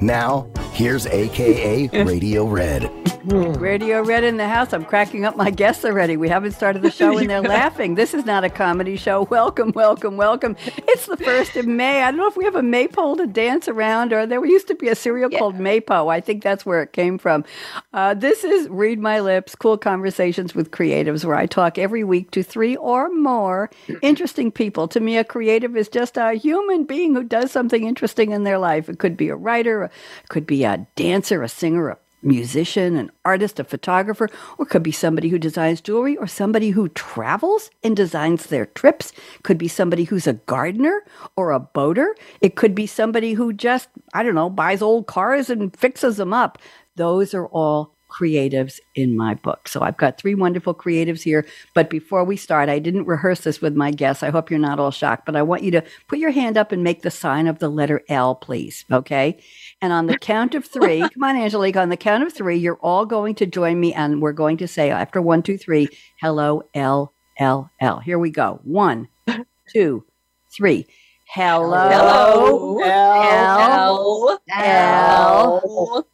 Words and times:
Now, 0.00 0.46
here's 0.72 1.06
AKA 1.06 2.04
Radio 2.04 2.46
Red. 2.46 2.90
Radio 3.26 4.02
Red 4.02 4.22
in 4.22 4.36
the 4.36 4.46
house. 4.46 4.72
I'm 4.72 4.84
cracking 4.84 5.24
up 5.24 5.36
my 5.36 5.50
guests 5.50 5.84
already. 5.84 6.16
We 6.16 6.28
haven't 6.28 6.52
started 6.52 6.82
the 6.82 6.92
show 6.92 7.18
and 7.18 7.28
they're 7.28 7.40
laughing. 7.42 7.96
This 7.96 8.14
is 8.14 8.24
not 8.24 8.44
a 8.44 8.48
comedy 8.48 8.96
show. 8.96 9.22
Welcome, 9.24 9.72
welcome, 9.74 10.16
welcome. 10.16 10.56
It's 10.64 11.06
the 11.06 11.16
first 11.16 11.56
of 11.56 11.66
May. 11.66 12.02
I 12.02 12.12
don't 12.12 12.18
know 12.18 12.28
if 12.28 12.36
we 12.36 12.44
have 12.44 12.54
a 12.54 12.62
maypole 12.62 13.16
to 13.16 13.26
dance 13.26 13.66
around, 13.66 14.12
or 14.12 14.26
there 14.26 14.44
used 14.44 14.68
to 14.68 14.76
be 14.76 14.88
a 14.88 14.94
cereal 14.94 15.28
yeah. 15.32 15.40
called 15.40 15.56
Maypo. 15.56 16.12
I 16.12 16.20
think 16.20 16.44
that's 16.44 16.64
where 16.64 16.82
it 16.82 16.92
came 16.92 17.18
from. 17.18 17.44
Uh, 17.92 18.14
this 18.14 18.44
is 18.44 18.68
Read 18.68 19.00
My 19.00 19.18
Lips, 19.18 19.56
cool 19.56 19.76
conversations 19.76 20.54
with 20.54 20.70
creatives, 20.70 21.24
where 21.24 21.36
I 21.36 21.46
talk 21.46 21.78
every 21.78 22.04
week 22.04 22.30
to 22.30 22.44
three 22.44 22.76
or 22.76 23.08
more 23.10 23.70
interesting 24.02 24.52
people. 24.52 24.86
To 24.88 25.00
me, 25.00 25.16
a 25.16 25.24
creative 25.24 25.76
is 25.76 25.88
just 25.88 26.16
a 26.16 26.34
human 26.34 26.84
being 26.84 27.14
who 27.14 27.24
does 27.24 27.50
something 27.50 27.84
interesting 27.84 28.30
in 28.30 28.44
their 28.44 28.58
life. 28.58 28.88
It 28.88 29.00
could 29.00 29.16
be 29.16 29.30
a 29.30 29.36
writer, 29.36 29.84
it 29.84 30.28
could 30.28 30.46
be 30.46 30.62
a 30.62 30.86
dancer, 30.94 31.42
a 31.42 31.48
singer, 31.48 31.88
a 31.88 31.98
musician, 32.26 32.96
an 32.96 33.10
artist, 33.24 33.60
a 33.60 33.64
photographer, 33.64 34.28
or 34.58 34.66
could 34.66 34.82
be 34.82 34.92
somebody 34.92 35.28
who 35.28 35.38
designs 35.38 35.80
jewelry, 35.80 36.16
or 36.16 36.26
somebody 36.26 36.70
who 36.70 36.88
travels 36.90 37.70
and 37.82 37.96
designs 37.96 38.46
their 38.46 38.66
trips. 38.66 39.12
Could 39.42 39.58
be 39.58 39.68
somebody 39.68 40.04
who's 40.04 40.26
a 40.26 40.34
gardener 40.34 41.04
or 41.36 41.52
a 41.52 41.60
boater. 41.60 42.14
It 42.40 42.56
could 42.56 42.74
be 42.74 42.86
somebody 42.86 43.34
who 43.34 43.52
just, 43.52 43.88
I 44.12 44.22
don't 44.22 44.34
know, 44.34 44.50
buys 44.50 44.82
old 44.82 45.06
cars 45.06 45.48
and 45.50 45.74
fixes 45.76 46.16
them 46.16 46.32
up. 46.32 46.58
Those 46.96 47.34
are 47.34 47.46
all 47.46 47.96
creatives 48.08 48.80
in 48.94 49.16
my 49.16 49.34
book. 49.34 49.68
So 49.68 49.82
I've 49.82 49.96
got 49.96 50.18
three 50.18 50.34
wonderful 50.34 50.74
creatives 50.74 51.22
here. 51.22 51.44
But 51.74 51.90
before 51.90 52.24
we 52.24 52.36
start, 52.36 52.68
I 52.68 52.78
didn't 52.78 53.06
rehearse 53.06 53.40
this 53.40 53.60
with 53.60 53.74
my 53.74 53.90
guests. 53.90 54.22
I 54.22 54.30
hope 54.30 54.50
you're 54.50 54.58
not 54.58 54.78
all 54.80 54.90
shocked, 54.90 55.26
but 55.26 55.36
I 55.36 55.42
want 55.42 55.62
you 55.62 55.70
to 55.72 55.84
put 56.08 56.18
your 56.18 56.30
hand 56.30 56.56
up 56.56 56.72
and 56.72 56.82
make 56.82 57.02
the 57.02 57.10
sign 57.10 57.46
of 57.46 57.58
the 57.58 57.68
letter 57.68 58.02
L, 58.08 58.34
please. 58.34 58.84
Okay. 58.90 59.38
And 59.86 59.92
on 59.92 60.06
the 60.06 60.18
count 60.20 60.56
of 60.56 60.64
three, 60.64 60.98
come 60.98 61.22
on, 61.22 61.36
Angelique, 61.36 61.76
on 61.76 61.90
the 61.90 61.96
count 61.96 62.24
of 62.24 62.32
three, 62.32 62.56
you're 62.56 62.78
all 62.82 63.06
going 63.06 63.36
to 63.36 63.46
join 63.46 63.78
me 63.78 63.94
and 63.94 64.20
we're 64.20 64.32
going 64.32 64.56
to 64.56 64.66
say 64.66 64.90
after 64.90 65.22
one, 65.22 65.44
two, 65.44 65.56
three, 65.56 65.88
hello, 66.20 66.64
L, 66.74 67.12
L, 67.38 67.70
L. 67.80 68.00
Here 68.00 68.18
we 68.18 68.30
go. 68.30 68.58
One, 68.64 69.06
two, 69.72 70.04
three. 70.52 70.88
Hello, 71.28 71.88
hello, 71.88 72.80
L, 72.80 74.40
L, 74.50 75.62
L. 75.62 76.06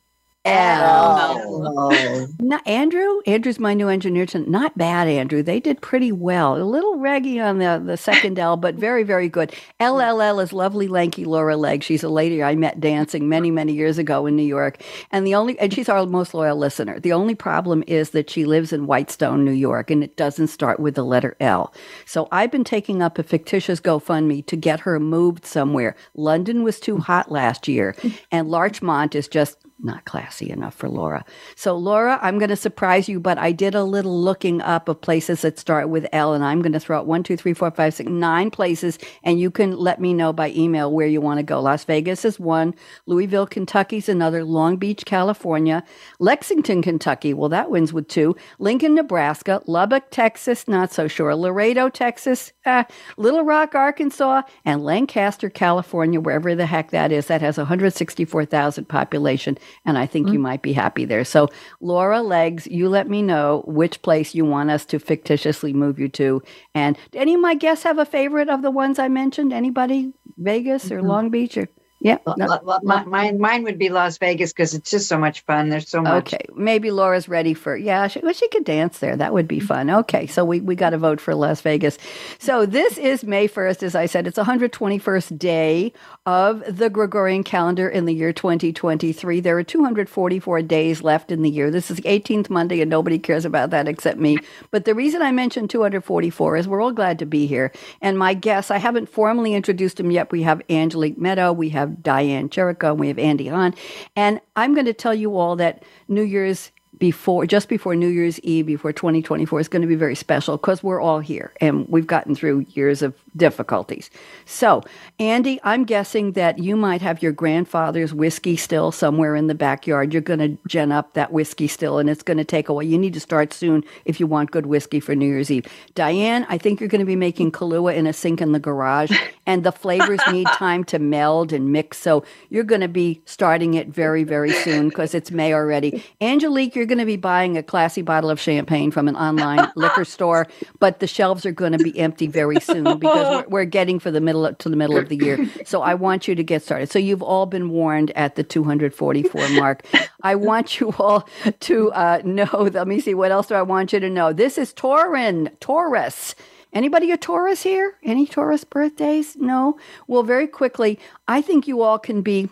Not 2.52 2.68
Andrew. 2.68 3.22
Andrew's 3.24 3.58
my 3.58 3.72
new 3.72 3.88
engineer. 3.88 4.26
Not 4.34 4.76
bad, 4.76 5.08
Andrew. 5.08 5.42
They 5.42 5.58
did 5.58 5.80
pretty 5.80 6.12
well. 6.12 6.54
A 6.54 6.62
little 6.62 6.98
raggy 6.98 7.40
on 7.40 7.56
the, 7.56 7.82
the 7.82 7.96
second 7.96 8.38
L, 8.38 8.58
but 8.58 8.74
very, 8.74 9.04
very 9.04 9.26
good. 9.26 9.54
LLL 9.80 10.42
is 10.42 10.52
lovely, 10.52 10.86
lanky 10.86 11.24
Laura 11.24 11.56
Leg. 11.56 11.82
She's 11.82 12.02
a 12.02 12.10
lady 12.10 12.42
I 12.42 12.54
met 12.54 12.78
dancing 12.78 13.26
many, 13.26 13.50
many 13.50 13.72
years 13.72 13.96
ago 13.96 14.26
in 14.26 14.36
New 14.36 14.42
York. 14.42 14.82
And 15.10 15.26
the 15.26 15.34
only, 15.34 15.58
and 15.60 15.72
she's 15.72 15.88
our 15.88 16.04
most 16.04 16.34
loyal 16.34 16.58
listener. 16.58 17.00
The 17.00 17.14
only 17.14 17.34
problem 17.34 17.84
is 17.86 18.10
that 18.10 18.28
she 18.28 18.44
lives 18.44 18.70
in 18.70 18.86
Whitestone, 18.86 19.46
New 19.46 19.52
York, 19.52 19.90
and 19.90 20.04
it 20.04 20.18
doesn't 20.18 20.48
start 20.48 20.78
with 20.78 20.94
the 20.94 21.06
letter 21.06 21.34
L. 21.40 21.72
So 22.04 22.28
I've 22.32 22.50
been 22.50 22.64
taking 22.64 23.00
up 23.00 23.18
a 23.18 23.22
fictitious 23.22 23.80
GoFundMe 23.80 24.44
to 24.44 24.56
get 24.56 24.80
her 24.80 25.00
moved 25.00 25.46
somewhere. 25.46 25.96
London 26.16 26.62
was 26.64 26.78
too 26.78 26.98
hot 26.98 27.32
last 27.32 27.66
year, 27.66 27.96
and 28.30 28.50
Larchmont 28.50 29.14
is 29.14 29.26
just 29.26 29.56
not 29.82 30.04
classy 30.04 30.50
enough 30.50 30.74
for 30.74 30.88
Laura. 30.88 31.24
So, 31.56 31.76
Laura, 31.76 32.18
I'm 32.22 32.38
going 32.38 32.50
to 32.50 32.56
surprise 32.56 33.08
you, 33.08 33.20
but 33.20 33.38
I 33.38 33.52
did 33.52 33.74
a 33.74 33.84
little 33.84 34.20
looking 34.20 34.60
up 34.62 34.88
of 34.88 35.00
places 35.00 35.42
that 35.42 35.58
start 35.58 35.88
with 35.88 36.06
L, 36.12 36.34
and 36.34 36.44
I'm 36.44 36.62
going 36.62 36.72
to 36.72 36.80
throw 36.80 36.98
out 36.98 37.06
one, 37.06 37.22
two, 37.22 37.36
three, 37.36 37.54
four, 37.54 37.70
five, 37.70 37.94
six, 37.94 38.08
nine 38.08 38.50
places, 38.50 38.98
and 39.22 39.40
you 39.40 39.50
can 39.50 39.76
let 39.76 40.00
me 40.00 40.14
know 40.14 40.32
by 40.32 40.50
email 40.50 40.92
where 40.92 41.06
you 41.06 41.20
want 41.20 41.38
to 41.38 41.42
go. 41.42 41.60
Las 41.60 41.84
Vegas 41.84 42.24
is 42.24 42.38
one, 42.38 42.74
Louisville, 43.06 43.46
Kentucky 43.46 43.96
is 43.96 44.08
another, 44.08 44.44
Long 44.44 44.76
Beach, 44.76 45.04
California, 45.04 45.82
Lexington, 46.18 46.82
Kentucky, 46.82 47.34
well, 47.34 47.48
that 47.48 47.70
wins 47.70 47.92
with 47.92 48.08
two, 48.08 48.36
Lincoln, 48.58 48.94
Nebraska, 48.94 49.62
Lubbock, 49.66 50.04
Texas, 50.10 50.68
not 50.68 50.92
so 50.92 51.08
sure, 51.08 51.34
Laredo, 51.34 51.88
Texas, 51.88 52.52
uh, 52.64 52.84
Little 53.16 53.44
Rock, 53.44 53.74
Arkansas, 53.74 54.42
and 54.64 54.84
Lancaster, 54.84 55.50
California, 55.50 56.20
wherever 56.20 56.54
the 56.54 56.66
heck 56.66 56.90
that 56.90 57.12
is. 57.12 57.26
That 57.26 57.40
has 57.40 57.58
164,000 57.58 58.84
population 58.88 59.58
and 59.84 59.98
I 59.98 60.06
think 60.06 60.26
mm-hmm. 60.26 60.34
you 60.34 60.38
might 60.40 60.62
be 60.62 60.72
happy 60.72 61.04
there. 61.04 61.24
So, 61.24 61.48
Laura 61.80 62.22
Legs, 62.22 62.66
you 62.66 62.88
let 62.88 63.08
me 63.08 63.22
know 63.22 63.64
which 63.66 64.02
place 64.02 64.34
you 64.34 64.44
want 64.44 64.70
us 64.70 64.84
to 64.86 64.98
fictitiously 64.98 65.72
move 65.72 65.98
you 65.98 66.08
to. 66.10 66.42
And 66.74 66.96
any 67.14 67.34
of 67.34 67.40
my 67.40 67.54
guests 67.54 67.84
have 67.84 67.98
a 67.98 68.04
favorite 68.04 68.48
of 68.48 68.62
the 68.62 68.70
ones 68.70 68.98
I 68.98 69.08
mentioned? 69.08 69.52
Anybody? 69.52 70.12
Vegas 70.38 70.90
or 70.90 70.98
mm-hmm. 70.98 71.06
Long 71.06 71.30
Beach 71.30 71.56
or 71.56 71.68
yeah. 72.02 72.18
No, 72.36 72.80
mine, 72.82 73.38
mine 73.38 73.62
would 73.62 73.78
be 73.78 73.88
Las 73.88 74.18
Vegas 74.18 74.52
because 74.52 74.74
it's 74.74 74.90
just 74.90 75.08
so 75.08 75.16
much 75.16 75.42
fun. 75.42 75.68
There's 75.68 75.88
so 75.88 76.02
much. 76.02 76.34
Okay. 76.34 76.44
Maybe 76.56 76.90
Laura's 76.90 77.28
ready 77.28 77.54
for, 77.54 77.76
yeah, 77.76 78.08
she, 78.08 78.18
well, 78.18 78.32
she 78.32 78.48
could 78.48 78.64
dance 78.64 78.98
there. 78.98 79.16
That 79.16 79.32
would 79.32 79.46
be 79.46 79.58
mm-hmm. 79.58 79.66
fun. 79.66 79.90
Okay. 79.90 80.26
So 80.26 80.44
we, 80.44 80.60
we 80.60 80.74
got 80.74 80.90
to 80.90 80.98
vote 80.98 81.20
for 81.20 81.32
Las 81.36 81.60
Vegas. 81.60 81.98
So 82.40 82.66
this 82.66 82.98
is 82.98 83.22
May 83.22 83.46
1st. 83.46 83.84
As 83.84 83.94
I 83.94 84.06
said, 84.06 84.26
it's 84.26 84.36
121st 84.36 85.38
day 85.38 85.92
of 86.24 86.62
the 86.68 86.88
Gregorian 86.88 87.42
calendar 87.42 87.88
in 87.88 88.04
the 88.04 88.14
year 88.14 88.32
2023. 88.32 89.40
There 89.40 89.58
are 89.58 89.64
244 89.64 90.62
days 90.62 91.02
left 91.02 91.32
in 91.32 91.42
the 91.42 91.50
year. 91.50 91.70
This 91.70 91.90
is 91.90 91.96
the 91.96 92.02
18th 92.02 92.48
Monday, 92.48 92.80
and 92.80 92.88
nobody 92.88 93.18
cares 93.18 93.44
about 93.44 93.70
that 93.70 93.88
except 93.88 94.20
me. 94.20 94.38
But 94.70 94.84
the 94.84 94.94
reason 94.94 95.20
I 95.20 95.32
mentioned 95.32 95.70
244 95.70 96.56
is 96.56 96.68
we're 96.68 96.80
all 96.80 96.92
glad 96.92 97.18
to 97.18 97.26
be 97.26 97.46
here. 97.46 97.72
And 98.00 98.16
my 98.16 98.34
guests, 98.34 98.70
I 98.70 98.78
haven't 98.78 99.08
formally 99.08 99.54
introduced 99.54 99.96
them 99.96 100.12
yet. 100.12 100.30
We 100.30 100.42
have 100.42 100.62
Angelique 100.70 101.18
Medow. 101.18 101.56
We 101.56 101.70
have 101.70 102.02
Diane 102.04 102.48
Cherico, 102.48 102.90
and 102.90 103.00
we 103.00 103.08
have 103.08 103.18
Andy 103.18 103.48
Hahn. 103.48 103.74
And 104.14 104.40
I'm 104.54 104.74
going 104.74 104.86
to 104.86 104.92
tell 104.92 105.14
you 105.14 105.36
all 105.36 105.56
that 105.56 105.82
New 106.06 106.22
Year's 106.22 106.70
before 106.98 107.46
just 107.46 107.68
before 107.68 107.96
New 107.96 108.08
Year's 108.08 108.38
Eve, 108.40 108.66
before 108.66 108.92
2024 108.92 109.60
is 109.60 109.68
going 109.68 109.82
to 109.82 109.88
be 109.88 109.94
very 109.94 110.14
special 110.14 110.56
because 110.56 110.82
we're 110.82 111.00
all 111.00 111.20
here 111.20 111.52
and 111.60 111.88
we've 111.88 112.06
gotten 112.06 112.34
through 112.34 112.66
years 112.70 113.02
of 113.02 113.14
difficulties. 113.36 114.10
So, 114.44 114.82
Andy, 115.18 115.58
I'm 115.64 115.84
guessing 115.84 116.32
that 116.32 116.58
you 116.58 116.76
might 116.76 117.00
have 117.00 117.22
your 117.22 117.32
grandfather's 117.32 118.12
whiskey 118.12 118.56
still 118.56 118.92
somewhere 118.92 119.34
in 119.34 119.46
the 119.46 119.54
backyard. 119.54 120.12
You're 120.12 120.22
going 120.22 120.38
to 120.40 120.58
gen 120.68 120.92
up 120.92 121.14
that 121.14 121.32
whiskey 121.32 121.66
still, 121.66 121.98
and 121.98 122.10
it's 122.10 122.22
going 122.22 122.36
to 122.36 122.44
take 122.44 122.68
a 122.68 122.74
while. 122.74 122.82
You 122.82 122.98
need 122.98 123.14
to 123.14 123.20
start 123.20 123.52
soon 123.52 123.84
if 124.04 124.20
you 124.20 124.26
want 124.26 124.50
good 124.50 124.66
whiskey 124.66 125.00
for 125.00 125.14
New 125.14 125.26
Year's 125.26 125.50
Eve. 125.50 125.66
Diane, 125.94 126.46
I 126.48 126.58
think 126.58 126.80
you're 126.80 126.88
going 126.88 127.00
to 127.00 127.06
be 127.06 127.16
making 127.16 127.52
Kahlua 127.52 127.94
in 127.94 128.06
a 128.06 128.12
sink 128.12 128.40
in 128.40 128.52
the 128.52 128.60
garage, 128.60 129.16
and 129.46 129.64
the 129.64 129.72
flavors 129.72 130.20
need 130.30 130.46
time 130.48 130.84
to 130.84 130.98
meld 130.98 131.52
and 131.52 131.72
mix. 131.72 131.98
So, 131.98 132.24
you're 132.50 132.64
going 132.64 132.80
to 132.82 132.88
be 132.88 133.22
starting 133.24 133.74
it 133.74 133.88
very, 133.88 134.24
very 134.24 134.52
soon 134.52 134.88
because 134.88 135.14
it's 135.14 135.30
May 135.30 135.54
already. 135.54 136.04
Angelique, 136.20 136.76
you're 136.82 136.88
going 136.88 136.98
to 136.98 137.06
be 137.06 137.16
buying 137.16 137.56
a 137.56 137.62
classy 137.62 138.02
bottle 138.02 138.28
of 138.28 138.40
champagne 138.40 138.90
from 138.90 139.06
an 139.06 139.14
online 139.14 139.70
liquor 139.76 140.04
store, 140.04 140.48
but 140.80 140.98
the 140.98 141.06
shelves 141.06 141.46
are 141.46 141.52
going 141.52 141.70
to 141.70 141.78
be 141.78 141.96
empty 141.96 142.26
very 142.26 142.58
soon 142.58 142.98
because 142.98 143.44
we're, 143.46 143.48
we're 143.50 143.64
getting 143.64 144.00
for 144.00 144.10
the 144.10 144.20
middle 144.20 144.44
of, 144.44 144.58
to 144.58 144.68
the 144.68 144.74
middle 144.74 144.96
of 144.96 145.08
the 145.08 145.16
year. 145.16 145.48
So 145.64 145.80
I 145.80 145.94
want 145.94 146.26
you 146.26 146.34
to 146.34 146.42
get 146.42 146.62
started. 146.62 146.90
So 146.90 146.98
you've 146.98 147.22
all 147.22 147.46
been 147.46 147.70
warned 147.70 148.10
at 148.12 148.34
the 148.34 148.42
244 148.42 149.50
mark. 149.50 149.86
I 150.22 150.34
want 150.34 150.80
you 150.80 150.92
all 150.98 151.28
to 151.60 151.92
uh, 151.92 152.20
know. 152.24 152.68
Let 152.72 152.88
me 152.88 152.98
see. 152.98 153.14
What 153.14 153.30
else 153.30 153.46
do 153.46 153.54
I 153.54 153.62
want 153.62 153.92
you 153.92 154.00
to 154.00 154.10
know? 154.10 154.32
This 154.32 154.58
is 154.58 154.74
Taurin, 154.74 155.56
Taurus. 155.60 156.34
Anybody 156.72 157.12
a 157.12 157.16
Taurus 157.16 157.62
here? 157.62 157.96
Any 158.02 158.26
Taurus 158.26 158.64
birthdays? 158.64 159.36
No. 159.36 159.78
Well, 160.08 160.24
very 160.24 160.48
quickly, 160.48 160.98
I 161.28 161.42
think 161.42 161.68
you 161.68 161.82
all 161.82 161.98
can 161.98 162.22
be 162.22 162.50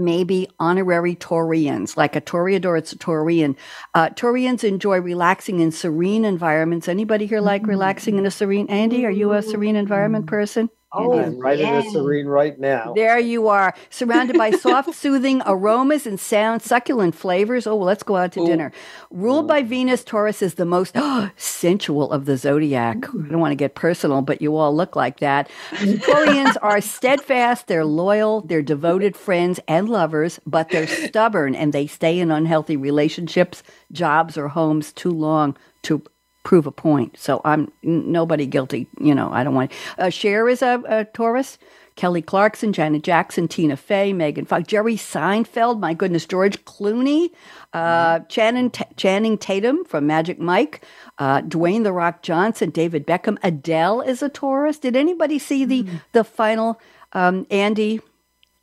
maybe 0.00 0.48
honorary 0.58 1.14
Taurians, 1.14 1.96
like 1.96 2.16
a 2.16 2.20
Toreador, 2.20 2.78
it's 2.78 2.92
a 2.92 2.98
Taurian. 2.98 3.56
Uh, 3.94 4.08
Taurians 4.08 4.64
enjoy 4.64 4.98
relaxing 5.00 5.60
in 5.60 5.70
serene 5.70 6.24
environments. 6.24 6.88
Anybody 6.88 7.26
here 7.26 7.40
like 7.40 7.62
mm-hmm. 7.62 7.70
relaxing 7.70 8.18
in 8.18 8.26
a 8.26 8.30
serene? 8.30 8.66
Andy, 8.68 9.06
are 9.06 9.10
you 9.10 9.32
a 9.32 9.42
serene 9.42 9.76
environment 9.76 10.26
person? 10.26 10.70
Oh, 10.92 11.16
I'm 11.20 11.38
right 11.38 11.60
in 11.60 11.68
a 11.68 11.82
serene 11.90 12.26
right 12.26 12.58
now. 12.58 12.94
There 12.94 13.18
you 13.18 13.46
are, 13.46 13.74
surrounded 13.90 14.36
by 14.36 14.50
soft, 14.50 14.92
soothing 14.94 15.40
aromas 15.46 16.04
and 16.04 16.18
sound, 16.18 16.62
succulent 16.62 17.14
flavors. 17.14 17.68
Oh, 17.68 17.76
well, 17.76 17.86
let's 17.86 18.02
go 18.02 18.16
out 18.16 18.32
to 18.32 18.40
Ooh. 18.40 18.46
dinner. 18.46 18.72
Ruled 19.10 19.46
by 19.46 19.62
Venus, 19.62 20.02
Taurus 20.02 20.42
is 20.42 20.54
the 20.54 20.64
most 20.64 20.96
sensual 21.36 22.10
of 22.10 22.24
the 22.24 22.36
zodiac. 22.36 22.96
I 23.08 23.28
don't 23.28 23.38
want 23.38 23.52
to 23.52 23.56
get 23.56 23.76
personal, 23.76 24.20
but 24.22 24.42
you 24.42 24.56
all 24.56 24.74
look 24.74 24.96
like 24.96 25.20
that. 25.20 25.48
Taurians 25.70 26.56
are 26.60 26.80
steadfast, 26.80 27.68
they're 27.68 27.84
loyal, 27.84 28.40
they're 28.40 28.60
devoted 28.60 29.16
friends 29.16 29.60
and 29.68 29.88
lovers, 29.88 30.40
but 30.44 30.70
they're 30.70 30.88
stubborn 30.88 31.54
and 31.54 31.72
they 31.72 31.86
stay 31.86 32.18
in 32.18 32.32
unhealthy 32.32 32.76
relationships, 32.76 33.62
jobs, 33.92 34.36
or 34.36 34.48
homes 34.48 34.92
too 34.92 35.12
long 35.12 35.56
to 35.82 36.02
prove 36.42 36.66
a 36.66 36.72
point. 36.72 37.16
So 37.18 37.40
I'm 37.44 37.72
n- 37.84 38.10
nobody 38.12 38.46
guilty. 38.46 38.88
You 39.00 39.14
know, 39.14 39.30
I 39.32 39.44
don't 39.44 39.54
want. 39.54 39.72
Uh, 39.98 40.10
Cher 40.10 40.48
is 40.48 40.62
a, 40.62 40.82
a 40.86 41.04
Taurus. 41.04 41.58
Kelly 41.96 42.22
Clarkson, 42.22 42.72
Janet 42.72 43.02
Jackson, 43.02 43.46
Tina 43.46 43.76
Fey, 43.76 44.14
Megan 44.14 44.46
Fox, 44.46 44.66
Jerry 44.66 44.94
Seinfeld, 44.96 45.80
my 45.80 45.92
goodness, 45.92 46.24
George 46.24 46.64
Clooney, 46.64 47.28
uh, 47.74 48.20
Channing, 48.20 48.70
Ta- 48.70 48.86
Channing 48.96 49.36
Tatum 49.36 49.84
from 49.84 50.06
Magic 50.06 50.38
Mike, 50.38 50.82
uh, 51.18 51.42
Dwayne 51.42 51.84
The 51.84 51.92
Rock 51.92 52.22
Johnson, 52.22 52.70
David 52.70 53.06
Beckham, 53.06 53.36
Adele 53.42 54.00
is 54.00 54.22
a 54.22 54.30
Taurus. 54.30 54.78
Did 54.78 54.96
anybody 54.96 55.38
see 55.38 55.66
the 55.66 55.84
the 56.12 56.24
final 56.24 56.80
um, 57.12 57.46
Andy? 57.50 58.00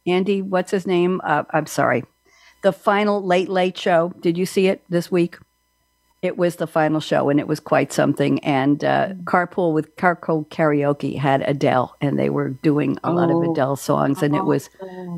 Andy, 0.07 0.41
what's 0.41 0.71
his 0.71 0.87
name? 0.87 1.21
Uh, 1.23 1.43
I'm 1.51 1.67
sorry, 1.67 2.05
the 2.63 2.71
final 2.73 3.23
Late 3.23 3.49
Late 3.49 3.77
Show. 3.77 4.13
Did 4.19 4.35
you 4.35 4.47
see 4.47 4.65
it 4.67 4.81
this 4.89 5.11
week? 5.11 5.37
It 6.23 6.35
was 6.35 6.55
the 6.55 6.65
final 6.65 6.99
show, 6.99 7.29
and 7.29 7.39
it 7.39 7.47
was 7.47 7.59
quite 7.59 7.93
something. 7.93 8.39
And 8.39 8.83
uh, 8.83 9.09
Carpool 9.25 9.71
with 9.71 9.95
Carpool 9.97 10.47
Karaoke 10.49 11.15
had 11.15 11.47
Adele, 11.47 11.95
and 12.01 12.17
they 12.17 12.31
were 12.31 12.49
doing 12.49 12.97
a 13.03 13.11
lot 13.11 13.29
of 13.29 13.35
Oh. 13.37 13.51
Adele 13.51 13.75
songs, 13.75 14.23
and 14.23 14.35
it 14.35 14.43
was 14.43 14.67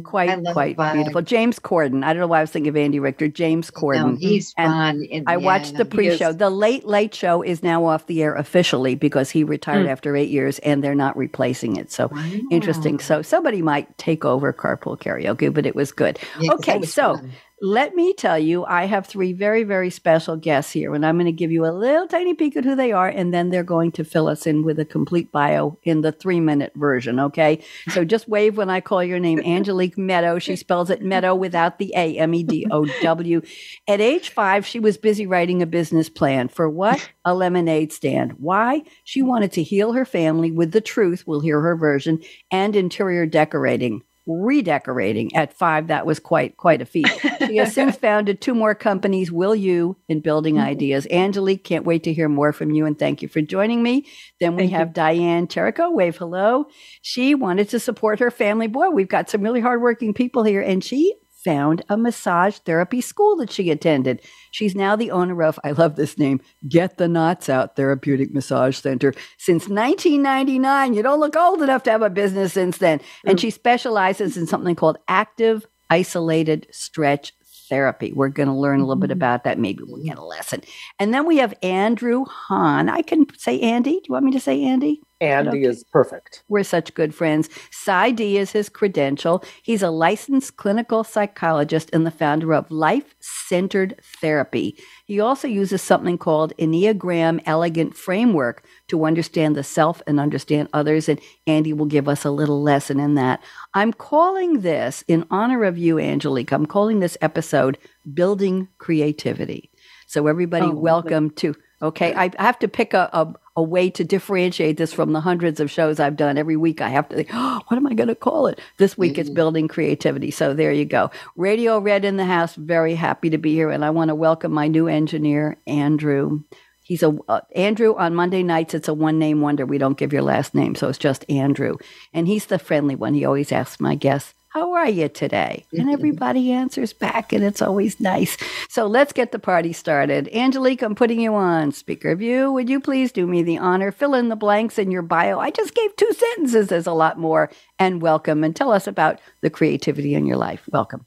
quite 0.04 0.44
quite 0.52 0.76
beautiful. 0.94 1.22
James 1.22 1.58
Corden. 1.58 2.04
I 2.04 2.12
don't 2.12 2.20
know 2.20 2.28
why 2.28 2.40
I 2.40 2.42
was 2.42 2.52
thinking 2.52 2.70
of 2.70 2.76
Andy 2.76 3.00
Richter. 3.00 3.30
James 3.30 3.72
No, 3.74 3.82
Corden. 3.82 4.18
he's 4.20 4.54
And 4.58 4.72
fun. 4.72 5.08
and 5.10 5.24
I 5.30 5.38
watched 5.38 5.78
the 5.78 5.86
pre-show. 5.86 6.34
The 6.34 6.50
Late 6.50 6.86
Late 6.86 7.16
Show 7.16 7.42
is 7.44 7.64
now 7.64 7.86
off 7.86 8.08
the 8.08 8.22
air 8.22 8.36
officially 8.36 8.96
because 8.96 9.30
he 9.30 9.46
retired 9.46 9.88
after 9.88 10.18
eight 10.18 10.30
years, 10.30 10.60
and 10.60 10.84
they're 10.84 10.96
not 10.96 11.16
replacing 11.16 11.78
it. 11.78 11.94
So 11.94 12.12
interesting. 12.52 13.00
So 13.00 13.22
somebody 13.22 13.62
might 13.62 13.98
take 13.98 14.26
over 14.26 14.52
Carpool 14.52 15.00
Karaoke, 15.00 15.54
but 15.54 15.66
it 15.66 15.76
was 15.76 15.94
good. 15.94 16.20
Yeah, 16.42 16.52
okay, 16.56 16.78
was 16.80 16.94
so 16.94 17.16
fun. 17.16 17.32
Let 17.62 17.94
me 17.94 18.14
tell 18.14 18.40
you, 18.40 18.64
I 18.64 18.86
have 18.86 19.06
three 19.06 19.34
very, 19.34 19.64
very 19.64 19.90
special 19.90 20.38
guests 20.38 20.72
here, 20.72 20.94
and 20.94 21.06
I'm 21.06 21.18
going 21.18 21.26
to 21.26 21.34
give 21.34 21.52
you 21.52 21.66
a 21.66 21.76
little 21.76 22.08
tiny 22.08 22.34
peek 22.34 22.56
at 22.56 22.64
who 22.64 22.74
they 22.74 22.94
are, 22.94 23.10
and 23.10 23.34
then 23.34 23.50
they're 23.50 23.64
going 23.64 23.92
to 23.94 24.06
fill 24.06 24.30
us 24.30 24.48
in 24.48 24.64
with 24.64 24.80
a 24.80 24.86
complete 24.86 25.30
bio 25.34 25.78
in 25.84 26.00
the 26.00 26.14
three 26.14 26.40
minute 26.40 26.72
version, 26.78 27.20
okay? 27.20 27.62
So 27.90 28.06
just 28.10 28.30
wave 28.30 28.56
when 28.56 28.70
I 28.70 28.80
call 28.80 29.04
your 29.04 29.20
name 29.20 29.42
Angelique 29.42 29.98
Medow. 29.98 30.42
She 30.42 30.56
spells 30.56 30.90
it 30.90 31.02
Meadow 31.02 31.36
without 31.36 31.80
the 31.80 31.94
A, 31.98 32.18
M 32.18 32.34
E 32.34 32.44
D 32.44 32.66
O 32.72 32.86
W. 33.02 33.42
At 33.90 34.00
age 34.00 34.30
five, 34.30 34.66
she 34.66 34.80
was 34.80 34.98
busy 34.98 35.28
writing 35.28 35.62
a 35.62 35.66
business 35.66 36.08
plan 36.08 36.48
for 36.48 36.70
what? 36.70 37.10
A 37.26 37.34
lemonade 37.34 37.92
stand. 37.92 38.34
Why? 38.38 38.84
She 39.04 39.22
wanted 39.22 39.52
to 39.54 39.64
heal 39.64 39.92
her 39.92 40.06
family 40.06 40.50
with 40.50 40.72
the 40.72 40.80
truth, 40.80 41.26
we'll 41.28 41.42
hear 41.42 41.60
her 41.60 41.76
version, 41.76 42.22
and 42.52 42.74
interior 42.74 43.26
decorating 43.26 44.04
redecorating 44.30 45.36
at 45.36 45.58
five 45.58 45.88
that 45.88 46.06
was 46.06 46.20
quite 46.20 46.56
quite 46.56 46.82
a 46.82 46.86
feat 46.86 47.10
she 47.50 47.58
has 47.58 47.74
since 47.74 47.96
founded 47.96 48.42
two 48.42 48.54
more 48.54 48.76
companies 48.76 49.32
will 49.32 49.56
you 49.56 49.98
in 50.08 50.20
building 50.20 50.56
mm-hmm. 50.56 50.66
ideas 50.66 51.08
angelique 51.12 51.64
can't 51.64 51.86
wait 51.86 52.04
to 52.04 52.14
hear 52.14 52.30
more 52.30 52.54
from 52.54 52.72
you 52.72 52.86
and 52.86 52.98
thank 52.98 53.22
you 53.22 53.28
for 53.28 53.42
joining 53.42 53.84
me 53.84 54.06
then 54.40 54.56
we 54.56 54.64
Thank 54.64 54.72
you. 54.72 54.78
have 54.78 54.94
diane 54.94 55.48
Cherico. 55.48 55.92
wave 55.92 56.18
hello 56.18 56.66
she 57.02 57.36
wanted 57.36 57.70
to 57.70 57.80
support 57.80 58.20
her 58.20 58.32
family 58.32 58.68
boy 58.68 58.90
we've 58.90 59.10
got 59.10 59.30
some 59.30 59.42
really 59.42 59.62
hardworking 59.62 60.14
people 60.14 60.44
here 60.44 60.62
and 60.62 60.84
she 60.84 61.16
found 61.44 61.82
a 61.88 61.98
massage 61.98 62.58
therapy 62.60 63.00
school 63.02 63.38
that 63.38 63.52
she 63.52 63.72
attended. 63.72 64.22
She's 64.52 64.76
now 64.76 64.96
the 64.96 65.12
owner 65.12 65.42
of, 65.44 65.60
I 65.64 65.72
love 65.72 65.96
this 65.96 66.18
name, 66.18 66.42
Get 66.68 66.98
the 66.98 67.08
Knots 67.08 67.50
Out 67.50 67.76
Therapeutic 67.76 68.34
Massage 68.34 68.78
Center 68.78 69.14
since 69.38 69.68
1999. 69.68 70.94
You 70.94 71.02
don't 71.02 71.20
look 71.20 71.36
old 71.36 71.62
enough 71.62 71.84
to 71.84 71.92
have 71.92 72.02
a 72.02 72.10
business 72.10 72.54
since 72.54 72.78
then. 72.78 73.00
And 73.26 73.40
she 73.40 73.50
specializes 73.50 74.36
in 74.36 74.48
something 74.48 74.76
called 74.76 74.98
active 75.08 75.66
isolated 75.90 76.68
stretch 76.72 77.34
therapy. 77.70 78.12
We're 78.14 78.30
going 78.30 78.50
to 78.50 78.54
learn 78.54 78.80
a 78.80 78.86
little 78.86 79.00
bit 79.00 79.10
mm-hmm. 79.10 79.18
about 79.18 79.44
that. 79.46 79.60
Maybe 79.60 79.84
we'll 79.86 80.04
get 80.04 80.18
a 80.18 80.24
lesson. 80.24 80.62
And 81.00 81.14
then 81.14 81.26
we 81.26 81.38
have 81.38 81.54
Andrew 81.62 82.26
Hahn. 82.26 82.90
I 82.90 83.02
can 83.02 83.28
say 83.38 83.60
Andy. 83.60 83.92
Do 83.92 84.02
you 84.10 84.14
want 84.14 84.26
me 84.26 84.32
to 84.32 84.40
say 84.40 84.64
Andy? 84.64 85.02
Andy 85.22 85.50
Okay. 85.50 85.64
is 85.64 85.84
perfect. 85.84 86.44
We're 86.48 86.64
such 86.64 86.94
good 86.94 87.14
friends. 87.14 87.50
PsyD 87.72 88.36
is 88.36 88.52
his 88.52 88.70
credential. 88.70 89.44
He's 89.62 89.82
a 89.84 89.90
licensed 89.90 90.56
clinical 90.58 91.04
psychologist 91.04 91.90
and 91.92 92.06
the 92.06 92.12
founder 92.12 92.54
of 92.54 92.72
Life 92.72 93.16
Centered 93.20 94.00
Therapy. 94.22 94.76
He 95.06 95.20
also 95.20 95.48
uses 95.48 95.82
something 95.82 96.18
called 96.18 96.54
Enneagram 96.58 97.42
Elegant 97.46 97.96
Framework 97.98 98.64
to 98.88 99.06
understand 99.06 99.56
the 99.56 99.64
self 99.64 100.02
and 100.08 100.20
understand 100.20 100.70
others. 100.74 101.10
And 101.10 101.20
Andy 101.48 101.74
will 101.74 101.86
give 101.86 102.08
us 102.08 102.24
a 102.24 102.32
little 102.32 102.62
lesson 102.64 103.00
in 103.00 103.16
that. 103.16 103.42
I'm 103.74 103.92
calling 103.94 104.62
this, 104.62 105.04
in 105.08 105.26
honor 105.30 105.64
of 105.66 105.78
you, 105.78 106.00
Angelique, 106.00 106.52
I'm 106.54 106.66
calling 106.66 107.00
this 107.00 107.18
episode 107.22 107.78
Building 108.14 108.68
Creativity. 108.78 109.70
So, 110.08 110.28
everybody, 110.28 110.66
Oh, 110.66 110.74
welcome 110.76 111.30
to. 111.32 111.54
Okay, 111.82 112.14
I 112.14 112.30
have 112.38 112.60
to 112.60 112.68
pick 112.68 112.94
a, 112.94 113.10
a, 113.14 113.34
a 113.56 113.64
way 113.64 113.90
to 113.92 114.04
differentiate 114.04 114.76
this 114.76 114.92
from 114.92 115.14
the 115.14 115.22
hundreds 115.22 115.62
of 115.62 115.72
shows 115.72 116.00
I've 116.00 116.18
done. 116.18 116.38
Every 116.38 116.58
week 116.58 116.82
I 116.82 116.90
have 116.90 117.08
to 117.10 117.16
think, 117.16 117.30
oh, 117.32 117.62
what 117.68 117.78
am 117.78 117.88
I 117.88 117.94
going 117.94 118.10
to 118.10 118.16
call 118.16 118.48
it? 118.48 118.60
This 118.78 118.98
week 118.98 119.18
it's 119.18 119.30
building 119.30 119.70
creativity. 119.70 120.30
So 120.30 120.54
there 120.54 120.74
you 120.74 120.84
go. 120.84 121.10
Radio 121.38 121.80
Red 121.80 122.04
in 122.04 122.18
the 122.18 122.26
house. 122.26 122.56
Very 122.56 122.96
happy 122.96 123.30
to 123.30 123.38
be 123.38 123.54
here. 123.54 123.70
And 123.70 123.86
I 123.86 123.92
want 123.92 124.10
to 124.10 124.16
welcome 124.16 124.52
my 124.52 124.68
new 124.68 124.88
engineer, 124.88 125.58
Andrew. 125.68 126.42
He's 126.90 127.04
a 127.04 127.16
uh, 127.30 127.42
Andrew 127.56 127.96
on 127.98 128.16
Monday 128.16 128.42
nights. 128.42 128.74
It's 128.74 128.88
a 128.88 128.96
one 128.96 129.20
name 129.20 129.42
wonder. 129.42 129.64
We 129.64 129.78
don't 129.78 129.96
give 129.96 130.12
your 130.12 130.24
last 130.24 130.56
name, 130.56 130.74
so 130.74 130.90
it's 130.90 130.98
just 130.98 131.24
Andrew. 131.30 131.78
And 132.16 132.28
he's 132.28 132.48
the 132.48 132.58
friendly 132.58 132.96
one. 132.96 133.14
He 133.14 133.26
always 133.26 133.52
asks 133.52 133.80
my 133.80 133.94
guests, 133.94 134.34
"How 134.48 134.74
are 134.74 134.90
you 134.90 135.08
today?" 135.08 135.68
And 135.72 135.92
everybody 135.92 136.52
answers 136.52 136.92
back, 136.92 137.32
and 137.32 137.44
it's 137.44 137.62
always 137.62 138.00
nice. 138.00 138.38
So 138.70 138.88
let's 138.88 139.14
get 139.14 139.32
the 139.32 139.38
party 139.38 139.72
started. 139.72 140.30
Angelique, 140.34 140.82
I'm 140.82 140.96
putting 140.96 141.22
you 141.22 141.36
on 141.36 141.74
speaker 141.74 142.16
view. 142.16 142.52
Would 142.54 142.72
you 142.72 142.80
please 142.80 143.12
do 143.12 143.28
me 143.28 143.44
the 143.44 143.60
honor? 143.60 143.92
Fill 143.92 144.16
in 144.16 144.30
the 144.30 144.36
blanks 144.36 144.80
in 144.80 144.90
your 144.90 145.04
bio. 145.04 145.38
I 145.38 145.52
just 145.52 145.76
gave 145.76 145.96
two 145.96 146.12
sentences. 146.12 146.70
There's 146.70 146.88
a 146.88 146.92
lot 146.94 147.20
more. 147.20 147.52
And 147.78 148.02
welcome, 148.02 148.44
and 148.44 148.56
tell 148.56 148.72
us 148.72 148.88
about 148.88 149.22
the 149.42 149.52
creativity 149.52 150.16
in 150.16 150.26
your 150.26 150.38
life. 150.38 150.68
Welcome. 150.72 151.06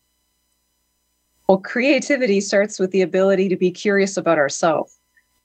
Well, 1.49 1.58
creativity 1.58 2.40
starts 2.40 2.79
with 2.79 2.93
the 2.93 3.02
ability 3.02 3.49
to 3.49 3.56
be 3.56 3.73
curious 3.73 4.17
about 4.17 4.38
ourselves. 4.38 5.00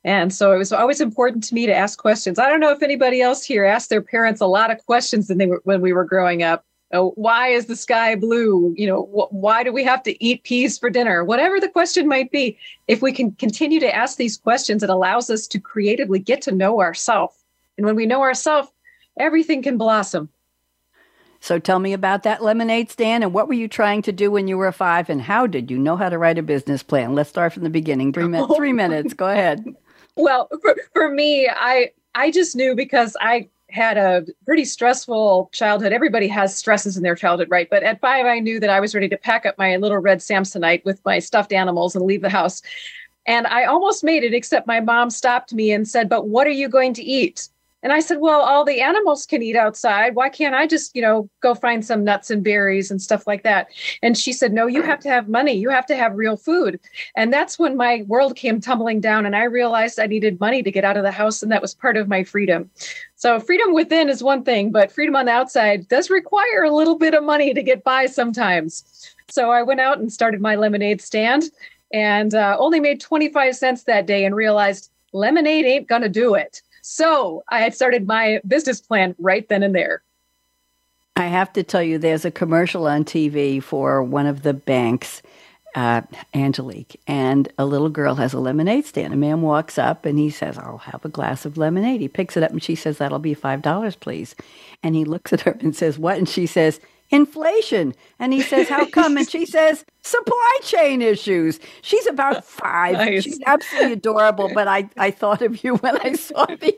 And 0.07 0.33
so 0.33 0.53
it 0.53 0.57
was 0.57 0.71
always 0.71 1.01
important 1.01 1.43
to 1.43 1.53
me 1.53 1.65
to 1.65 1.75
ask 1.75 1.99
questions. 1.99 2.39
I 2.39 2.47
don't 2.47 2.61
know 2.61 2.71
if 2.71 2.81
anybody 2.81 3.21
else 3.21 3.43
here 3.43 3.65
asked 3.65 3.89
their 3.89 4.01
parents 4.01 4.39
a 4.39 4.45
lot 4.45 4.71
of 4.71 4.77
questions 4.85 5.27
when, 5.27 5.37
they 5.37 5.47
were, 5.47 5.59
when 5.65 5.81
we 5.81 5.91
were 5.91 6.05
growing 6.05 6.43
up. 6.43 6.63
Oh, 6.93 7.11
why 7.17 7.49
is 7.49 7.65
the 7.65 7.75
sky 7.75 8.15
blue? 8.15 8.73
You 8.77 8.87
know, 8.87 9.01
wh- 9.01 9.33
why 9.33 9.65
do 9.65 9.73
we 9.73 9.83
have 9.83 10.01
to 10.03 10.23
eat 10.23 10.43
peas 10.43 10.79
for 10.79 10.89
dinner? 10.89 11.25
Whatever 11.25 11.59
the 11.59 11.67
question 11.67 12.07
might 12.07 12.31
be, 12.31 12.57
if 12.87 13.01
we 13.01 13.11
can 13.11 13.33
continue 13.33 13.81
to 13.81 13.93
ask 13.93 14.15
these 14.15 14.37
questions, 14.37 14.81
it 14.81 14.89
allows 14.89 15.29
us 15.29 15.45
to 15.47 15.59
creatively 15.59 16.19
get 16.19 16.41
to 16.43 16.53
know 16.53 16.79
ourselves. 16.79 17.35
And 17.75 17.85
when 17.85 17.97
we 17.97 18.05
know 18.05 18.21
ourselves, 18.21 18.69
everything 19.19 19.61
can 19.61 19.77
blossom. 19.77 20.29
So 21.41 21.59
tell 21.59 21.79
me 21.79 21.91
about 21.91 22.23
that 22.23 22.41
lemonade 22.41 22.89
stand 22.89 23.25
and 23.25 23.33
what 23.33 23.49
were 23.49 23.55
you 23.55 23.67
trying 23.67 24.03
to 24.03 24.13
do 24.13 24.31
when 24.31 24.47
you 24.47 24.57
were 24.57 24.71
five 24.71 25.09
and 25.09 25.21
how 25.21 25.47
did 25.47 25.69
you 25.69 25.77
know 25.77 25.97
how 25.97 26.07
to 26.07 26.17
write 26.17 26.37
a 26.37 26.43
business 26.43 26.81
plan? 26.81 27.13
Let's 27.13 27.29
start 27.29 27.51
from 27.51 27.63
the 27.63 27.69
beginning. 27.69 28.13
Three 28.13 28.29
minutes. 28.29 28.55
Three 28.55 28.73
minutes. 28.83 29.13
Go 29.13 29.27
ahead. 29.27 29.65
Well, 30.17 30.49
for, 30.61 30.75
for 30.93 31.09
me, 31.09 31.47
I 31.49 31.91
I 32.15 32.31
just 32.31 32.55
knew 32.55 32.75
because 32.75 33.15
I 33.21 33.47
had 33.69 33.97
a 33.97 34.25
pretty 34.45 34.65
stressful 34.65 35.49
childhood. 35.53 35.91
Everybody 35.91 36.27
has 36.27 36.55
stresses 36.55 36.97
in 36.97 37.03
their 37.03 37.15
childhood, 37.15 37.49
right? 37.51 37.69
But 37.69 37.83
at 37.83 38.01
five, 38.01 38.25
I 38.25 38.39
knew 38.39 38.59
that 38.59 38.69
I 38.69 38.79
was 38.79 38.95
ready 38.95 39.09
to 39.09 39.17
pack 39.17 39.45
up 39.45 39.57
my 39.57 39.75
little 39.75 39.97
red 39.99 40.19
Samsonite 40.19 40.83
with 40.85 41.03
my 41.05 41.19
stuffed 41.19 41.53
animals 41.53 41.95
and 41.95 42.05
leave 42.05 42.21
the 42.21 42.29
house. 42.29 42.61
And 43.25 43.45
I 43.45 43.65
almost 43.65 44.03
made 44.03 44.23
it, 44.23 44.33
except 44.33 44.67
my 44.67 44.79
mom 44.79 45.09
stopped 45.09 45.53
me 45.53 45.71
and 45.71 45.87
said, 45.87 46.07
But 46.09 46.29
what 46.29 46.47
are 46.47 46.51
you 46.51 46.69
going 46.69 46.93
to 46.93 47.03
eat? 47.03 47.49
And 47.83 47.93
I 47.93 47.99
said, 47.99 48.17
Well, 48.19 48.41
all 48.41 48.65
the 48.65 48.81
animals 48.81 49.25
can 49.25 49.43
eat 49.43 49.55
outside. 49.55 50.15
Why 50.15 50.29
can't 50.29 50.55
I 50.55 50.65
just, 50.65 50.95
you 50.95 51.01
know, 51.01 51.29
go 51.41 51.53
find 51.53 51.85
some 51.85 52.03
nuts 52.03 52.31
and 52.31 52.43
berries 52.43 52.89
and 52.89 53.01
stuff 53.01 53.27
like 53.27 53.43
that? 53.43 53.67
And 54.01 54.17
she 54.17 54.33
said, 54.33 54.51
No, 54.51 54.65
you 54.65 54.81
have 54.81 54.99
to 55.01 55.09
have 55.09 55.29
money. 55.29 55.53
You 55.53 55.69
have 55.69 55.85
to 55.87 55.95
have 55.95 56.15
real 56.15 56.37
food. 56.37 56.79
And 57.15 57.31
that's 57.31 57.59
when 57.59 57.77
my 57.77 58.03
world 58.07 58.35
came 58.35 58.59
tumbling 58.59 58.99
down 58.99 59.25
and 59.25 59.35
I 59.35 59.43
realized 59.43 59.99
I 59.99 60.07
needed 60.07 60.39
money 60.39 60.63
to 60.63 60.71
get 60.71 60.85
out 60.85 60.97
of 60.97 61.03
the 61.03 61.11
house. 61.11 61.43
And 61.43 61.51
that 61.51 61.61
was 61.61 61.75
part 61.75 61.97
of 61.97 62.07
my 62.07 62.23
freedom. 62.23 62.69
So, 63.15 63.39
freedom 63.39 63.73
within 63.73 64.09
is 64.09 64.23
one 64.23 64.43
thing, 64.43 64.71
but 64.71 64.91
freedom 64.91 65.15
on 65.15 65.25
the 65.25 65.31
outside 65.31 65.87
does 65.87 66.09
require 66.09 66.63
a 66.63 66.75
little 66.75 66.97
bit 66.97 67.13
of 67.13 67.23
money 67.23 67.53
to 67.53 67.63
get 67.63 67.83
by 67.83 68.05
sometimes. 68.07 69.13
So, 69.29 69.51
I 69.51 69.63
went 69.63 69.81
out 69.81 69.99
and 69.99 70.11
started 70.11 70.41
my 70.41 70.55
lemonade 70.55 71.01
stand 71.01 71.43
and 71.93 72.33
uh, 72.33 72.57
only 72.59 72.79
made 72.79 72.99
25 72.99 73.55
cents 73.55 73.83
that 73.83 74.05
day 74.05 74.25
and 74.25 74.35
realized 74.35 74.91
lemonade 75.13 75.65
ain't 75.65 75.87
going 75.87 76.01
to 76.01 76.09
do 76.09 76.35
it. 76.35 76.61
So, 76.89 77.43
I 77.49 77.59
had 77.59 77.75
started 77.75 78.07
my 78.07 78.39
business 78.47 78.79
plan 78.79 79.13
right 79.19 79.47
then 79.49 79.61
and 79.61 79.75
there. 79.75 80.03
I 81.17 81.25
have 81.25 81.51
to 81.53 81.63
tell 81.63 81.83
you, 81.83 81.97
there's 81.97 82.23
a 82.23 82.31
commercial 82.31 82.87
on 82.87 83.03
TV 83.03 83.61
for 83.61 84.01
one 84.01 84.25
of 84.25 84.43
the 84.43 84.53
banks, 84.53 85.21
uh, 85.75 86.03
Angelique, 86.33 86.97
and 87.05 87.51
a 87.57 87.65
little 87.65 87.89
girl 87.89 88.15
has 88.15 88.33
a 88.33 88.39
lemonade 88.39 88.85
stand. 88.85 89.13
A 89.13 89.17
man 89.17 89.41
walks 89.41 89.77
up 89.77 90.05
and 90.05 90.17
he 90.17 90.29
says, 90.29 90.57
I'll 90.57 90.77
have 90.77 91.03
a 91.03 91.09
glass 91.09 91.45
of 91.45 91.57
lemonade. 91.57 91.99
He 91.99 92.07
picks 92.07 92.37
it 92.37 92.43
up 92.43 92.51
and 92.51 92.63
she 92.63 92.73
says, 92.75 92.99
That'll 92.99 93.19
be 93.19 93.35
$5, 93.35 93.99
please. 93.99 94.33
And 94.81 94.95
he 94.95 95.03
looks 95.03 95.33
at 95.33 95.41
her 95.41 95.57
and 95.59 95.75
says, 95.75 95.99
What? 95.99 96.17
And 96.17 96.29
she 96.29 96.45
says, 96.45 96.79
inflation. 97.09 97.95
And 98.17 98.31
he 98.31 98.41
says, 98.41 98.69
How 98.69 98.85
come? 98.85 99.17
And 99.17 99.29
she 99.29 99.45
says, 99.45 99.83
Supply 100.07 100.57
chain 100.63 101.01
issues. 101.01 101.59
She's 101.81 102.07
about 102.07 102.45
five. 102.61 102.93
Nice. 102.93 103.23
She's 103.23 103.39
absolutely 103.45 103.93
adorable, 103.93 104.49
but 104.53 104.67
I, 104.67 104.89
I 104.97 105.11
thought 105.11 105.41
of 105.41 105.63
you 105.65 105.75
when 105.75 105.97
I 105.97 106.13
saw 106.13 106.45
the 106.45 106.73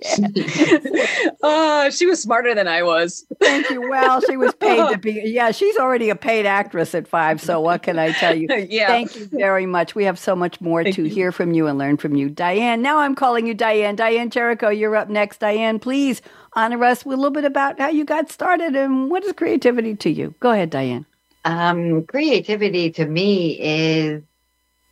ad. 1.30 1.38
uh, 1.44 1.90
she 1.92 2.08
was 2.08 2.22
smarter 2.22 2.56
than 2.56 2.68
I 2.68 2.82
was. 2.82 3.26
Thank 3.40 3.70
you. 3.70 3.88
Well, 3.88 4.22
she 4.22 4.36
was 4.36 4.54
paid 4.56 4.78
to 4.92 4.98
be. 5.02 5.22
Yeah, 5.26 5.52
she's 5.52 5.78
already 5.78 6.10
a 6.10 6.16
paid 6.16 6.48
actress 6.48 6.96
at 6.96 7.08
five. 7.08 7.40
So 7.40 7.60
what 7.62 7.84
can 7.84 8.00
I 8.00 8.14
tell 8.14 8.36
you? 8.36 8.48
yeah. 8.70 8.88
Thank 8.88 9.16
you 9.16 9.28
very 9.32 9.68
much. 9.68 9.94
We 9.94 10.06
have 10.06 10.18
so 10.18 10.36
much 10.36 10.60
more 10.60 10.84
Thank 10.84 10.96
to 10.96 11.04
you. 11.04 11.10
hear 11.10 11.32
from 11.32 11.54
you 11.54 11.68
and 11.68 11.78
learn 11.78 11.98
from 11.98 12.16
you. 12.16 12.30
Diane, 12.30 12.82
now 12.82 12.98
I'm 12.98 13.14
calling 13.14 13.46
you 13.46 13.54
Diane. 13.54 13.96
Diane 13.96 14.32
Cherico, 14.32 14.76
you're 14.76 14.96
up 14.96 15.10
next. 15.10 15.40
Diane, 15.40 15.78
please 15.80 16.22
honor 16.54 16.84
us 16.84 17.06
with 17.06 17.14
a 17.14 17.18
little 17.22 17.30
bit 17.32 17.46
about 17.46 17.80
how 17.80 17.90
you 17.90 18.04
got 18.06 18.32
started 18.32 18.76
and 18.76 19.12
what 19.12 19.24
is 19.24 19.34
creativity 19.34 19.96
to 19.98 20.10
you. 20.10 20.34
Go 20.40 20.50
ahead, 20.52 20.72
Diane. 20.72 21.06
Um, 21.46 22.04
creativity 22.04 22.92
to 22.92 23.06
me 23.06 23.60
is 23.60 24.24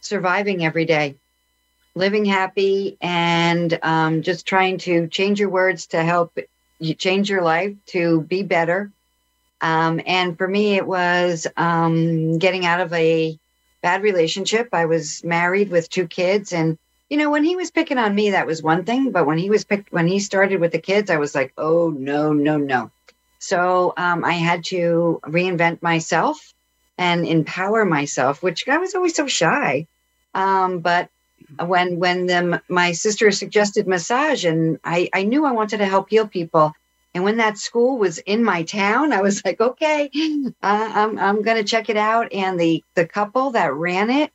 surviving 0.02 0.64
every 0.64 0.86
day, 0.86 1.16
living 1.96 2.26
happy, 2.26 2.98
and 3.02 3.78
um, 3.84 4.22
just 4.22 4.46
trying 4.46 4.78
to 4.80 5.08
change 5.08 5.40
your 5.40 5.50
words 5.50 5.88
to 5.88 6.04
help 6.04 6.38
you 6.80 6.94
change 6.94 7.30
your 7.30 7.42
life 7.42 7.76
to 7.88 8.22
be 8.22 8.44
better. 8.44 8.92
Um, 9.60 10.00
and 10.06 10.38
for 10.38 10.48
me, 10.48 10.76
it 10.76 10.86
was 10.86 11.48
um, 11.58 12.38
getting 12.38 12.66
out 12.66 12.80
of 12.80 12.94
a 12.94 13.38
bad 13.82 14.04
relationship. 14.04 14.70
I 14.74 14.86
was 14.86 15.24
married 15.24 15.70
with 15.70 15.90
two 15.90 16.08
kids, 16.08 16.54
and 16.54 16.78
you 17.10 17.18
know, 17.18 17.32
when 17.32 17.44
he 17.44 17.56
was 17.56 17.72
picking 17.72 17.98
on 17.98 18.14
me, 18.14 18.32
that 18.32 18.46
was 18.46 18.62
one 18.62 18.84
thing. 18.84 19.12
But 19.12 19.26
when 19.26 19.38
he 19.38 19.50
was 19.50 19.64
picked, 19.64 19.92
when 19.92 20.08
he 20.08 20.20
started 20.20 20.60
with 20.60 20.72
the 20.72 20.80
kids, 20.80 21.10
I 21.10 21.18
was 21.18 21.34
like, 21.34 21.54
oh, 21.58 21.90
no, 21.90 22.34
no, 22.34 22.58
no. 22.58 22.92
So 23.40 23.94
um, 23.98 24.24
I 24.24 24.34
had 24.34 24.66
to 24.66 25.20
reinvent 25.26 25.82
myself 25.82 26.54
and 26.98 27.26
empower 27.26 27.86
myself, 27.86 28.42
which 28.42 28.68
I 28.68 28.78
was 28.78 28.96
always 28.96 29.16
so 29.16 29.28
shy. 29.28 29.88
Um, 30.34 30.80
but 30.80 31.10
when 31.60 32.00
when 32.00 32.26
the, 32.26 32.62
my 32.68 32.92
sister 32.92 33.32
suggested 33.32 33.88
massage, 33.88 34.46
and 34.46 34.80
I, 34.84 35.10
I 35.14 35.24
knew 35.24 35.46
I 35.46 35.52
wanted 35.52 35.78
to 35.78 35.86
help 35.86 36.10
heal 36.10 36.28
people. 36.28 36.74
And 37.14 37.24
when 37.24 37.38
that 37.38 37.58
school 37.58 37.98
was 37.98 38.18
in 38.20 38.44
my 38.44 38.64
town, 38.64 39.14
I 39.14 39.22
was 39.22 39.42
like, 39.46 39.62
okay, 39.62 40.10
uh, 40.16 40.52
I'm 40.62 41.18
I'm 41.20 41.42
going 41.42 41.58
to 41.58 41.64
check 41.64 41.90
it 41.90 41.98
out. 41.98 42.34
And 42.34 42.60
the 42.60 42.84
the 42.96 43.06
couple 43.08 43.52
that 43.52 43.74
ran 43.74 44.10
it 44.10 44.32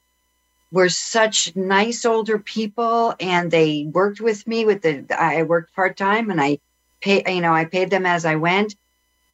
were 0.73 0.89
such 0.89 1.55
nice 1.55 2.05
older 2.05 2.39
people 2.39 3.15
and 3.21 3.51
they 3.51 3.87
worked 3.93 4.21
with 4.21 4.47
me 4.47 4.65
with 4.65 4.81
the 4.83 5.05
I 5.17 5.43
worked 5.43 5.75
part-time 5.75 6.31
and 6.31 6.41
I 6.41 6.59
pay 7.03 7.23
you 7.33 7.43
know 7.43 7.53
I 7.53 7.67
paid 7.67 7.91
them 7.91 8.07
as 8.07 8.25
I 8.25 8.37
went 8.37 8.75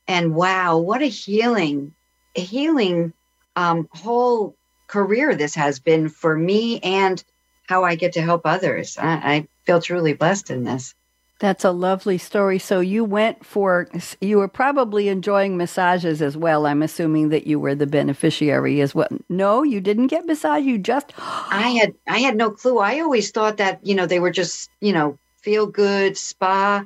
and 0.09 0.35
wow 0.35 0.79
what 0.79 1.03
a 1.03 1.07
healing 1.07 1.95
healing 2.35 3.13
um, 3.57 3.89
whole 3.93 4.57
career 4.89 5.35
this 5.35 5.55
has 5.55 5.79
been 5.79 6.09
for 6.09 6.37
me 6.37 6.81
and 6.81 7.23
how 7.69 7.85
I 7.85 7.95
get 7.95 8.15
to 8.15 8.23
help 8.23 8.43
others 8.45 8.97
I, 8.99 9.13
I 9.13 9.49
feel 9.65 9.81
truly 9.81 10.15
blessed 10.15 10.51
in 10.51 10.65
this 10.65 10.95
that's 11.41 11.65
a 11.65 11.71
lovely 11.71 12.19
story. 12.19 12.59
So 12.59 12.81
you 12.81 13.05
went 13.05 13.47
for 13.47 13.89
you 14.21 14.39
were 14.39 14.49
probably 14.49 15.09
enjoying 15.09 15.57
massages 15.57 16.21
as 16.21 16.37
well. 16.37 16.67
I'm 16.67 16.83
assuming 16.83 17.29
that 17.29 17.47
you 17.47 17.61
were 17.61 17.77
the 17.77 17.87
beneficiary 17.87 18.81
as 18.81 18.95
well. 18.95 19.09
No, 19.29 19.63
you 19.63 19.81
didn't 19.81 20.09
get 20.09 20.27
massage. 20.27 20.65
You 20.65 20.79
just 20.79 21.13
I 21.19 21.79
had 21.81 21.95
I 22.09 22.19
had 22.19 22.37
no 22.37 22.51
clue. 22.51 22.79
I 22.79 23.01
always 23.01 23.31
thought 23.31 23.59
that 23.59 23.87
you 23.87 23.95
know 23.95 24.07
they 24.07 24.19
were 24.19 24.33
just 24.33 24.69
you 24.81 24.93
know 24.93 25.17
feel 25.41 25.67
good 25.67 26.17
spa, 26.17 26.85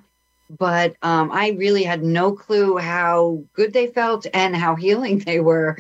but 0.59 0.97
um, 1.03 1.31
I 1.33 1.51
really 1.51 1.83
had 1.83 2.03
no 2.03 2.33
clue 2.33 2.77
how 2.77 3.45
good 3.55 3.73
they 3.73 3.87
felt 3.87 4.27
and 4.33 4.55
how 4.55 4.75
healing 4.75 5.19
they 5.19 5.41
were. 5.41 5.79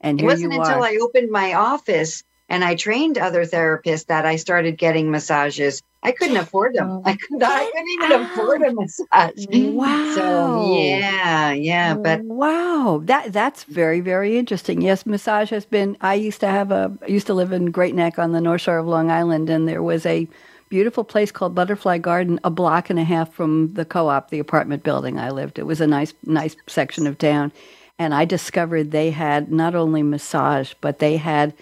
And 0.00 0.20
it 0.20 0.24
wasn't 0.24 0.54
until 0.54 0.82
I 0.82 0.98
opened 1.00 1.30
my 1.30 1.54
office 1.54 2.24
and 2.48 2.64
I 2.64 2.74
trained 2.74 3.18
other 3.18 3.44
therapists 3.44 4.06
that 4.06 4.26
I 4.26 4.36
started 4.36 4.78
getting 4.78 5.10
massages 5.10 5.82
I 6.04 6.12
couldn't 6.12 6.36
afford 6.36 6.74
them. 6.74 7.02
I 7.04 7.12
could 7.12 7.38
not. 7.38 7.52
I 7.52 7.70
couldn't 7.70 7.88
even 7.88 8.12
afford 8.12 8.62
a 8.62 8.74
massage. 8.74 9.46
Wow. 9.48 10.14
So 10.14 10.76
yeah, 10.80 11.52
yeah. 11.52 11.94
But 11.94 12.22
wow, 12.22 13.00
that 13.04 13.32
that's 13.32 13.64
very 13.64 14.00
very 14.00 14.36
interesting. 14.36 14.82
Yes, 14.82 15.06
massage 15.06 15.50
has 15.50 15.64
been. 15.64 15.96
I 16.00 16.14
used 16.14 16.40
to 16.40 16.48
have 16.48 16.72
a. 16.72 16.96
I 17.02 17.06
used 17.06 17.26
to 17.28 17.34
live 17.34 17.52
in 17.52 17.70
Great 17.70 17.94
Neck 17.94 18.18
on 18.18 18.32
the 18.32 18.40
North 18.40 18.62
Shore 18.62 18.78
of 18.78 18.86
Long 18.86 19.10
Island, 19.10 19.48
and 19.48 19.68
there 19.68 19.82
was 19.82 20.04
a 20.06 20.28
beautiful 20.72 21.04
place 21.04 21.30
called 21.30 21.54
Butterfly 21.54 21.98
Garden, 21.98 22.40
a 22.44 22.50
block 22.50 22.88
and 22.88 22.98
a 22.98 23.04
half 23.04 23.30
from 23.34 23.74
the 23.74 23.84
co-op, 23.84 24.30
the 24.30 24.38
apartment 24.38 24.82
building 24.82 25.18
I 25.18 25.28
lived. 25.28 25.58
It 25.58 25.66
was 25.66 25.82
a 25.82 25.86
nice 25.86 26.14
nice 26.24 26.56
section 26.66 27.06
of 27.06 27.18
town, 27.18 27.52
and 27.98 28.14
I 28.14 28.24
discovered 28.24 28.90
they 28.90 29.10
had 29.10 29.52
not 29.52 29.74
only 29.74 30.02
massage, 30.02 30.72
but 30.80 30.98
they 30.98 31.18
had. 31.18 31.52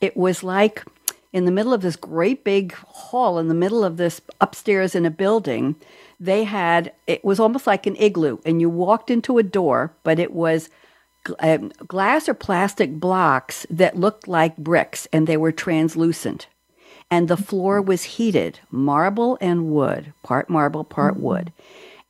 It 0.00 0.16
was 0.16 0.44
like 0.44 0.84
in 1.32 1.46
the 1.46 1.50
middle 1.50 1.74
of 1.74 1.80
this 1.80 1.96
great 1.96 2.44
big 2.44 2.72
hall, 2.74 3.40
in 3.40 3.48
the 3.48 3.54
middle 3.54 3.82
of 3.82 3.96
this 3.96 4.20
upstairs 4.40 4.94
in 4.94 5.04
a 5.04 5.10
building, 5.10 5.74
they 6.20 6.44
had 6.44 6.92
it 7.08 7.24
was 7.24 7.40
almost 7.40 7.66
like 7.66 7.88
an 7.88 7.96
igloo, 7.96 8.38
and 8.44 8.60
you 8.60 8.70
walked 8.70 9.10
into 9.10 9.38
a 9.38 9.42
door, 9.42 9.92
but 10.04 10.20
it 10.20 10.32
was 10.32 10.70
um, 11.40 11.72
glass 11.88 12.28
or 12.28 12.34
plastic 12.34 13.00
blocks 13.00 13.66
that 13.68 13.98
looked 13.98 14.28
like 14.28 14.56
bricks, 14.56 15.08
and 15.12 15.26
they 15.26 15.36
were 15.36 15.50
translucent. 15.50 16.46
And 17.10 17.28
the 17.28 17.36
floor 17.36 17.82
was 17.82 18.04
heated, 18.04 18.60
marble 18.70 19.36
and 19.40 19.70
wood, 19.72 20.12
part 20.22 20.48
marble, 20.48 20.84
part 20.84 21.14
mm-hmm. 21.14 21.22
wood. 21.22 21.52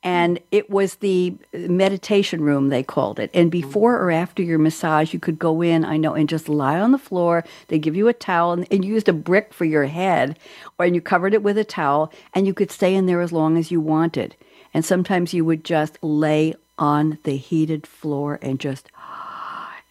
And 0.03 0.39
it 0.51 0.69
was 0.69 0.95
the 0.95 1.35
meditation 1.53 2.41
room 2.41 2.69
they 2.69 2.81
called 2.81 3.19
it. 3.19 3.29
And 3.35 3.51
before 3.51 3.97
or 3.97 4.09
after 4.09 4.41
your 4.41 4.57
massage 4.57 5.13
you 5.13 5.19
could 5.19 5.37
go 5.37 5.61
in 5.61 5.85
i 5.85 5.95
know 5.97 6.15
and 6.15 6.27
just 6.27 6.49
lie 6.49 6.79
on 6.79 6.91
the 6.91 6.97
floor. 6.97 7.43
They 7.67 7.77
give 7.77 7.95
you 7.95 8.07
a 8.07 8.13
towel 8.13 8.53
and, 8.53 8.67
and 8.71 8.83
you 8.83 8.93
used 8.93 9.09
a 9.09 9.13
brick 9.13 9.53
for 9.53 9.65
your 9.65 9.85
head 9.85 10.39
or 10.79 10.85
and 10.85 10.95
you 10.95 11.01
covered 11.01 11.33
it 11.33 11.43
with 11.43 11.57
a 11.57 11.63
towel 11.63 12.11
and 12.33 12.47
you 12.47 12.53
could 12.53 12.71
stay 12.71 12.95
in 12.95 13.05
there 13.05 13.21
as 13.21 13.31
long 13.31 13.57
as 13.57 13.69
you 13.69 13.79
wanted. 13.79 14.35
And 14.73 14.83
sometimes 14.83 15.33
you 15.33 15.45
would 15.45 15.63
just 15.63 15.97
lay 16.01 16.55
on 16.77 17.19
the 17.23 17.37
heated 17.37 17.85
floor 17.85 18.39
and 18.41 18.59
just 18.59 18.89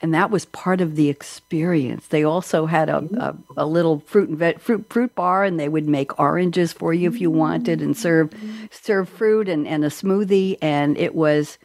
and 0.02 0.14
that 0.14 0.30
was 0.30 0.46
part 0.46 0.80
of 0.80 0.96
the 0.96 1.08
experience. 1.08 2.06
They 2.06 2.24
also 2.24 2.66
had 2.66 2.88
a, 2.88 3.04
a, 3.18 3.36
a, 3.58 3.66
little 3.66 4.00
fruit 4.00 4.30
and 4.30 4.38
vet, 4.38 4.60
fruit 4.60 4.86
fruit 4.88 5.14
bar, 5.14 5.44
and 5.44 5.60
they 5.60 5.68
would 5.68 5.86
make 5.86 6.18
oranges 6.18 6.72
for 6.72 6.94
you 6.94 7.08
if 7.08 7.20
you 7.20 7.30
wanted, 7.30 7.82
and 7.82 7.96
serve 7.96 8.32
serve 8.70 9.08
fruit 9.08 9.48
and, 9.48 9.66
and 9.66 9.84
a 9.84 9.88
smoothie, 9.88 10.56
and 10.62 10.96
it 10.96 11.14
was 11.14 11.58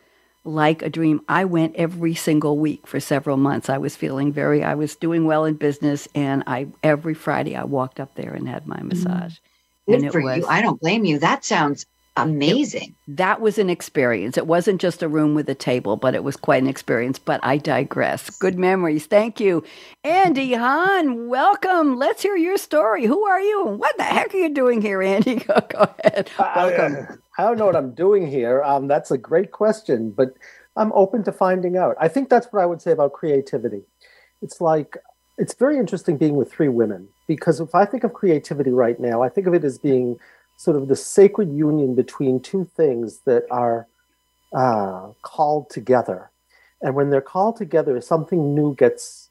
like 0.43 0.81
a 0.81 0.89
dream. 0.89 1.21
I 1.29 1.45
went 1.45 1.75
every 1.75 2.13
single 2.13 2.57
week 2.57 2.85
for 2.87 2.99
several 2.99 3.37
months. 3.37 3.69
I 3.69 3.77
was 3.77 3.95
feeling 3.95 4.33
very, 4.33 4.63
I 4.63 4.75
was 4.75 4.95
doing 4.95 5.25
well 5.25 5.45
in 5.45 5.55
business, 5.55 6.07
and 6.13 6.43
I 6.45 6.67
every 6.83 7.13
Friday 7.13 7.55
I 7.55 7.63
walked 7.63 7.99
up 7.99 8.15
there 8.15 8.33
and 8.33 8.49
had 8.49 8.67
my 8.67 8.77
mm-hmm. 8.77 8.89
massage. 8.89 9.37
Good 9.87 10.01
and 10.01 10.11
for 10.11 10.21
was, 10.21 10.39
you. 10.39 10.47
I 10.47 10.61
don't 10.61 10.79
blame 10.81 11.05
you. 11.05 11.19
That 11.19 11.45
sounds 11.45 11.85
amazing. 12.17 12.95
It, 13.07 13.17
that 13.17 13.41
was 13.41 13.57
an 13.57 13.69
experience. 13.69 14.37
It 14.37 14.47
wasn't 14.47 14.81
just 14.81 15.03
a 15.03 15.07
room 15.07 15.35
with 15.35 15.49
a 15.49 15.55
table, 15.55 15.97
but 15.97 16.15
it 16.15 16.23
was 16.23 16.35
quite 16.35 16.61
an 16.61 16.69
experience. 16.69 17.19
But 17.19 17.39
I 17.43 17.57
digress. 17.57 18.29
Good 18.29 18.57
memories. 18.57 19.05
Thank 19.05 19.39
you. 19.39 19.63
Andy 20.03 20.53
Hahn, 20.55 21.27
welcome. 21.27 21.97
Let's 21.97 22.21
hear 22.21 22.35
your 22.35 22.57
story. 22.57 23.05
Who 23.05 23.25
are 23.25 23.39
you? 23.39 23.65
What 23.65 23.97
the 23.97 24.03
heck 24.03 24.33
are 24.33 24.37
you 24.37 24.53
doing 24.53 24.81
here, 24.81 25.01
Andy? 25.01 25.35
go, 25.47 25.59
go 25.69 25.87
ahead. 26.03 26.29
Welcome. 26.37 27.19
I, 27.37 27.43
I, 27.43 27.47
don't 27.47 27.57
know 27.57 27.65
what 27.65 27.75
I'm 27.75 27.93
doing 27.93 28.27
here. 28.27 28.63
Um, 28.63 28.87
that's 28.87 29.11
a 29.11 29.17
great 29.17 29.51
question, 29.51 30.11
but 30.11 30.35
I'm 30.75 30.91
open 30.93 31.23
to 31.23 31.31
finding 31.31 31.77
out. 31.77 31.95
I 31.99 32.07
think 32.07 32.29
that's 32.29 32.47
what 32.51 32.61
I 32.61 32.65
would 32.65 32.81
say 32.81 32.91
about 32.91 33.13
creativity. 33.13 33.83
It's 34.41 34.61
like, 34.61 34.97
it's 35.37 35.53
very 35.53 35.77
interesting 35.77 36.17
being 36.17 36.35
with 36.35 36.51
three 36.51 36.69
women 36.69 37.09
because 37.27 37.59
if 37.59 37.73
I 37.75 37.85
think 37.85 38.03
of 38.03 38.13
creativity 38.13 38.71
right 38.71 38.99
now, 38.99 39.21
I 39.21 39.29
think 39.29 39.47
of 39.47 39.53
it 39.53 39.63
as 39.63 39.77
being 39.77 40.19
sort 40.57 40.77
of 40.77 40.87
the 40.87 40.95
sacred 40.95 41.51
union 41.51 41.95
between 41.95 42.39
two 42.39 42.69
things 42.75 43.19
that 43.25 43.43
are 43.51 43.87
uh, 44.53 45.09
called 45.21 45.69
together. 45.69 46.29
And 46.81 46.95
when 46.95 47.09
they're 47.09 47.21
called 47.21 47.57
together, 47.57 47.99
something 48.01 48.53
new 48.53 48.75
gets 48.75 49.29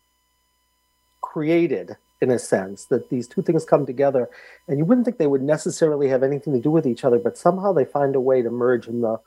created 1.21 1.97
in 2.21 2.31
a 2.31 2.39
sense 2.39 2.87
that 2.87 3.11
these 3.11 3.27
two 3.29 3.43
things 3.43 3.65
come 3.65 3.87
together. 3.87 4.29
And 4.69 4.79
you 4.79 4.85
wouldn't 4.85 5.05
think 5.05 5.19
they 5.19 5.27
would 5.27 5.43
necessarily 5.43 6.09
have 6.09 6.23
anything 6.23 6.53
to 6.53 6.61
do 6.61 6.71
with 6.71 6.87
each 6.87 7.05
other, 7.05 7.19
but 7.19 7.39
somehow 7.39 7.73
they 7.73 7.85
find 7.85 8.15
a 8.15 8.21
way 8.21 8.43
to 8.43 8.51
merge 8.51 8.87
and 8.87 9.03
the, 9.03 9.21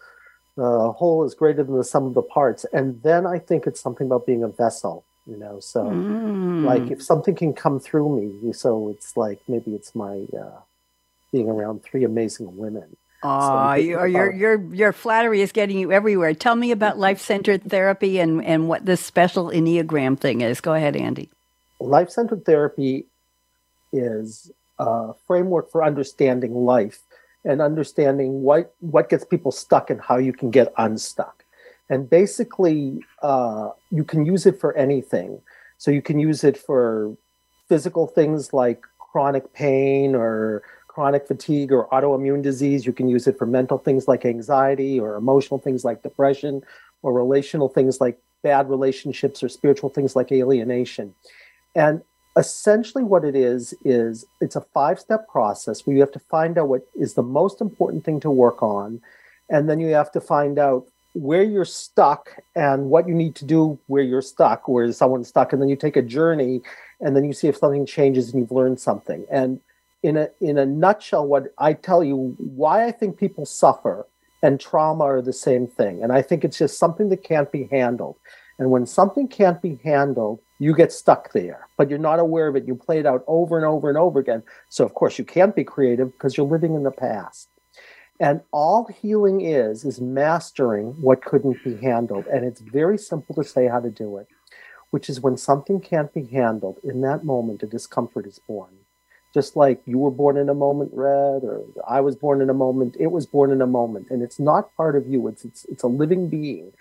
the 0.56 0.92
whole 0.94 1.24
is 1.24 1.36
greater 1.36 1.63
than 1.63 1.77
the 1.77 1.84
sum 1.84 2.06
of 2.06 2.13
the 2.13 2.22
parts. 2.22 2.66
And 2.74 3.01
then 3.04 3.25
I 3.25 3.39
think 3.39 3.68
it's 3.68 3.82
something 3.82 4.08
about 4.08 4.25
being 4.25 4.44
a 4.44 4.48
vessel, 4.48 5.04
you 5.25 5.38
know. 5.38 5.60
So, 5.60 5.84
mm. 5.84 6.63
like, 6.63 6.89
if 6.89 7.04
something 7.04 7.36
can 7.36 7.54
come 7.54 7.80
through 7.80 8.20
me, 8.20 8.54
so 8.54 8.89
it's 8.89 9.16
like 9.16 9.39
maybe 9.48 9.75
it's 9.75 9.94
my. 9.94 10.25
Uh, 10.38 10.62
being 11.31 11.50
around 11.50 11.84
three 11.84 12.03
amazing 12.03 12.55
women 12.57 12.96
Oh, 13.24 13.74
your, 13.74 14.07
your 14.07 14.31
your 14.31 14.74
your 14.74 14.93
flattery 14.93 15.41
is 15.41 15.51
getting 15.51 15.79
you 15.79 15.91
everywhere. 15.91 16.34
Tell 16.36 16.55
me 16.55 16.72
about 16.72 17.00
life 17.00 17.19
centered 17.19 17.63
therapy 17.63 18.19
and 18.19 18.43
and 18.46 18.69
what 18.69 18.86
this 18.86 19.03
special 19.03 19.48
enneagram 19.48 20.19
thing 20.19 20.41
is. 20.41 20.62
Go 20.62 20.74
ahead, 20.74 20.96
Andy. 20.96 21.29
Life 21.79 22.12
centered 22.12 22.46
therapy 22.46 23.05
is 23.91 24.51
a 24.77 25.13
framework 25.25 25.72
for 25.72 25.84
understanding 25.84 26.53
life 26.53 27.00
and 27.43 27.60
understanding 27.60 28.43
what 28.43 28.75
what 28.81 29.10
gets 29.10 29.25
people 29.25 29.51
stuck 29.51 29.89
and 29.89 30.00
how 30.00 30.17
you 30.17 30.31
can 30.31 30.51
get 30.51 30.72
unstuck. 30.77 31.43
And 31.89 32.07
basically, 32.07 33.03
uh, 33.24 33.72
you 33.89 34.03
can 34.03 34.25
use 34.25 34.46
it 34.46 34.60
for 34.60 34.75
anything. 34.77 35.41
So 35.79 35.89
you 35.89 36.03
can 36.03 36.19
use 36.19 36.43
it 36.43 36.57
for 36.57 37.17
physical 37.67 38.05
things 38.05 38.53
like 38.53 38.84
chronic 39.00 39.53
pain 39.53 40.13
or 40.13 40.62
chronic 40.98 41.27
fatigue 41.27 41.72
or 41.72 41.88
autoimmune 41.89 42.42
disease. 42.42 42.84
You 42.84 42.92
can 42.92 43.08
use 43.08 43.27
it 43.27 43.38
for 43.38 43.46
mental 43.46 43.77
things 43.77 44.08
like 44.08 44.25
anxiety 44.25 45.00
or 45.00 45.16
emotional 45.16 45.60
things 45.60 45.86
like 45.86 46.01
depression 46.01 46.63
or 47.04 47.13
relational 47.13 47.70
things 47.70 48.01
like 48.01 48.18
bad 48.42 48.68
relationships 48.68 49.44
or 49.44 49.48
spiritual 49.48 49.92
things 49.92 50.16
like 50.16 50.32
alienation. 50.32 51.13
And 51.75 52.01
essentially 52.36 53.04
what 53.04 53.24
it 53.24 53.36
is 53.36 53.75
is 53.86 54.25
it's 54.42 54.56
a 54.56 54.66
five 54.74 55.00
step 55.00 55.27
process 55.30 55.86
where 55.86 55.96
you 55.96 56.01
have 56.01 56.12
to 56.13 56.20
find 56.20 56.58
out 56.58 56.68
what 56.68 56.88
is 56.96 57.13
the 57.13 57.22
most 57.22 57.62
important 57.62 58.04
thing 58.04 58.20
to 58.22 58.32
work 58.32 58.63
on 58.63 59.00
and 59.51 59.70
then 59.70 59.80
you 59.80 59.89
have 59.89 60.12
to 60.12 60.20
find 60.20 60.58
out 60.58 60.88
where 61.13 61.44
you're 61.44 61.66
stuck 61.66 62.38
and 62.56 62.89
what 62.89 63.08
you 63.08 63.13
need 63.13 63.36
to 63.36 63.46
do 63.46 63.77
where 63.86 64.04
you're 64.04 64.22
stuck 64.22 64.68
where 64.68 64.92
someone's 64.92 65.27
stuck 65.27 65.54
and 65.54 65.62
then 65.62 65.70
you 65.70 65.75
take 65.75 65.96
a 65.96 66.01
journey 66.01 66.62
and 67.01 67.16
then 67.16 67.24
you 67.24 67.34
see 67.34 67.48
if 67.48 67.58
something 67.58 67.86
changes 67.86 68.32
and 68.32 68.39
you've 68.42 68.51
learned 68.51 68.80
something 68.80 69.25
and 69.32 69.60
in 70.04 70.18
a 70.18 70.30
in 70.39 70.58
a 70.58 70.66
nutshell 70.66 71.25
what 71.25 71.54
i 71.58 71.74
tell 71.74 72.04
you 72.04 72.36
why 72.38 72.86
i 72.86 72.92
think 72.92 73.18
people 73.18 73.46
suffer 73.46 74.08
and 74.44 74.60
trauma 74.60 75.04
are 75.04 75.22
the 75.22 75.34
same 75.34 75.68
thing. 75.68 76.04
And 76.04 76.12
i 76.12 76.22
think 76.22 76.44
it's 76.44 76.60
just 76.60 76.77
something 76.77 77.10
that 77.10 77.24
can't 77.24 77.51
be 77.51 77.68
handled. 77.72 78.18
And 78.60 78.72
when 78.72 78.86
something 78.86 79.27
can't 79.27 79.62
be 79.62 79.80
handled 79.84 80.39
you 80.60 80.75
get 80.75 80.92
stuck 80.92 81.32
there 81.34 81.68
but 81.77 81.89
you're 81.89 82.00
not 82.00 82.20
aware 82.20 82.48
of 82.48 82.56
it. 82.56 82.68
You 82.68 82.75
play 82.75 83.00
it 83.00 83.06
out 83.06 83.24
over 83.27 83.58
and 83.58 83.66
over 83.66 83.89
and 83.89 83.98
over 83.98 84.20
again. 84.20 84.44
So 84.70 84.86
of 84.86 84.94
course 84.94 85.18
you 85.20 85.25
can't 85.25 85.56
be 85.56 85.63
creative 85.63 86.12
because 86.12 86.38
you're 86.38 86.48
living 86.48 86.75
in 86.75 86.84
the 86.84 86.92
past. 86.92 87.50
And 88.20 88.42
all 88.51 88.86
healing 88.86 89.42
is, 89.42 89.86
is 89.86 90.01
mastering 90.01 90.96
what 91.01 91.24
couldn't 91.24 91.63
be 91.63 91.77
handled. 91.77 92.25
And 92.27 92.44
it's 92.44 92.62
very 92.62 92.98
simple 92.98 93.36
to 93.36 93.44
say 93.44 93.68
how 93.68 93.80
to 93.80 93.92
do 93.92 94.18
it, 94.18 94.27
which 94.89 95.08
is 95.08 95.22
when 95.22 95.38
something 95.38 95.80
can't 95.80 96.12
be 96.13 96.25
handled, 96.25 96.80
in 96.84 97.01
that 97.01 97.24
moment, 97.24 97.62
a 97.62 97.68
discomfort 97.68 98.25
is 98.25 98.39
born. 98.39 98.74
Just 99.34 99.55
like 99.55 99.81
you 99.86 99.98
were 99.98 100.12
born 100.12 100.38
in 100.38 100.50
a 100.50 100.53
moment, 100.53 100.91
Red, 100.93 101.43
or 101.43 101.63
I 101.88 102.01
was 102.01 102.15
born 102.15 102.41
in 102.41 102.50
a 102.50 102.53
moment, 102.53 102.96
it 103.00 103.12
was 103.12 103.25
born 103.25 103.51
in 103.51 103.62
a 103.62 103.67
moment. 103.67 104.07
And 104.10 104.22
it's 104.24 104.39
not 104.39 104.75
part 104.75 104.96
of 104.96 105.07
you, 105.07 105.27
it's, 105.27 105.46
it's, 105.46 105.65
it's 105.65 105.84
a 105.84 105.88
living 105.88 106.29
being. 106.29 106.72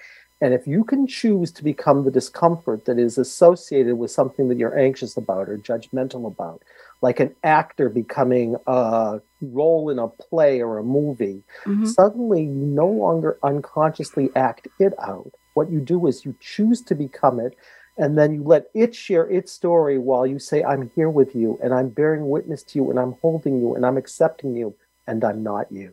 And 0.41 0.53
if 0.53 0.67
you 0.67 0.85
can 0.85 1.07
choose 1.07 1.51
to 1.53 1.65
become 1.65 2.05
the 2.05 2.11
discomfort 2.11 2.85
that 2.85 2.99
is 2.99 3.17
associated 3.17 3.97
with 3.97 4.11
something 4.11 4.49
that 4.49 4.59
you're 4.59 4.79
anxious 4.79 5.17
about 5.17 5.49
or 5.49 5.57
judgmental 5.57 6.27
about, 6.27 6.63
like 7.01 7.21
an 7.21 7.35
actor 7.43 7.89
becoming 7.89 8.57
a 8.67 9.21
role 9.41 9.89
in 9.89 9.99
a 9.99 10.09
play 10.09 10.61
or 10.61 10.79
a 10.79 10.85
movie, 10.85 11.43
mm-hmm. 11.65 11.87
suddenly 11.87 12.43
you 12.43 12.51
no 12.51 12.87
longer 12.87 13.39
unconsciously 13.43 14.29
act 14.37 14.69
it 14.79 14.93
out. 15.03 15.33
What 15.55 15.71
you 15.71 15.81
do 15.81 16.07
is 16.07 16.27
you 16.27 16.35
choose 16.39 16.83
to 16.83 16.95
become 16.95 17.41
it, 17.41 17.57
and 17.97 18.17
then 18.19 18.35
you 18.35 18.43
let 18.43 18.67
it 18.75 18.95
share 18.95 19.29
its 19.29 19.53
story 19.53 19.99
while 19.99 20.27
you 20.27 20.39
say, 20.39 20.63
I'm 20.63 20.91
here 20.95 21.11
with 21.11 21.35
you, 21.35 21.59
and 21.63 21.73
I'm 21.73 21.89
bearing 21.89 22.29
witness 22.29 22.63
to 22.65 22.79
you, 22.79 22.91
and 22.91 22.99
I'm 22.99 23.17
holding 23.23 23.61
you, 23.61 23.75
and 23.75 23.87
I'm 23.87 23.97
accepting 23.97 24.55
you, 24.55 24.75
and 25.07 25.25
I'm 25.25 25.43
not 25.43 25.71
you. 25.71 25.93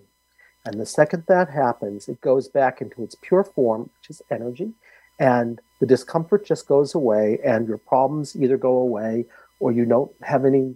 And 0.65 0.79
the 0.79 0.85
second 0.85 1.23
that 1.27 1.49
happens, 1.49 2.07
it 2.07 2.21
goes 2.21 2.47
back 2.47 2.81
into 2.81 3.03
its 3.03 3.15
pure 3.21 3.43
form, 3.43 3.89
which 3.99 4.09
is 4.09 4.21
energy, 4.31 4.73
and 5.19 5.61
the 5.79 5.85
discomfort 5.85 6.45
just 6.45 6.67
goes 6.67 6.95
away, 6.95 7.39
and 7.43 7.67
your 7.67 7.77
problems 7.77 8.35
either 8.35 8.57
go 8.57 8.77
away 8.77 9.25
or 9.59 9.71
you 9.71 9.85
don't 9.85 10.11
have 10.23 10.45
any 10.45 10.75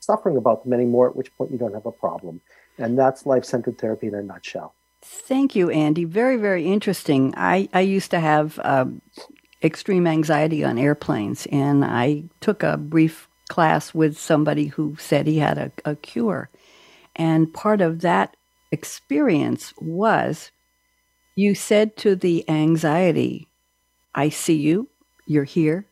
suffering 0.00 0.36
about 0.36 0.64
them 0.64 0.72
anymore, 0.72 1.08
at 1.08 1.16
which 1.16 1.34
point 1.36 1.50
you 1.50 1.58
don't 1.58 1.74
have 1.74 1.86
a 1.86 1.92
problem. 1.92 2.40
And 2.78 2.98
that's 2.98 3.26
life 3.26 3.44
centered 3.44 3.78
therapy 3.78 4.06
in 4.06 4.14
a 4.14 4.22
nutshell. 4.22 4.74
Thank 5.02 5.54
you, 5.54 5.70
Andy. 5.70 6.04
Very, 6.04 6.36
very 6.36 6.66
interesting. 6.66 7.32
I, 7.36 7.68
I 7.72 7.80
used 7.80 8.10
to 8.10 8.20
have 8.20 8.58
um, 8.62 9.00
extreme 9.66 10.06
anxiety 10.06 10.64
on 10.64 10.78
airplanes, 10.78 11.46
and 11.52 11.84
I 11.84 12.24
took 12.40 12.62
a 12.62 12.76
brief 12.76 13.28
class 13.48 13.94
with 13.94 14.18
somebody 14.18 14.66
who 14.66 14.96
said 14.98 15.26
he 15.26 15.38
had 15.38 15.58
a, 15.58 15.72
a 15.84 15.96
cure. 15.96 16.50
And 17.14 17.52
part 17.52 17.80
of 17.80 18.00
that 18.00 18.36
experience 18.72 19.72
was 19.78 20.50
you 21.36 21.54
said 21.54 21.96
to 21.98 22.16
the 22.16 22.48
anxiety, 22.48 23.48
I 24.14 24.30
see 24.30 24.56
you, 24.56 24.88
you're 25.26 25.44
here, 25.44 25.86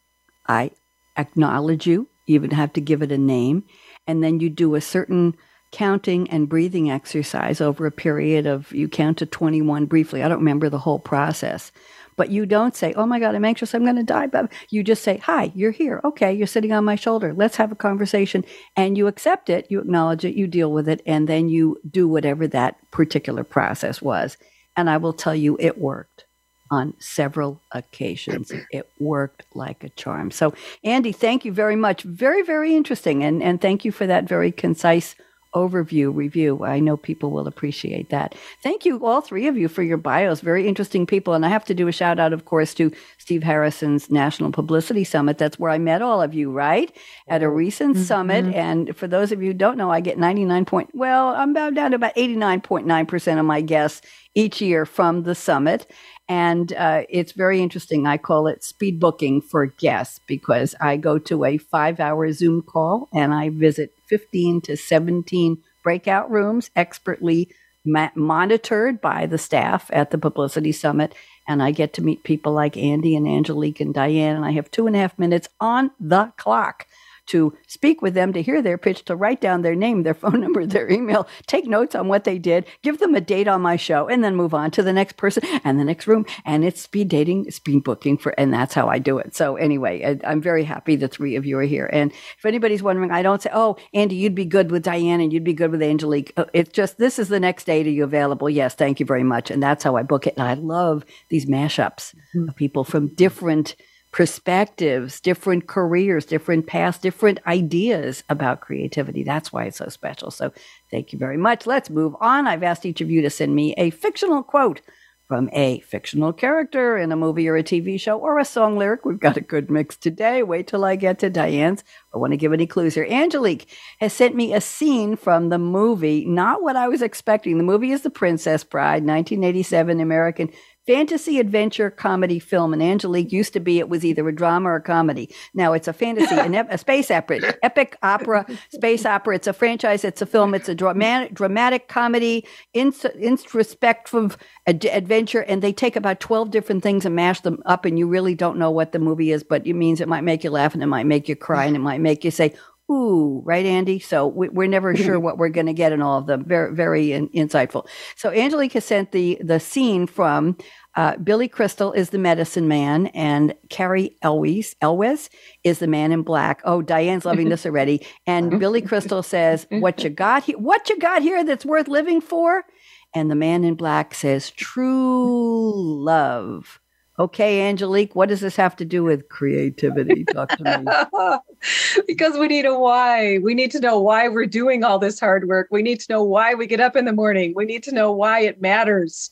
I 0.49 0.71
acknowledge 1.17 1.87
you, 1.87 2.09
you 2.27 2.35
even 2.35 2.51
have 2.51 2.73
to 2.75 2.81
give 2.81 3.03
it 3.03 3.13
a 3.13 3.19
name, 3.19 3.65
and 4.07 4.23
then 4.23 4.41
you 4.41 4.51
do 4.51 4.75
a 4.75 4.81
certain 4.81 5.37
counting 5.75 6.31
and 6.31 6.49
breathing 6.49 6.91
exercise 6.91 7.61
over 7.61 7.85
a 7.85 7.91
period 7.91 8.47
of 8.47 8.73
you 8.73 8.89
count 8.89 9.19
to 9.19 9.27
21 9.27 9.87
briefly. 9.87 10.23
I 10.23 10.29
don't 10.29 10.39
remember 10.39 10.69
the 10.69 10.79
whole 10.79 11.01
process. 11.01 11.73
But 12.17 12.31
you 12.31 12.47
don't 12.47 12.77
say, 12.77 12.93
"Oh 12.95 13.07
my 13.07 13.19
god, 13.19 13.35
I'm 13.35 13.45
anxious, 13.45 13.75
I'm 13.75 13.85
going 13.85 13.97
to 13.97 14.03
die." 14.03 14.27
But 14.27 14.53
you 14.71 14.83
just 14.83 15.03
say, 15.03 15.19
"Hi, 15.19 15.53
you're 15.55 15.71
here. 15.71 16.01
Okay, 16.05 16.33
you're 16.33 16.47
sitting 16.47 16.73
on 16.73 16.85
my 16.85 16.97
shoulder. 16.97 17.33
Let's 17.35 17.57
have 17.57 17.73
a 17.73 17.77
conversation." 17.77 18.45
And 18.77 18.97
you 18.97 19.07
accept 19.07 19.51
it, 19.51 19.67
you 19.71 19.81
acknowledge 19.81 20.25
it, 20.25 20.35
you 20.35 20.47
deal 20.47 20.73
with 20.73 20.89
it, 20.89 21.03
and 21.07 21.29
then 21.29 21.49
you 21.49 21.81
do 21.89 22.09
whatever 22.09 22.47
that 22.49 22.77
particular 22.91 23.45
process 23.45 24.01
was. 24.03 24.37
And 24.77 24.91
I 24.91 24.97
will 24.97 25.13
tell 25.13 25.35
you 25.35 25.57
it 25.61 25.79
worked 25.79 26.25
on 26.71 26.95
several 26.99 27.61
occasions. 27.73 28.51
It 28.73 28.91
worked 28.99 29.45
like 29.55 29.85
a 29.85 29.91
charm. 29.91 30.31
So, 30.31 30.55
Andy, 30.83 31.13
thank 31.13 31.45
you 31.45 31.53
very 31.53 31.77
much. 31.77 32.03
Very, 32.03 32.43
very 32.43 32.75
interesting. 32.75 33.23
And, 33.23 33.43
and 33.43 33.61
thank 33.61 33.85
you 33.85 33.93
for 33.93 34.07
that 34.07 34.25
very 34.29 34.51
concise 34.51 35.15
overview 35.55 36.15
review. 36.15 36.65
I 36.65 36.81
know 36.81 36.97
people 36.97 37.31
will 37.31 37.47
appreciate 37.47 38.11
that. 38.11 38.35
Thank 38.63 38.85
you, 38.85 39.05
all 39.05 39.21
three 39.21 39.47
of 39.47 39.57
you, 39.57 39.69
for 39.69 39.83
your 39.83 39.97
bios. 39.97 40.41
Very 40.41 40.67
interesting 40.67 41.07
people. 41.07 41.35
And 41.35 41.47
I 41.47 41.49
have 41.49 41.65
to 41.67 41.75
do 41.75 41.89
a 41.89 41.93
shout 41.93 42.19
out, 42.19 42.33
of 42.33 42.45
course, 42.45 42.75
to 42.75 42.93
Steve 43.19 43.43
Harrison's 43.43 44.11
National 44.11 44.51
Publicity 44.51 45.05
Summit. 45.05 45.39
That's 45.39 45.59
where 45.59 45.71
I 45.71 45.79
met 45.79 46.03
all 46.03 46.21
of 46.21 46.35
you, 46.35 46.51
right? 46.51 46.95
At 47.29 47.43
a 47.43 47.49
recent 47.49 47.95
mm-hmm. 47.95 48.05
summit. 48.05 48.45
And 48.55 48.97
for 48.97 49.07
those 49.07 49.33
of 49.33 49.41
you 49.43 49.49
who 49.49 49.55
don't 49.55 49.79
know, 49.79 49.91
I 49.91 50.01
get 50.01 50.19
99 50.19 50.65
point, 50.65 50.91
well, 50.93 51.29
I'm 51.29 51.51
about 51.51 51.75
down 51.75 51.93
to 51.93 51.97
about 51.97 52.15
89.9% 52.17 53.39
of 53.39 53.47
my 53.47 53.61
guests 53.61 54.03
each 54.35 54.61
year 54.61 54.85
from 54.85 55.23
the 55.23 55.35
summit. 55.35 55.91
And 56.29 56.73
uh, 56.73 57.03
it's 57.09 57.33
very 57.33 57.61
interesting. 57.61 58.07
I 58.07 58.17
call 58.17 58.47
it 58.47 58.65
speed 58.65 58.99
booking 58.99 59.43
for 59.43 59.67
guests 59.67 60.21
because 60.27 60.75
I 60.81 60.97
go 60.97 61.19
to 61.19 61.45
a 61.45 61.59
five 61.59 62.01
hour 62.01 62.33
Zoom 62.33 62.63
call 62.63 63.09
and 63.13 63.35
I 63.35 63.51
visit 63.51 63.93
15 64.09 64.63
to 64.63 64.77
17 64.77 65.59
breakout 65.83 66.31
rooms 66.31 66.71
expertly 66.75 67.51
ma- 67.85 68.11
monitored 68.15 69.01
by 69.01 69.27
the 69.27 69.39
staff 69.39 69.91
at 69.93 70.11
the 70.11 70.19
Publicity 70.19 70.73
Summit. 70.73 71.15
And 71.47 71.63
I 71.63 71.73
get 71.73 71.93
to 71.95 72.03
meet 72.03 72.25
people 72.25 72.53
like 72.53 72.79
Andy 72.79 73.15
and 73.15 73.29
Angelique 73.29 73.81
and 73.81 73.93
Diane. 73.93 74.37
And 74.37 74.47
I 74.47 74.53
have 74.53 74.71
two 74.71 74.87
and 74.87 74.97
a 74.97 75.01
half 75.01 75.19
minutes 75.19 75.49
on 75.61 75.91
the 76.01 76.33
clock 76.39 76.87
to 77.27 77.57
speak 77.67 78.03
with 78.03 78.15
them, 78.15 78.33
to 78.33 78.43
hear 78.43 78.63
their 78.63 78.79
pitch, 78.79 79.05
to 79.07 79.17
write 79.17 79.41
down 79.41 79.63
their 79.63 79.75
name, 79.75 80.03
their 80.03 80.15
phone 80.15 80.41
number, 80.45 80.67
their 80.67 80.91
email, 80.91 81.27
take 81.47 81.67
notes 81.67 81.95
on 81.95 82.09
what 82.09 82.25
they 82.25 82.39
did, 82.39 82.67
give 82.83 82.99
them 82.99 83.15
a 83.15 83.21
date 83.21 83.49
on 83.49 83.63
my 83.63 83.77
show, 83.77 84.09
and 84.09 84.23
then 84.23 84.37
move 84.37 84.55
on 84.55 84.71
to 84.73 84.83
the 84.83 84.93
next 84.93 85.17
person 85.17 85.43
and 85.65 85.79
the 85.79 85.85
next 85.85 86.07
room. 86.07 86.27
And 86.45 86.65
it's 86.65 86.81
speed 86.81 87.09
dating, 87.09 87.51
speed 87.51 87.85
booking 87.85 88.19
for, 88.19 88.35
and 88.39 88.53
that's 88.53 88.75
how 88.75 88.89
I 88.89 88.99
do 88.99 89.19
it. 89.19 89.35
So 89.35 89.57
anyway, 89.57 90.19
I, 90.25 90.33
am 90.33 90.41
very 90.41 90.65
happy 90.65 90.97
the 90.97 91.09
three 91.09 91.37
of 91.37 91.47
you 91.47 91.59
are 91.59 91.63
here. 91.63 91.89
And 91.93 92.13
if 92.13 92.45
anybody's 92.45 92.83
wondering, 92.83 93.11
I 93.11 93.23
don't 93.23 93.43
say, 93.43 93.51
oh, 93.53 93.77
Andy, 93.93 94.17
you'd 94.17 94.35
be 94.35 94.45
good 94.45 94.71
with 94.71 94.83
Diane 94.83 95.21
and 95.21 95.33
you'd 95.33 95.45
be 95.45 95.53
good 95.53 95.71
with 95.71 95.83
Angelique. 95.83 96.33
Uh, 96.37 96.45
it's 96.53 96.71
just, 96.71 96.99
this 96.99 97.19
is 97.19 97.29
the 97.29 97.41
next 97.41 97.65
date. 97.65 97.87
Are 97.87 97.91
you 97.91 98.05
available? 98.05 98.51
Yes, 98.51 98.75
thank 98.75 99.01
you 99.01 99.07
very 99.07 99.25
much. 99.25 99.51
And 99.51 99.63
that's 99.63 99.85
how 99.85 99.97
I 99.97 100.03
book 100.03 100.27
it. 100.27 100.35
And 100.37 100.47
I 100.47 100.55
love 100.55 101.05
these 101.29 101.47
mashups 101.47 102.15
mm-hmm. 102.15 102.49
of 102.49 102.57
people 102.57 102.85
from 102.85 103.09
different 103.09 103.77
perspectives, 104.15 105.21
different 105.21 105.67
careers, 105.67 106.25
different 106.25 106.69
paths, 106.69 106.99
different 106.99 107.41
ideas 107.49 108.23
about 108.29 108.61
creativity. 108.61 109.25
That's 109.25 109.53
why 109.53 109.65
it's 109.65 109.79
so 109.79 109.89
special. 109.89 110.31
So 110.31 110.53
thank 110.89 111.13
you 111.13 111.19
very 111.19 111.37
much. 111.37 111.67
Let's 111.67 111.91
move 111.91 112.15
on. 112.21 112.47
I've 112.47 112.63
asked 112.63 112.87
each 112.87 113.01
of 113.01 113.11
you 113.11 113.23
to 113.23 113.29
send 113.29 113.57
me 113.57 113.75
a 113.77 113.91
fictional 113.91 114.45
quote 114.45 114.83
from 115.27 115.51
a 115.53 115.81
fictional 115.81 116.33
character 116.33 116.97
in 116.97 117.11
a 117.11 117.17
movie 117.17 117.49
or 117.49 117.57
a 117.57 117.65
TV 117.65 117.99
show 117.99 118.17
or 118.17 118.39
a 118.39 118.45
song 118.45 118.79
lyric. 118.79 119.05
We've 119.05 119.19
got 119.19 119.37
a 119.37 119.41
good 119.41 119.69
mix 119.69 119.97
today. 119.97 120.45
Wait 120.45 120.69
till 120.69 120.85
I 120.85 120.95
get 120.95 121.19
to 121.19 121.29
Diane's. 121.31 121.83
I 122.15 122.19
want 122.19 122.35
to 122.35 122.37
give 122.37 122.53
any 122.53 122.69
clues 122.69 122.95
here. 122.95 123.09
Angelique 123.11 123.67
has 123.99 124.13
sent 124.13 124.37
me 124.37 124.55
a 124.55 124.61
scene 124.61 125.17
from 125.17 125.49
the 125.49 125.59
movie, 125.59 126.25
not 126.25 126.63
what 126.63 126.77
I 126.77 126.87
was 126.87 127.03
expecting. 127.03 127.59
The 127.59 127.65
movie 127.65 127.91
is 127.91 128.03
The 128.03 128.11
Princess 128.11 128.63
Bride, 128.63 129.05
1987 129.05 129.99
American 129.99 130.53
fantasy 130.87 131.39
adventure 131.39 131.91
comedy 131.91 132.39
film. 132.39 132.73
And 132.73 132.83
Angelique 132.83 133.33
used 133.33 133.53
to 133.55 133.61
be, 133.61 133.79
it 133.79 133.89
was 133.89 134.05
either 134.05 134.29
a 134.29 134.35
drama 134.35 134.71
or 134.71 134.77
a 134.77 134.83
comedy. 134.83 135.31
Now 135.55 135.73
it's 135.73 135.89
a 135.89 135.93
fantasy, 135.93 136.35
an 136.35 136.55
ep- 136.55 136.73
a 136.73 136.79
space 136.79 137.11
opera, 137.11 137.55
epic 137.63 137.97
opera, 138.03 138.47
space 138.71 139.07
opera. 139.07 139.37
It's 139.37 139.47
a 139.47 139.53
franchise, 139.53 140.05
it's 140.05 140.23
a 140.23 140.27
film, 140.27 140.55
it's 140.55 140.69
a 140.69 140.75
dramatic, 140.75 141.35
dramatic 141.35 141.89
comedy, 141.89 142.47
ins- 142.73 143.05
introspective 143.05 144.37
ad- 144.67 144.85
adventure. 144.87 145.41
And 145.41 145.63
they 145.63 145.73
take 145.73 145.97
about 145.97 146.21
12 146.21 146.51
different 146.51 146.83
things 146.83 147.05
and 147.07 147.15
mash 147.15 147.41
them 147.41 147.63
up, 147.67 147.85
and 147.85 147.99
you 147.99 148.07
really 148.07 148.35
don't 148.35 148.59
know 148.59 148.71
what 148.71 148.93
the 148.93 148.99
movie 148.99 149.33
is, 149.33 149.43
but 149.43 149.67
it 149.67 149.75
means 149.75 150.01
it 150.01 150.09
might 150.09 150.25
make 150.25 150.45
you 150.45 150.51
laugh 150.51 150.75
and 150.75 150.83
it 150.83 150.87
might 150.87 151.07
make 151.07 151.29
you 151.29 151.37
cry 151.37 151.65
and 151.65 151.77
it 151.77 151.81
might 151.81 152.01
make 152.01 152.25
you 152.25 152.31
say, 152.31 152.55
Ooh, 152.91 153.41
right, 153.47 153.65
Andy? 153.65 153.99
So 153.99 154.27
we, 154.27 154.49
are 154.49 154.69
never 154.69 154.95
sure 154.97 155.19
what 155.19 155.39
we're 155.39 155.49
going 155.49 155.67
to 155.67 155.73
get 155.73 155.93
in 155.93 156.03
all 156.03 156.19
of 156.19 156.27
them. 156.27 156.45
Very, 156.45 156.75
very 156.75 157.13
in, 157.13 157.29
insightful. 157.31 157.87
So 158.17 158.31
Angelica 158.31 158.81
sent 158.81 159.13
the, 159.13 159.39
the 159.43 159.59
scene 159.59 160.07
from 160.07 160.59
uh, 160.97 161.17
Billy 161.17 161.49
Crystal 161.49 161.93
is 161.93 162.11
the 162.11 162.19
medicine 162.19 162.69
man, 162.69 163.09
and 163.09 163.55
Cary 163.69 164.17
Elwes, 164.23 164.77
Elwes 164.81 165.29
is 165.65 165.81
the 165.81 165.89
man 165.89 166.13
in 166.13 166.23
black. 166.23 166.61
Oh, 166.65 166.83
Diane's 166.83 167.25
loving 167.25 167.49
this 167.49 167.67
already. 167.67 168.07
And 168.27 168.61
Billy 168.61 168.81
Crystal 168.81 169.23
says, 169.23 169.67
"What 169.71 170.05
you 170.05 170.11
got 170.11 170.45
here? 170.45 170.59
What 170.59 170.89
you 170.89 170.99
got 170.99 171.23
here 171.23 171.43
that's 171.43 171.67
worth 171.67 171.89
living 171.89 172.21
for?" 172.21 172.65
And 173.13 173.29
the 173.29 173.35
man 173.35 173.65
in 173.65 173.75
black 173.75 174.15
says, 174.15 174.51
"True 174.51 176.05
love." 176.05 176.81
Okay, 177.17 177.69
Angelique, 177.69 178.17
what 178.17 178.29
does 178.29 178.41
this 178.41 178.57
have 178.57 178.75
to 178.77 178.85
do 178.85 179.05
with 179.05 179.29
creativity? 179.29 180.25
Talk 180.25 180.49
to 180.57 180.65
me. 180.65 182.03
because 182.09 182.37
we 182.37 182.49
need 182.49 182.67
a 182.67 182.77
why. 182.77 183.39
We 183.39 183.55
need 183.55 183.71
to 183.71 183.81
know 183.81 184.01
why 184.01 184.29
we're 184.29 184.47
doing 184.47 184.83
all 184.83 184.99
this 184.99 185.21
hard 185.21 185.47
work. 185.47 185.69
We 185.71 185.83
need 185.83 186.01
to 186.01 186.13
know 186.13 186.25
why 186.25 186.55
we 186.55 186.67
get 186.67 186.81
up 186.81 186.97
in 186.97 187.05
the 187.05 187.13
morning. 187.13 187.53
We 187.55 187.67
need 187.67 187.85
to 187.85 187.95
know 187.95 188.11
why 188.11 188.41
it 188.41 188.61
matters. 188.61 189.31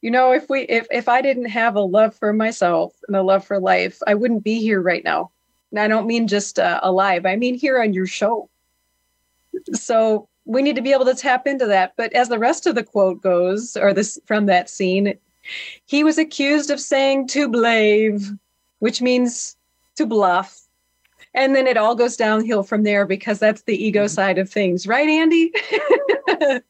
You 0.00 0.10
know, 0.10 0.32
if 0.32 0.48
we 0.48 0.62
if 0.62 0.88
if 0.90 1.08
I 1.08 1.22
didn't 1.22 1.46
have 1.46 1.76
a 1.76 1.80
love 1.80 2.16
for 2.16 2.32
myself 2.32 2.94
and 3.06 3.16
a 3.16 3.22
love 3.22 3.44
for 3.44 3.60
life, 3.60 4.00
I 4.08 4.14
wouldn't 4.14 4.42
be 4.42 4.60
here 4.60 4.80
right 4.80 5.04
now. 5.04 5.30
And 5.70 5.78
I 5.78 5.86
don't 5.86 6.06
mean 6.06 6.26
just 6.26 6.58
uh, 6.58 6.80
alive. 6.82 7.26
I 7.26 7.36
mean 7.36 7.54
here 7.54 7.80
on 7.80 7.92
your 7.92 8.06
show. 8.06 8.50
So 9.72 10.28
we 10.46 10.62
need 10.62 10.76
to 10.76 10.82
be 10.82 10.92
able 10.92 11.04
to 11.04 11.14
tap 11.14 11.46
into 11.46 11.66
that. 11.66 11.92
But 11.96 12.12
as 12.12 12.28
the 12.28 12.38
rest 12.40 12.66
of 12.66 12.74
the 12.74 12.82
quote 12.82 13.22
goes, 13.22 13.76
or 13.76 13.92
this 13.92 14.18
from 14.26 14.46
that 14.46 14.68
scene, 14.68 15.14
he 15.86 16.04
was 16.04 16.18
accused 16.18 16.70
of 16.70 16.80
saying 16.80 17.28
to 17.28 17.48
blave, 17.48 18.30
which 18.78 19.00
means 19.02 19.56
to 19.96 20.06
bluff. 20.06 20.60
And 21.34 21.54
then 21.54 21.66
it 21.66 21.76
all 21.76 21.94
goes 21.94 22.16
downhill 22.16 22.62
from 22.62 22.82
there 22.82 23.06
because 23.06 23.38
that's 23.38 23.62
the 23.62 23.84
ego 23.84 24.04
mm-hmm. 24.04 24.14
side 24.14 24.38
of 24.38 24.50
things, 24.50 24.86
right, 24.86 25.08
Andy? 25.08 25.52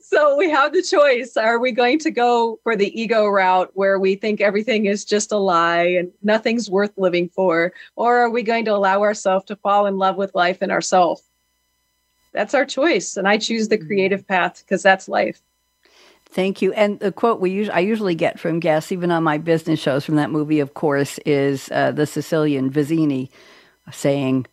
so 0.00 0.36
we 0.36 0.50
have 0.50 0.72
the 0.72 0.82
choice. 0.82 1.36
Are 1.36 1.58
we 1.58 1.72
going 1.72 1.98
to 2.00 2.10
go 2.10 2.58
for 2.62 2.76
the 2.76 3.00
ego 3.00 3.26
route 3.26 3.70
where 3.74 3.98
we 3.98 4.14
think 4.14 4.40
everything 4.40 4.86
is 4.86 5.04
just 5.04 5.32
a 5.32 5.36
lie 5.36 5.84
and 5.84 6.12
nothing's 6.22 6.70
worth 6.70 6.92
living 6.96 7.28
for? 7.30 7.72
Or 7.96 8.18
are 8.18 8.30
we 8.30 8.42
going 8.42 8.64
to 8.66 8.74
allow 8.74 9.02
ourselves 9.02 9.46
to 9.46 9.56
fall 9.56 9.86
in 9.86 9.98
love 9.98 10.16
with 10.16 10.34
life 10.34 10.58
and 10.60 10.72
ourselves? 10.72 11.22
That's 12.32 12.54
our 12.54 12.64
choice. 12.64 13.16
And 13.16 13.26
I 13.26 13.38
choose 13.38 13.68
the 13.68 13.78
mm-hmm. 13.78 13.86
creative 13.86 14.26
path 14.26 14.62
because 14.64 14.82
that's 14.82 15.08
life. 15.08 15.40
Thank 16.30 16.60
you. 16.60 16.72
And 16.74 17.00
the 17.00 17.10
quote 17.10 17.40
we 17.40 17.50
usually, 17.50 17.74
I 17.74 17.80
usually 17.80 18.14
get 18.14 18.38
from 18.38 18.60
guests, 18.60 18.92
even 18.92 19.10
on 19.10 19.22
my 19.22 19.38
business 19.38 19.80
shows 19.80 20.04
from 20.04 20.16
that 20.16 20.30
movie, 20.30 20.60
of 20.60 20.74
course, 20.74 21.18
is 21.24 21.70
uh, 21.72 21.90
the 21.92 22.06
Sicilian 22.06 22.70
Vizzini 22.70 23.30
saying, 23.90 24.46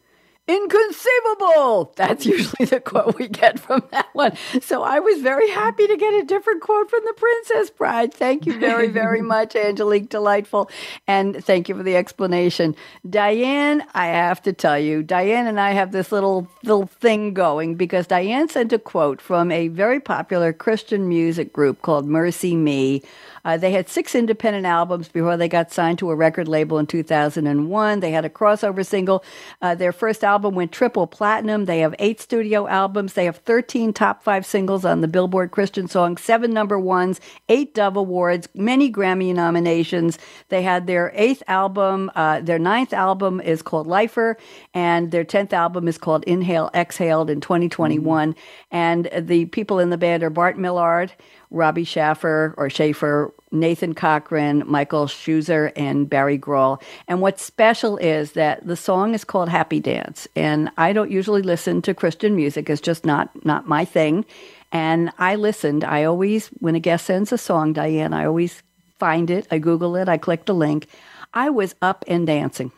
Inconceivable! 0.48 1.92
That's 1.96 2.24
mm. 2.24 2.30
usually 2.30 2.66
the 2.66 2.80
quote 2.80 3.18
we 3.18 3.28
get 3.28 3.60
from 3.60 3.84
that 3.92 4.10
one. 4.14 4.38
So 4.62 4.84
I 4.84 5.00
was 5.00 5.22
very 5.22 5.50
happy 5.50 5.88
to 5.88 5.98
get 5.98 6.14
a 6.14 6.24
different 6.24 6.62
quote 6.62 6.88
from 6.88 7.02
the 7.04 7.14
Princess 7.18 7.72
Bride. 7.72 8.14
Thank 8.14 8.46
you 8.46 8.60
very, 8.60 8.88
very 8.88 9.22
much, 9.24 9.56
Angelique. 9.56 10.10
Delightful. 10.10 10.70
And 11.08 11.44
thank 11.44 11.68
you 11.68 11.76
for 11.76 11.82
the 11.82 11.96
explanation. 11.96 12.76
Diane, 13.10 13.84
I 13.96 14.08
have 14.08 14.44
to 14.44 14.54
tell 14.54 14.78
you, 14.78 15.02
Diane 15.02 15.48
and 15.48 15.60
I 15.60 15.72
have 15.72 15.92
this 15.92 16.12
little 16.12 16.48
little 16.64 16.86
thing 16.86 17.34
going 17.34 17.74
because 17.74 18.06
Diane 18.06 18.48
sent 18.48 18.72
a 18.72 18.78
quote 18.78 19.22
from 19.22 19.52
a 19.52 19.70
very 19.70 20.00
popular 20.00 20.54
Christian 20.54 21.10
music 21.10 21.54
group 21.54 21.82
called 21.82 22.08
MercyMe. 22.08 23.04
Uh, 23.46 23.56
they 23.56 23.72
had 23.72 23.88
six 23.88 24.16
independent 24.16 24.66
albums 24.66 25.08
before 25.08 25.38
they 25.38 25.48
got 25.48 25.72
signed 25.72 26.00
to 26.00 26.10
a 26.10 26.16
record 26.16 26.48
label 26.48 26.80
in 26.80 26.88
2001. 26.88 28.00
They 28.00 28.12
had 28.12 28.26
a 28.26 28.30
crossover 28.30 28.86
single. 28.86 29.24
Uh, 29.62 29.76
their 29.76 29.92
first 29.94 30.24
album 30.24 30.56
went 30.56 30.72
triple 30.72 31.08
platinum. 31.08 31.66
They 31.66 31.80
have 31.80 31.96
eight 32.00 32.20
studio 32.20 32.68
albums. 32.68 33.14
They 33.14 33.26
have 33.26 33.38
13 33.38 33.94
top 33.94 34.24
five 34.24 34.46
singles 34.46 34.84
on 34.84 35.02
the 35.02 35.08
Billboard 35.08 35.52
Christian 35.52 35.88
Songs, 35.88 36.22
seven 36.22 36.52
number 36.52 36.80
ones, 36.80 37.22
eight 37.48 37.76
Dove 37.76 37.96
Awards, 37.96 38.50
many 38.56 38.92
Grammy 38.92 39.34
nominations. 39.34 40.18
They 40.50 40.64
had 40.64 40.88
their 40.88 41.12
eighth 41.14 41.44
album. 41.48 42.12
Uh, 42.16 42.42
their 42.42 42.60
ninth 42.60 42.94
album 42.94 43.40
is 43.40 43.62
called 43.62 43.86
Lifer, 43.86 44.38
and 44.74 45.12
their 45.12 45.24
10th 45.24 45.54
album 45.54 45.88
is 45.88 45.98
called 46.00 46.24
Inhale, 46.24 46.72
Exhaled 46.74 47.30
in 47.30 47.42
2021. 47.42 48.34
Mm-hmm. 48.34 48.40
And 48.72 49.10
the 49.18 49.46
people 49.46 49.80
in 49.80 49.92
the 49.92 49.98
band 49.98 50.24
are 50.24 50.30
Bart 50.32 50.58
Millard. 50.58 51.14
Robbie 51.56 51.86
Schaffer 51.86 52.54
or 52.58 52.70
Schaefer, 52.70 53.34
Nathan 53.52 53.96
Cochran, 53.96 54.64
Michael 54.68 55.06
Scheuchzer, 55.06 55.72
and 55.76 56.10
Barry 56.10 56.38
Graul. 56.38 56.82
And 57.08 57.22
what's 57.22 57.44
special 57.44 57.98
is 57.98 58.34
that 58.34 58.68
the 58.68 58.76
song 58.76 59.16
is 59.16 59.24
called 59.24 59.50
Happy 59.50 59.80
Dance. 59.80 60.28
And 60.36 60.70
I 60.78 60.94
don't 60.94 61.10
usually 61.10 61.42
listen 61.42 61.82
to 61.84 61.94
Christian 61.94 62.36
music, 62.36 62.70
it's 62.70 62.82
just 62.82 63.06
not 63.06 63.30
not 63.46 63.68
my 63.68 63.86
thing. 63.86 64.26
And 64.72 65.12
I 65.18 65.36
listened. 65.36 65.86
I 65.86 66.04
always, 66.04 66.48
when 66.60 66.76
a 66.76 66.82
guest 66.82 67.06
sends 67.06 67.32
a 67.32 67.38
song, 67.38 67.72
Diane, 67.72 68.14
I 68.14 68.26
always 68.26 68.62
find 69.00 69.30
it, 69.30 69.48
I 69.50 69.58
Google 69.58 69.96
it, 69.96 70.10
I 70.10 70.18
click 70.18 70.46
the 70.46 70.54
link. 70.54 70.88
I 71.34 71.50
was 71.50 71.76
up 71.82 72.04
and 72.08 72.28
dancing. 72.28 72.72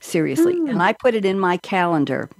Seriously. 0.00 0.54
Mm. 0.54 0.70
And 0.70 0.82
I 0.82 0.94
put 0.94 1.14
it 1.14 1.24
in 1.24 1.38
my 1.38 1.58
calendar 1.58 2.30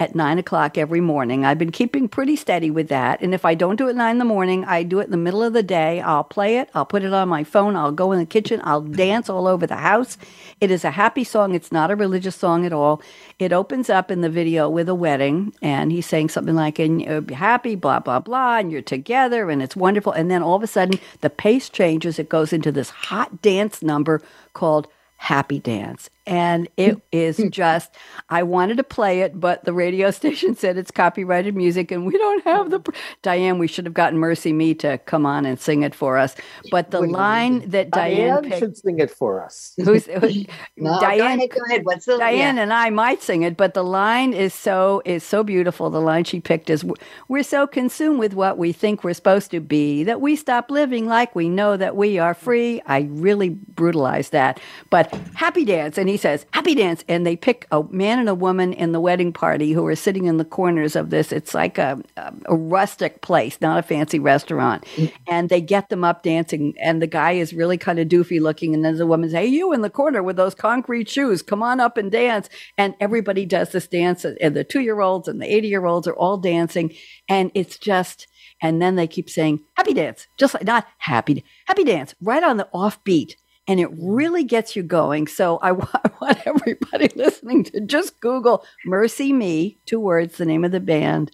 at 0.00 0.14
nine 0.14 0.38
o'clock 0.38 0.78
every 0.78 1.00
morning. 1.00 1.44
I've 1.44 1.58
been 1.58 1.70
keeping 1.70 2.08
pretty 2.08 2.34
steady 2.34 2.70
with 2.70 2.88
that. 2.88 3.20
And 3.20 3.34
if 3.34 3.44
I 3.44 3.54
don't 3.54 3.76
do 3.76 3.88
it 3.88 3.94
nine 3.94 4.12
in 4.12 4.18
the 4.18 4.24
morning, 4.24 4.64
I 4.64 4.82
do 4.82 4.98
it 4.98 5.04
in 5.04 5.10
the 5.10 5.18
middle 5.18 5.42
of 5.42 5.52
the 5.52 5.62
day. 5.62 6.00
I'll 6.00 6.24
play 6.24 6.56
it, 6.56 6.70
I'll 6.74 6.86
put 6.86 7.04
it 7.04 7.12
on 7.12 7.28
my 7.28 7.44
phone, 7.44 7.76
I'll 7.76 7.92
go 7.92 8.10
in 8.10 8.18
the 8.18 8.24
kitchen, 8.24 8.62
I'll 8.64 8.80
dance 8.80 9.28
all 9.28 9.46
over 9.46 9.66
the 9.66 9.76
house. 9.76 10.16
It 10.58 10.70
is 10.70 10.84
a 10.84 10.90
happy 10.90 11.22
song. 11.22 11.54
It's 11.54 11.70
not 11.70 11.90
a 11.90 11.96
religious 11.96 12.34
song 12.34 12.64
at 12.64 12.72
all. 12.72 13.02
It 13.38 13.52
opens 13.52 13.90
up 13.90 14.10
in 14.10 14.22
the 14.22 14.30
video 14.30 14.70
with 14.70 14.88
a 14.88 14.94
wedding, 14.94 15.54
and 15.60 15.92
he's 15.92 16.06
saying 16.06 16.30
something 16.30 16.54
like, 16.54 16.78
and 16.78 17.02
you'll 17.02 17.20
be 17.20 17.34
happy, 17.34 17.74
blah, 17.74 18.00
blah, 18.00 18.20
blah, 18.20 18.56
and 18.56 18.72
you're 18.72 18.80
together, 18.80 19.50
and 19.50 19.62
it's 19.62 19.76
wonderful. 19.76 20.12
And 20.12 20.30
then 20.30 20.42
all 20.42 20.56
of 20.56 20.62
a 20.62 20.66
sudden, 20.66 20.98
the 21.20 21.28
pace 21.30 21.68
changes. 21.68 22.18
It 22.18 22.30
goes 22.30 22.54
into 22.54 22.72
this 22.72 22.88
hot 22.88 23.42
dance 23.42 23.82
number 23.82 24.22
called 24.54 24.88
Happy 25.18 25.58
Dance 25.58 26.08
and 26.26 26.68
it 26.76 27.00
is 27.12 27.42
just 27.50 27.94
i 28.28 28.42
wanted 28.42 28.76
to 28.76 28.84
play 28.84 29.20
it 29.20 29.38
but 29.38 29.64
the 29.64 29.72
radio 29.72 30.10
station 30.20 30.54
said 30.54 30.76
it's 30.76 30.90
copyrighted 30.90 31.56
music 31.56 31.90
and 31.90 32.06
we 32.06 32.16
don't 32.16 32.44
have 32.44 32.70
the 32.70 32.80
pr- 32.80 32.92
diane 33.22 33.58
we 33.58 33.66
should 33.66 33.84
have 33.84 33.94
gotten 33.94 34.18
mercy 34.18 34.52
me 34.52 34.74
to 34.74 34.98
come 34.98 35.26
on 35.26 35.46
and 35.46 35.58
sing 35.58 35.82
it 35.82 35.94
for 35.94 36.18
us. 36.18 36.34
But 36.70 36.90
the 36.90 37.00
line 37.00 37.68
that 37.70 37.90
diane, 37.90 38.42
diane 38.42 38.42
picked, 38.44 38.58
should 38.58 38.76
sing 38.76 38.98
it 38.98 39.10
for 39.10 39.42
us. 39.44 39.74
Who's, 39.84 40.06
no, 40.08 41.00
diane 41.00 41.38
go 41.38 41.44
ahead, 41.44 41.50
go 41.50 41.60
ahead. 41.68 41.84
What's 41.84 42.06
the, 42.06 42.18
diane 42.18 42.56
yeah. 42.56 42.62
and 42.62 42.72
i 42.72 42.90
might 42.90 43.22
sing 43.22 43.42
it 43.42 43.56
but 43.56 43.74
the 43.74 43.84
line 43.84 44.32
is 44.32 44.54
so 44.54 45.02
is 45.04 45.24
so 45.24 45.42
beautiful. 45.42 45.90
The 45.90 46.00
line 46.00 46.24
she 46.24 46.40
picked 46.40 46.70
is 46.70 46.84
we're 47.28 47.42
so 47.42 47.66
consumed 47.66 48.18
with 48.18 48.34
what 48.34 48.58
we 48.58 48.72
think 48.72 49.02
we're 49.02 49.14
supposed 49.14 49.50
to 49.52 49.60
be 49.60 50.04
that 50.04 50.20
we 50.20 50.36
stop 50.36 50.70
living 50.70 51.06
like 51.06 51.34
we 51.34 51.48
know 51.48 51.76
that 51.76 51.96
we 51.96 52.18
are 52.18 52.34
free. 52.34 52.82
I 52.86 53.08
really 53.10 53.50
brutalized 53.50 54.32
that. 54.32 54.60
But 54.90 55.12
happy 55.34 55.64
dance 55.64 55.98
and 55.98 56.09
he 56.10 56.16
says, 56.16 56.46
Happy 56.52 56.74
Dance. 56.74 57.04
And 57.08 57.26
they 57.26 57.36
pick 57.36 57.66
a 57.70 57.82
man 57.90 58.18
and 58.18 58.28
a 58.28 58.34
woman 58.34 58.72
in 58.72 58.92
the 58.92 59.00
wedding 59.00 59.32
party 59.32 59.72
who 59.72 59.86
are 59.86 59.96
sitting 59.96 60.26
in 60.26 60.36
the 60.36 60.44
corners 60.44 60.96
of 60.96 61.10
this. 61.10 61.32
It's 61.32 61.54
like 61.54 61.78
a, 61.78 62.02
a, 62.16 62.32
a 62.46 62.56
rustic 62.56 63.22
place, 63.22 63.60
not 63.60 63.78
a 63.78 63.82
fancy 63.82 64.18
restaurant. 64.18 64.86
And 65.26 65.48
they 65.48 65.60
get 65.60 65.88
them 65.88 66.04
up 66.04 66.22
dancing. 66.22 66.74
And 66.80 67.00
the 67.00 67.06
guy 67.06 67.32
is 67.32 67.52
really 67.52 67.78
kind 67.78 67.98
of 67.98 68.08
doofy 68.08 68.40
looking. 68.40 68.74
And 68.74 68.84
then 68.84 68.96
the 68.96 69.06
woman 69.06 69.28
says, 69.28 69.38
Hey, 69.38 69.46
you 69.46 69.72
in 69.72 69.82
the 69.82 69.90
corner 69.90 70.22
with 70.22 70.36
those 70.36 70.54
concrete 70.54 71.08
shoes, 71.08 71.42
come 71.42 71.62
on 71.62 71.80
up 71.80 71.96
and 71.96 72.10
dance. 72.10 72.48
And 72.76 72.94
everybody 73.00 73.46
does 73.46 73.72
this 73.72 73.86
dance. 73.86 74.24
And 74.24 74.54
the 74.54 74.64
two 74.64 74.80
year 74.80 75.00
olds 75.00 75.28
and 75.28 75.40
the 75.40 75.52
80 75.52 75.68
year 75.68 75.86
olds 75.86 76.06
are 76.06 76.16
all 76.16 76.36
dancing. 76.36 76.94
And 77.28 77.50
it's 77.54 77.78
just, 77.78 78.26
and 78.62 78.80
then 78.80 78.96
they 78.96 79.06
keep 79.06 79.30
saying, 79.30 79.60
Happy 79.74 79.94
Dance, 79.94 80.26
just 80.36 80.54
like 80.54 80.64
not 80.64 80.86
happy, 80.98 81.44
happy 81.66 81.84
dance, 81.84 82.14
right 82.20 82.42
on 82.42 82.56
the 82.56 82.68
offbeat 82.74 83.36
and 83.68 83.80
it 83.80 83.88
really 83.92 84.44
gets 84.44 84.76
you 84.76 84.82
going. 84.82 85.26
So 85.26 85.58
I, 85.62 85.68
w- 85.68 85.88
I 85.92 86.10
want 86.20 86.46
everybody 86.46 87.08
listening 87.16 87.64
to 87.64 87.80
just 87.80 88.20
Google 88.20 88.64
MercyMe, 88.86 89.76
two 89.86 90.00
words, 90.00 90.36
the 90.38 90.46
name 90.46 90.64
of 90.64 90.72
the 90.72 90.80
band, 90.80 91.30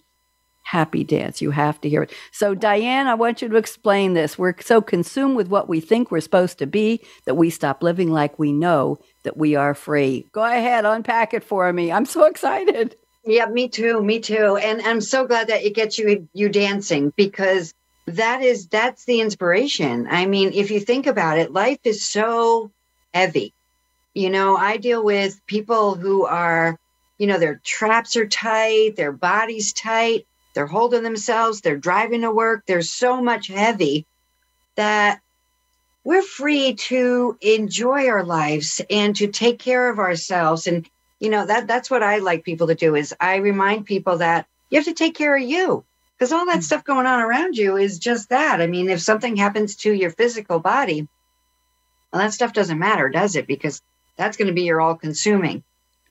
Happy 0.63 1.03
Dance. 1.03 1.41
You 1.41 1.51
have 1.51 1.79
to 1.81 1.89
hear 1.89 2.03
it. 2.03 2.13
So, 2.31 2.53
Diane, 2.53 3.07
I 3.07 3.13
want 3.13 3.41
you 3.41 3.47
to 3.49 3.55
explain 3.55 4.13
this. 4.13 4.37
We're 4.37 4.55
so 4.59 4.81
consumed 4.81 5.37
with 5.37 5.47
what 5.47 5.69
we 5.69 5.79
think 5.79 6.11
we're 6.11 6.19
supposed 6.19 6.59
to 6.59 6.67
be 6.67 7.01
that 7.25 7.35
we 7.35 7.49
stop 7.49 7.81
living 7.81 8.11
like 8.11 8.37
we 8.37 8.51
know 8.51 8.99
that 9.23 9.37
we 9.37 9.55
are 9.55 9.73
free. 9.73 10.27
Go 10.33 10.43
ahead, 10.43 10.85
unpack 10.85 11.33
it 11.33 11.43
for 11.43 11.71
me. 11.71 11.91
I'm 11.91 12.05
so 12.05 12.25
excited. 12.25 12.97
Yeah, 13.25 13.45
me 13.47 13.67
too. 13.67 14.01
Me 14.01 14.19
too. 14.19 14.57
And 14.57 14.81
I'm 14.81 15.01
so 15.01 15.27
glad 15.27 15.47
that 15.47 15.63
it 15.63 15.75
gets 15.75 15.97
you 15.97 16.27
you 16.33 16.47
dancing 16.49 17.11
because 17.15 17.73
that 18.07 18.41
is 18.41 18.67
that's 18.67 19.05
the 19.05 19.21
inspiration. 19.21 20.07
I 20.09 20.25
mean, 20.25 20.51
if 20.53 20.71
you 20.71 20.79
think 20.79 21.07
about 21.07 21.37
it, 21.37 21.51
life 21.51 21.79
is 21.83 22.07
so 22.07 22.71
heavy. 23.13 23.53
You 24.13 24.29
know, 24.29 24.55
I 24.55 24.77
deal 24.77 25.03
with 25.03 25.45
people 25.45 25.95
who 25.95 26.25
are, 26.25 26.77
you 27.17 27.27
know, 27.27 27.37
their 27.37 27.61
traps 27.63 28.15
are 28.15 28.27
tight, 28.27 28.95
their 28.95 29.11
body's 29.11 29.73
tight, 29.73 30.25
they're 30.55 30.65
holding 30.65 31.03
themselves, 31.03 31.61
they're 31.61 31.77
driving 31.77 32.21
to 32.21 32.31
work. 32.31 32.63
There's 32.65 32.89
so 32.89 33.21
much 33.21 33.47
heavy 33.47 34.05
that 34.75 35.19
we're 36.03 36.23
free 36.23 36.75
to 36.75 37.37
enjoy 37.41 38.07
our 38.07 38.23
lives 38.23 38.81
and 38.89 39.13
to 39.17 39.27
take 39.27 39.59
care 39.59 39.89
of 39.89 39.99
ourselves 39.99 40.65
and 40.65 40.89
you 41.19 41.29
know 41.29 41.45
that 41.45 41.67
that's 41.67 41.91
what 41.91 42.01
i 42.01 42.19
like 42.19 42.45
people 42.45 42.67
to 42.67 42.75
do 42.75 42.95
is 42.95 43.13
i 43.19 43.37
remind 43.37 43.85
people 43.85 44.19
that 44.19 44.45
you 44.69 44.77
have 44.77 44.85
to 44.85 44.93
take 44.93 45.15
care 45.15 45.35
of 45.35 45.41
you 45.41 45.83
because 46.17 46.31
all 46.31 46.45
that 46.45 46.59
mm. 46.59 46.63
stuff 46.63 46.83
going 46.83 47.05
on 47.05 47.19
around 47.19 47.57
you 47.57 47.77
is 47.77 47.99
just 47.99 48.29
that 48.29 48.61
i 48.61 48.67
mean 48.67 48.89
if 48.89 49.01
something 49.01 49.35
happens 49.35 49.75
to 49.75 49.93
your 49.93 50.09
physical 50.09 50.59
body 50.59 51.07
well 52.11 52.21
that 52.21 52.33
stuff 52.33 52.53
doesn't 52.53 52.79
matter 52.79 53.09
does 53.09 53.35
it 53.35 53.47
because 53.47 53.81
that's 54.15 54.37
going 54.37 54.47
to 54.47 54.53
be 54.53 54.63
your 54.63 54.81
all 54.81 54.95
consuming 54.95 55.63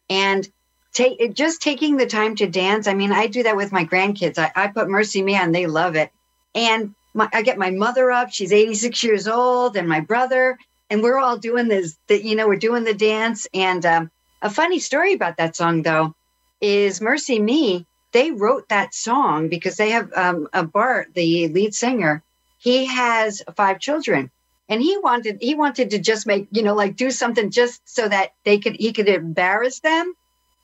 and 0.09 0.49
take 0.93 1.35
just 1.35 1.61
taking 1.61 1.97
the 1.97 2.07
time 2.07 2.35
to 2.37 2.47
dance 2.47 2.87
i 2.87 2.95
mean 2.95 3.13
i 3.13 3.27
do 3.27 3.43
that 3.43 3.57
with 3.57 3.73
my 3.73 3.85
grandkids 3.85 4.39
i, 4.39 4.51
I 4.55 4.69
put 4.69 4.89
MercyMe 4.89 5.39
on 5.41 5.53
they 5.53 5.67
love 5.67 5.97
it 5.97 6.11
and 6.55 6.95
my, 7.17 7.29
I 7.33 7.43
get 7.43 7.59
my 7.59 7.71
mother 7.71 8.13
up. 8.13 8.31
She's 8.31 8.53
86 8.53 9.03
years 9.03 9.27
old, 9.27 9.77
and 9.77 9.89
my 9.89 10.01
brother, 10.01 10.59
and 10.91 11.03
we're 11.03 11.19
all 11.19 11.39
doing 11.39 11.67
this. 11.67 11.97
That 12.09 12.23
you 12.23 12.37
know, 12.37 12.47
we're 12.47 12.57
doing 12.57 12.85
the 12.85 12.95
dance. 12.95 13.49
And 13.55 13.85
um, 13.85 14.11
a 14.43 14.51
funny 14.51 14.79
story 14.79 15.15
about 15.15 15.39
that 15.39 15.57
song, 15.57 15.83
though, 15.83 16.15
is 16.61 17.01
MercyMe. 17.01 17.87
They 18.17 18.31
wrote 18.31 18.71
that 18.71 18.95
song 18.95 19.51
because 19.51 19.77
they 19.77 19.91
have 19.91 20.11
um, 20.17 20.49
a 20.55 20.65
Bart, 20.65 21.13
the 21.13 21.49
lead 21.49 21.75
singer. 21.75 22.23
He 22.57 22.87
has 22.87 23.43
five 23.55 23.79
children, 23.79 24.31
and 24.71 24.81
he 24.81 24.97
wanted 24.97 25.37
he 25.43 25.55
wanted 25.55 25.91
to 25.91 25.99
just 25.99 26.27
make 26.27 26.49
you 26.51 26.63
know 26.63 26.75
like 26.75 26.97
do 26.97 27.11
something 27.11 27.51
just 27.51 27.83
so 27.85 28.09
that 28.09 28.31
they 28.47 28.59
could 28.59 28.77
he 28.77 28.95
could 28.95 29.11
embarrass 29.11 29.81
them. 29.81 30.15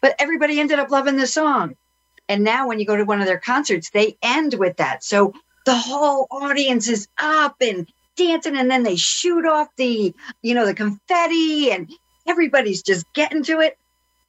But 0.01 0.15
everybody 0.19 0.61
ended 0.61 0.79
up 0.79 0.91
loving 0.91 1.19
the 1.19 1.27
song. 1.27 1.77
And 2.27 2.43
now 2.43 2.69
when 2.69 2.81
you 2.81 2.87
go 2.87 2.97
to 2.97 3.05
one 3.05 3.21
of 3.21 3.27
their 3.27 3.39
concerts, 3.39 3.91
they 3.91 4.17
end 4.23 4.55
with 4.55 4.79
that. 4.79 5.05
So 5.05 5.35
the 5.67 5.77
whole 5.77 6.29
audience 6.31 6.89
is 6.89 7.07
up 7.19 7.57
and 7.61 7.87
dancing 8.17 8.57
and 8.57 8.71
then 8.71 8.83
they 8.83 8.97
shoot 8.97 9.45
off 9.45 9.69
the 9.77 10.15
you 10.41 10.55
know 10.55 10.65
the 10.65 10.73
confetti 10.73 11.71
and 11.71 11.93
everybody's 12.27 12.83
just 12.83 13.05
getting 13.13 13.43
to 13.43 13.61
it 13.61 13.77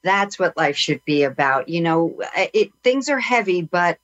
that's 0.04 0.38
what 0.38 0.58
life 0.58 0.78
should 0.78 1.04
be 1.06 1.24
about 1.24 1.70
you 1.70 1.82
know 1.82 2.22
it, 2.36 2.72
things 2.84 3.10
are 3.10 3.20
heavy 3.20 3.62
but 3.62 3.98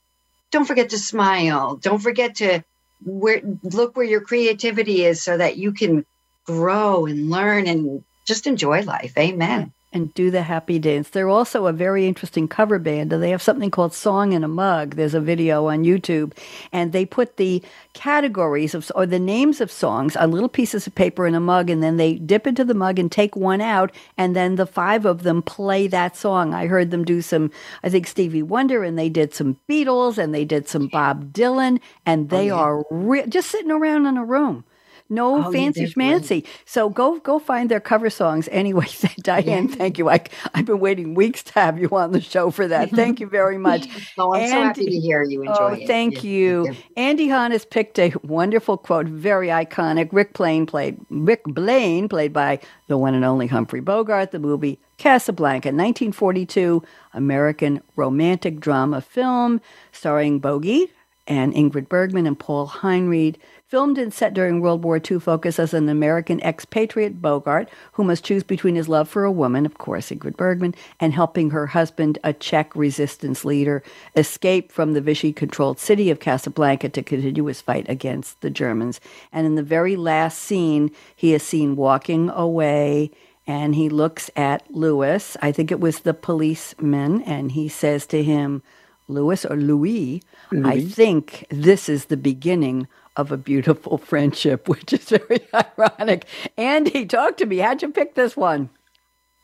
don't 0.51 0.65
forget 0.65 0.89
to 0.89 0.97
smile. 0.97 1.75
Don't 1.75 1.99
forget 1.99 2.35
to 2.35 2.63
where 3.03 3.41
look 3.63 3.95
where 3.95 4.05
your 4.05 4.21
creativity 4.21 5.05
is 5.05 5.21
so 5.21 5.38
that 5.38 5.57
you 5.57 5.71
can 5.73 6.05
grow 6.45 7.05
and 7.05 7.29
learn 7.29 7.67
and 7.67 8.03
just 8.27 8.47
enjoy 8.47 8.81
life. 8.81 9.17
Amen 9.17 9.73
and 9.91 10.13
do 10.13 10.30
the 10.30 10.43
happy 10.43 10.78
dance. 10.78 11.10
They're 11.10 11.30
also 11.30 11.65
a 11.65 11.73
very 11.73 12.08
interesting 12.08 12.47
cover 12.47 12.78
band. 12.78 13.12
They 13.12 13.32
have 13.32 13.41
something 13.41 13.71
called 13.71 13.93
Song 13.93 14.34
in 14.34 14.43
a 14.43 14.47
Mug. 14.47 14.95
There's 14.95 15.15
a 15.15 15.19
video 15.19 15.67
on 15.67 15.84
YouTube, 15.84 16.38
and 16.71 16.91
they 16.91 17.06
put 17.06 17.38
the 17.38 17.63
categories 17.93 18.75
of 18.75 18.91
or 18.93 19.06
the 19.06 19.19
names 19.19 19.62
of 19.62 19.71
songs 19.71 20.15
on 20.15 20.32
little 20.32 20.49
pieces 20.49 20.86
of 20.86 20.93
paper 20.93 21.25
in 21.25 21.34
a 21.34 21.39
mug, 21.39 21.69
and 21.69 21.82
then 21.82 21.97
they 21.97 22.15
dip 22.15 22.45
into 22.45 22.63
the 22.63 22.73
mug 22.73 22.99
and 22.99 23.12
take 23.12 23.36
one 23.36 23.62
out, 23.62 23.91
and 24.17 24.36
then 24.36 24.56
the 24.56 24.67
five 24.67 25.06
of 25.06 25.23
them 25.23 25.41
play 25.41 25.88
that 25.88 26.15
song. 26.15 26.54
I 26.54 26.67
heard 26.67 26.91
them 26.91 27.04
do 27.04 27.21
some, 27.21 27.52
I 27.84 27.89
think 27.89 28.06
Stevie 28.06 28.43
Wonder, 28.43 28.84
and 28.84 28.97
they 28.97 29.10
did 29.10 29.34
some 29.34 29.58
Beatles, 29.67 30.17
and 30.17 30.34
they 30.34 30.45
did 30.45 30.67
some 30.67 30.88
Bob 30.88 31.34
Dylan, 31.34 31.80
and 32.06 32.32
oh, 32.32 32.38
they 32.38 32.52
oh, 32.52 32.56
yeah. 32.56 32.62
are 32.62 32.84
re- 32.91 33.28
just 33.28 33.49
sitting 33.49 33.71
around 33.71 34.06
in 34.06 34.17
a 34.17 34.25
room 34.25 34.63
no 35.10 35.48
oh, 35.48 35.52
fancy 35.52 35.86
schmancy. 35.86 36.45
So 36.65 36.89
go 36.89 37.19
go 37.19 37.39
find 37.39 37.69
their 37.69 37.80
cover 37.80 38.10
songs 38.10 38.48
anyway. 38.52 38.88
Diane, 39.22 39.67
yeah. 39.67 39.76
thank 39.76 39.98
you. 39.98 40.10
I 40.10 40.22
I've 40.54 40.65
been 40.65 40.80
waiting 40.80 41.15
weeks 41.15 41.43
to 41.43 41.54
have 41.54 41.80
you 41.80 41.89
on 41.89 42.12
the 42.12 42.22
show 42.22 42.52
for 42.52 42.67
that. 42.67 42.89
Thank 43.00 43.19
you 43.19 43.28
very 43.28 43.58
much. 43.58 43.88
oh, 44.17 44.34
I'm 44.34 44.41
Andy, 44.41 44.52
so 44.52 44.63
happy 44.63 44.86
to 44.86 45.00
hear 45.00 45.24
you 45.24 45.39
oh, 45.39 45.52
enjoy 45.52 45.80
oh, 45.80 45.84
it. 45.84 45.88
Thank 45.88 46.24
yeah. 46.24 46.30
you. 46.30 46.76
Andy 46.95 47.28
Hahn 47.28 47.52
has 47.52 47.65
picked 47.65 47.98
a 47.98 48.13
wonderful 48.24 48.78
quote, 48.78 49.08
very 49.08 49.48
iconic. 49.48 50.10
Rick 50.12 50.34
Blaine 50.34 50.65
played 50.65 51.00
Rick 51.10 51.43
Blaine 51.45 52.08
played 52.08 52.34
by 52.34 52.60
the 52.88 52.98
one 52.98 53.15
and 53.15 53.26
only 53.26 53.48
Humphrey 53.48 53.82
Bogart. 53.82 54.32
The 54.32 54.39
movie 54.39 54.80
Casablanca, 54.98 55.69
1942 55.69 56.84
American 57.13 57.82
romantic 57.95 58.60
drama 58.60 59.02
film 59.02 59.62
starring 59.91 60.39
Bogey 60.39 60.91
and 61.30 61.54
Ingrid 61.54 61.88
Bergman 61.88 62.28
and 62.28 62.38
Paul 62.38 62.68
Henreid. 62.68 63.38
Filmed 63.68 64.00
and 64.00 64.12
set 64.12 64.34
during 64.34 64.62
World 64.62 64.84
War 64.84 64.98
II, 64.98 65.20
focuses 65.20 65.76
on 65.76 65.84
an 65.84 65.89
American 65.89 66.42
expatriate 66.42 67.22
Bogart 67.22 67.70
who 67.92 68.04
must 68.04 68.26
choose 68.26 68.42
between 68.42 68.74
his 68.74 68.89
love 68.89 69.08
for 69.08 69.24
a 69.24 69.32
woman, 69.32 69.63
of 69.63 69.78
course, 69.78 70.10
Ingrid 70.10 70.36
Bergman, 70.36 70.74
and 71.00 71.13
helping 71.13 71.52
her 71.52 71.68
husband, 71.68 72.18
a 72.24 72.34
Czech 72.34 72.76
resistance 72.76 73.46
leader, 73.46 73.84
escape 74.15 74.72
from 74.72 74.94
the 74.94 75.02
Vichy 75.02 75.32
controlled 75.32 75.80
city 75.80 76.10
of 76.10 76.20
Casablanca 76.20 76.89
to 76.89 77.04
continue 77.04 77.46
his 77.46 77.62
fight 77.62 77.88
against 77.88 78.42
the 78.42 78.50
Germans. 78.50 79.00
And 79.32 79.46
in 79.46 79.54
the 79.54 79.62
very 79.62 79.96
last 79.96 80.39
scene, 80.39 80.89
he 81.15 81.36
is 81.36 81.44
seen 81.44 81.76
walking 81.76 82.32
away 82.32 83.12
and 83.46 83.74
he 83.74 83.89
looks 83.89 84.30
at 84.36 84.63
Lewis. 84.70 85.36
I 85.42 85.52
think 85.52 85.72
it 85.72 85.80
was 85.80 86.02
the 86.02 86.13
policeman, 86.13 87.24
and 87.24 87.52
he 87.52 87.68
says 87.68 88.06
to 88.08 88.22
him, 88.22 88.62
Lewis 89.10 89.43
or 89.43 89.56
Louis, 89.56 90.22
Louis, 90.52 90.65
I 90.65 90.82
think 90.82 91.45
this 91.50 91.89
is 91.89 92.06
the 92.06 92.17
beginning 92.17 92.88
of 93.17 93.32
a 93.32 93.38
beautiful 93.38 93.98
friendship, 94.12 94.69
which 94.69 94.93
is 94.93 95.10
very 95.10 95.41
ironic. 95.54 96.26
Andy, 96.58 97.06
talk 97.06 97.38
to 97.38 97.45
me. 97.45 97.58
How'd 97.58 97.82
you 97.82 97.89
pick 97.89 98.15
this 98.15 98.38
one? 98.38 98.69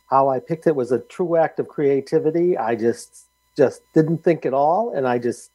How 0.10 0.30
I 0.30 0.40
picked 0.40 0.68
it 0.68 0.76
was 0.76 0.92
a 0.92 1.00
true 1.00 1.36
act 1.36 1.60
of 1.60 1.68
creativity. 1.68 2.58
I 2.58 2.76
just 2.76 3.26
just 3.58 3.82
didn't 3.94 4.24
think 4.24 4.46
at 4.46 4.54
all, 4.54 4.94
and 4.94 5.08
I 5.08 5.18
just 5.18 5.50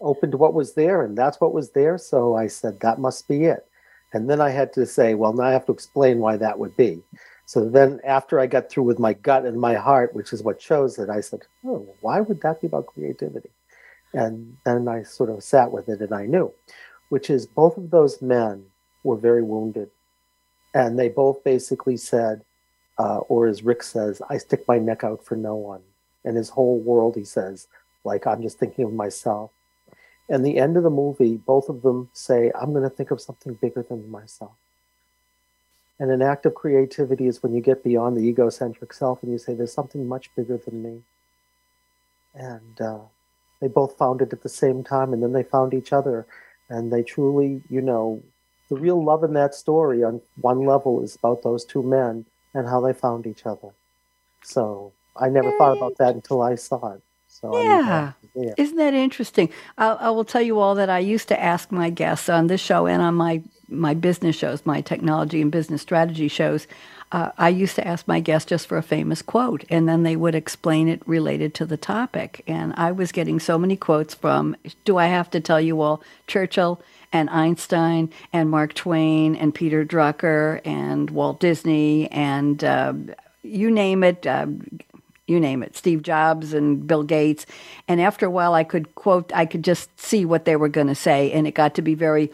opened 0.00 0.34
what 0.34 0.54
was 0.54 0.74
there, 0.74 1.02
and 1.02 1.16
that's 1.16 1.40
what 1.40 1.52
was 1.52 1.70
there. 1.70 1.98
So 1.98 2.36
I 2.36 2.46
said 2.46 2.80
that 2.80 3.00
must 3.00 3.26
be 3.26 3.44
it. 3.44 3.66
And 4.12 4.30
then 4.30 4.40
I 4.40 4.50
had 4.50 4.72
to 4.74 4.86
say, 4.86 5.14
well, 5.14 5.32
now 5.32 5.44
I 5.44 5.52
have 5.52 5.66
to 5.66 5.72
explain 5.72 6.18
why 6.18 6.36
that 6.36 6.58
would 6.58 6.76
be. 6.76 7.02
So 7.48 7.66
then, 7.66 7.98
after 8.04 8.38
I 8.38 8.46
got 8.46 8.68
through 8.68 8.82
with 8.82 8.98
my 8.98 9.14
gut 9.14 9.46
and 9.46 9.58
my 9.58 9.74
heart, 9.74 10.14
which 10.14 10.34
is 10.34 10.42
what 10.42 10.58
chose 10.60 10.98
it, 10.98 11.08
I 11.08 11.20
said, 11.20 11.40
oh, 11.64 11.88
why 12.02 12.20
would 12.20 12.42
that 12.42 12.60
be 12.60 12.66
about 12.66 12.88
creativity? 12.88 13.48
And 14.12 14.58
then 14.66 14.86
I 14.86 15.02
sort 15.02 15.30
of 15.30 15.42
sat 15.42 15.72
with 15.72 15.88
it, 15.88 16.02
and 16.02 16.12
I 16.12 16.26
knew 16.26 16.52
which 17.08 17.30
is 17.30 17.46
both 17.46 17.76
of 17.76 17.90
those 17.90 18.20
men 18.20 18.64
were 19.02 19.16
very 19.16 19.42
wounded. 19.42 19.90
And 20.74 20.98
they 20.98 21.08
both 21.08 21.42
basically 21.42 21.96
said, 21.96 22.42
uh, 22.98 23.18
or 23.28 23.46
as 23.46 23.62
Rick 23.62 23.82
says, 23.82 24.20
I 24.28 24.38
stick 24.38 24.66
my 24.68 24.78
neck 24.78 25.04
out 25.04 25.24
for 25.24 25.36
no 25.36 25.54
one. 25.54 25.80
And 26.24 26.36
his 26.36 26.50
whole 26.50 26.78
world, 26.78 27.16
he 27.16 27.24
says, 27.24 27.68
like, 28.04 28.26
I'm 28.26 28.42
just 28.42 28.58
thinking 28.58 28.84
of 28.84 28.92
myself. 28.92 29.50
And 30.28 30.44
the 30.44 30.58
end 30.58 30.76
of 30.76 30.82
the 30.82 30.90
movie, 30.90 31.36
both 31.38 31.70
of 31.70 31.80
them 31.80 32.10
say, 32.12 32.52
I'm 32.60 32.72
going 32.72 32.82
to 32.82 32.94
think 32.94 33.10
of 33.10 33.20
something 33.20 33.54
bigger 33.54 33.82
than 33.82 34.10
myself. 34.10 34.52
And 36.00 36.10
an 36.10 36.22
act 36.22 36.46
of 36.46 36.54
creativity 36.54 37.26
is 37.26 37.42
when 37.42 37.54
you 37.54 37.60
get 37.60 37.82
beyond 37.82 38.16
the 38.16 38.28
egocentric 38.28 38.92
self 38.92 39.22
and 39.22 39.32
you 39.32 39.38
say, 39.38 39.54
there's 39.54 39.72
something 39.72 40.06
much 40.06 40.34
bigger 40.36 40.56
than 40.56 40.82
me. 40.82 41.02
And 42.34 42.80
uh, 42.80 43.00
they 43.60 43.68
both 43.68 43.98
found 43.98 44.22
it 44.22 44.32
at 44.32 44.42
the 44.42 44.48
same 44.48 44.84
time, 44.84 45.12
and 45.12 45.22
then 45.22 45.32
they 45.32 45.42
found 45.42 45.74
each 45.74 45.92
other 45.92 46.26
and 46.68 46.92
they 46.92 47.02
truly, 47.02 47.62
you 47.68 47.80
know, 47.80 48.22
the 48.68 48.76
real 48.76 49.02
love 49.02 49.24
in 49.24 49.32
that 49.34 49.54
story 49.54 50.04
on 50.04 50.20
one 50.40 50.66
level 50.66 51.02
is 51.02 51.16
about 51.16 51.42
those 51.42 51.64
two 51.64 51.82
men 51.82 52.26
and 52.54 52.68
how 52.68 52.80
they 52.80 52.92
found 52.92 53.26
each 53.26 53.46
other. 53.46 53.70
So 54.42 54.92
I 55.16 55.28
never 55.28 55.50
Yay. 55.50 55.58
thought 55.58 55.76
about 55.76 55.96
that 55.98 56.14
until 56.14 56.42
I 56.42 56.54
saw 56.54 56.92
it. 56.92 57.02
So 57.28 57.58
yeah. 57.62 58.12
yeah. 58.34 58.54
Isn't 58.56 58.76
that 58.76 58.94
interesting? 58.94 59.50
I, 59.76 59.88
I, 59.88 60.10
will 60.10 60.24
tell 60.24 60.42
you 60.42 60.58
all 60.58 60.74
that 60.74 60.90
I 60.90 60.98
used 60.98 61.28
to 61.28 61.40
ask 61.40 61.70
my 61.70 61.88
guests 61.88 62.28
on 62.28 62.48
this 62.48 62.60
show 62.60 62.86
and 62.86 63.00
on 63.00 63.14
my, 63.14 63.42
my 63.68 63.94
business 63.94 64.36
shows, 64.36 64.64
my 64.64 64.80
technology 64.80 65.40
and 65.40 65.52
business 65.52 65.82
strategy 65.82 66.28
shows. 66.28 66.66
Uh, 67.10 67.30
I 67.38 67.48
used 67.48 67.74
to 67.76 67.86
ask 67.86 68.06
my 68.06 68.20
guests 68.20 68.48
just 68.48 68.66
for 68.66 68.76
a 68.76 68.82
famous 68.82 69.22
quote, 69.22 69.64
and 69.70 69.88
then 69.88 70.02
they 70.02 70.16
would 70.16 70.34
explain 70.34 70.88
it 70.88 71.02
related 71.06 71.54
to 71.54 71.66
the 71.66 71.78
topic. 71.78 72.42
And 72.46 72.74
I 72.76 72.92
was 72.92 73.12
getting 73.12 73.40
so 73.40 73.58
many 73.58 73.76
quotes 73.76 74.14
from, 74.14 74.56
do 74.84 74.98
I 74.98 75.06
have 75.06 75.30
to 75.30 75.40
tell 75.40 75.60
you 75.60 75.80
all, 75.80 76.02
Churchill 76.26 76.82
and 77.10 77.30
Einstein 77.30 78.10
and 78.32 78.50
Mark 78.50 78.74
Twain 78.74 79.34
and 79.36 79.54
Peter 79.54 79.84
Drucker 79.84 80.60
and 80.66 81.08
Walt 81.10 81.40
Disney 81.40 82.10
and 82.10 82.62
uh, 82.62 82.92
you 83.42 83.70
name 83.70 84.04
it. 84.04 84.26
Uh, 84.26 84.46
you 85.26 85.38
name 85.38 85.62
it, 85.62 85.76
Steve 85.76 86.02
Jobs 86.02 86.54
and 86.54 86.86
Bill 86.86 87.02
Gates. 87.02 87.44
And 87.86 88.00
after 88.00 88.24
a 88.24 88.30
while, 88.30 88.54
I 88.54 88.64
could 88.64 88.94
quote, 88.94 89.30
I 89.34 89.44
could 89.44 89.62
just 89.62 90.00
see 90.00 90.24
what 90.24 90.46
they 90.46 90.56
were 90.56 90.70
going 90.70 90.86
to 90.86 90.94
say. 90.94 91.30
And 91.32 91.46
it 91.46 91.52
got 91.52 91.74
to 91.74 91.82
be 91.82 91.94
very 91.94 92.30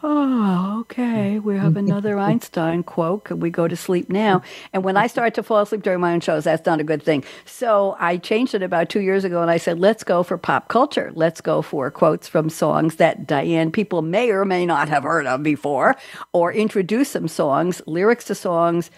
Oh, 0.00 0.78
okay. 0.82 1.40
We 1.40 1.56
have 1.56 1.76
another 1.76 2.18
Einstein 2.20 2.84
quote. 2.84 3.24
Could 3.24 3.42
we 3.42 3.50
go 3.50 3.66
to 3.66 3.76
sleep 3.76 4.08
now? 4.08 4.42
And 4.72 4.84
when 4.84 4.96
I 4.96 5.08
start 5.08 5.34
to 5.34 5.42
fall 5.42 5.60
asleep 5.62 5.82
during 5.82 6.00
my 6.00 6.12
own 6.12 6.20
shows, 6.20 6.44
that's 6.44 6.64
not 6.66 6.78
a 6.80 6.84
good 6.84 7.02
thing. 7.02 7.24
So 7.46 7.96
I 7.98 8.16
changed 8.16 8.54
it 8.54 8.62
about 8.62 8.90
two 8.90 9.00
years 9.00 9.24
ago 9.24 9.42
and 9.42 9.50
I 9.50 9.56
said, 9.56 9.80
let's 9.80 10.04
go 10.04 10.22
for 10.22 10.38
pop 10.38 10.68
culture. 10.68 11.10
Let's 11.14 11.40
go 11.40 11.62
for 11.62 11.90
quotes 11.90 12.28
from 12.28 12.48
songs 12.48 12.96
that 12.96 13.26
Diane 13.26 13.72
people 13.72 14.02
may 14.02 14.30
or 14.30 14.44
may 14.44 14.66
not 14.66 14.88
have 14.88 15.02
heard 15.02 15.26
of 15.26 15.42
before, 15.42 15.96
or 16.32 16.52
introduce 16.52 17.10
some 17.10 17.26
songs, 17.26 17.82
lyrics 17.86 18.26
to 18.26 18.36
songs, 18.36 18.92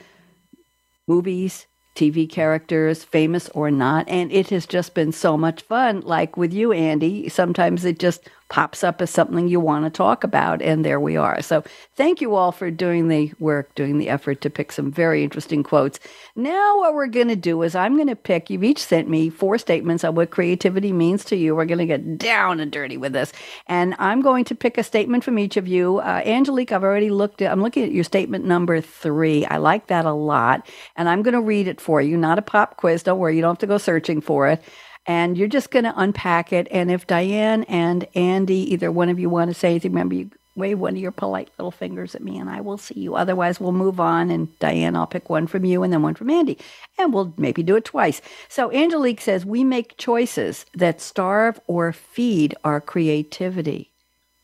movies, 1.07 1.67
TV 1.95 2.29
characters, 2.29 3.05
famous 3.05 3.49
or 3.51 3.71
not. 3.71 4.09
And 4.09 4.31
it 4.33 4.51
has 4.51 4.67
just 4.67 4.95
been 4.95 5.13
so 5.13 5.37
much 5.37 5.63
fun. 5.63 6.01
Like 6.03 6.37
with 6.37 6.53
you, 6.53 6.73
Andy, 6.73 7.29
sometimes 7.29 7.85
it 7.85 7.99
just 7.99 8.29
pops 8.51 8.85
up 8.85 9.01
as 9.01 9.11
something 9.11 9.49
you 9.49 9.61
want 9.61 9.87
to 9.87 9.91
talk 9.91 10.25
about, 10.25 10.61
and 10.61 10.85
there 10.85 11.01
we 11.01 11.17
are. 11.17 11.41
So, 11.41 11.65
thank 11.97 12.21
you 12.21 12.35
all 12.35 12.53
for 12.53 12.71
doing 12.71 13.09
the 13.09 13.33
work, 13.39 13.75
doing 13.75 13.99
the 13.99 14.11
effort 14.11 14.43
to 14.43 14.51
pick 14.51 14.73
some 14.73 14.93
very 14.93 15.25
interesting 15.25 15.63
quotes. 15.63 15.99
Now, 16.37 16.79
what 16.79 16.95
we're 16.95 17.07
going 17.07 17.29
to 17.29 17.37
do 17.37 17.63
is 17.63 17.75
I'm 17.75 17.97
going 17.97 18.09
to 18.09 18.17
pick, 18.17 18.51
you've 18.51 18.65
each 18.65 18.83
sent 18.83 19.09
me 19.09 19.31
four 19.31 19.59
statements 19.59 20.05
on 20.05 20.15
what 20.15 20.31
creativity 20.31 20.93
means 20.93 21.25
to 21.27 21.37
you. 21.37 21.55
We're 21.55 21.65
going 21.65 21.79
to 21.79 21.87
get 21.87 22.19
down 22.19 22.61
and 22.61 22.73
dirty 22.73 22.97
with 22.97 23.13
this. 23.13 23.33
And 23.67 23.95
I'm 23.99 24.21
going 24.21 24.45
to 24.47 24.55
pick 24.55 24.79
a 24.79 24.83
statement 24.83 25.25
from 25.25 25.39
each 25.39 25.57
of 25.57 25.69
you. 25.69 25.99
Uh, 25.99 26.23
Angelique, 26.25 26.73
I've 26.73 26.85
already 26.85 27.11
looked 27.11 27.43
at, 27.43 27.53
I'm 27.53 27.63
looking 27.63 27.85
at 27.85 27.93
your 27.93 28.05
statement 28.05 28.45
number 28.45 28.81
three. 28.81 29.47
I 29.47 29.59
like 29.59 29.87
that 29.87 30.05
a 30.05 30.13
lot. 30.13 30.69
And 30.97 31.09
I'm 31.09 31.23
going 31.23 31.35
to 31.35 31.41
read 31.41 31.69
it 31.69 31.81
for 31.81 32.01
you, 32.03 32.17
not 32.17 32.39
a 32.39 32.43
pop 32.43 32.77
quiz. 32.77 33.03
Don't 33.03 33.19
worry, 33.19 33.37
you 33.37 33.43
don't 33.43 33.53
have 33.53 33.59
to 33.59 33.67
go 33.67 33.79
searching 33.79 34.21
for 34.21 34.49
it 34.49 34.63
and 35.07 35.37
you're 35.37 35.49
just 35.49 35.71
going 35.71 35.85
to 35.85 35.95
unpack 35.97 36.53
it. 36.53 36.69
And 36.71 36.91
if 36.91 37.07
Diane 37.07 37.65
and 37.65 38.07
Andy, 38.15 38.73
either 38.73 38.91
one 38.93 39.09
of 39.09 39.19
you 39.19 39.31
want 39.31 39.51
to 39.51 39.55
say 39.55 39.71
anything, 39.71 39.93
remember 39.93 40.15
you 40.15 40.31
wave 40.57 40.79
one 40.79 40.95
of 40.95 41.01
your 41.01 41.13
polite 41.13 41.49
little 41.59 41.71
fingers 41.71 42.15
at 42.15 42.23
me 42.23 42.39
and 42.39 42.51
I 42.51 42.61
will 42.61 42.79
see 42.79 43.01
you. 43.01 43.15
Otherwise, 43.15 43.61
we'll 43.61 43.73
move 43.73 43.99
on. 43.99 44.31
And 44.31 44.57
Diane, 44.59 44.97
I'll 44.97 45.07
pick 45.07 45.31
one 45.31 45.47
from 45.47 45.65
you 45.65 45.83
and 45.83 45.93
then 45.93 46.03
one 46.03 46.15
from 46.15 46.31
Andy. 46.31 46.59
And 46.99 47.13
we'll 47.15 47.33
maybe 47.37 47.63
do 47.63 47.77
it 47.77 47.85
twice. 47.85 48.21
So 48.49 48.71
Angelique 48.73 49.21
says, 49.21 49.47
We 49.47 49.65
make 49.65 49.97
choices 49.97 50.67
that 50.75 51.01
starve 51.01 51.61
or 51.67 51.93
feed 51.93 52.55
our 52.63 52.81
creativity. 52.81 53.91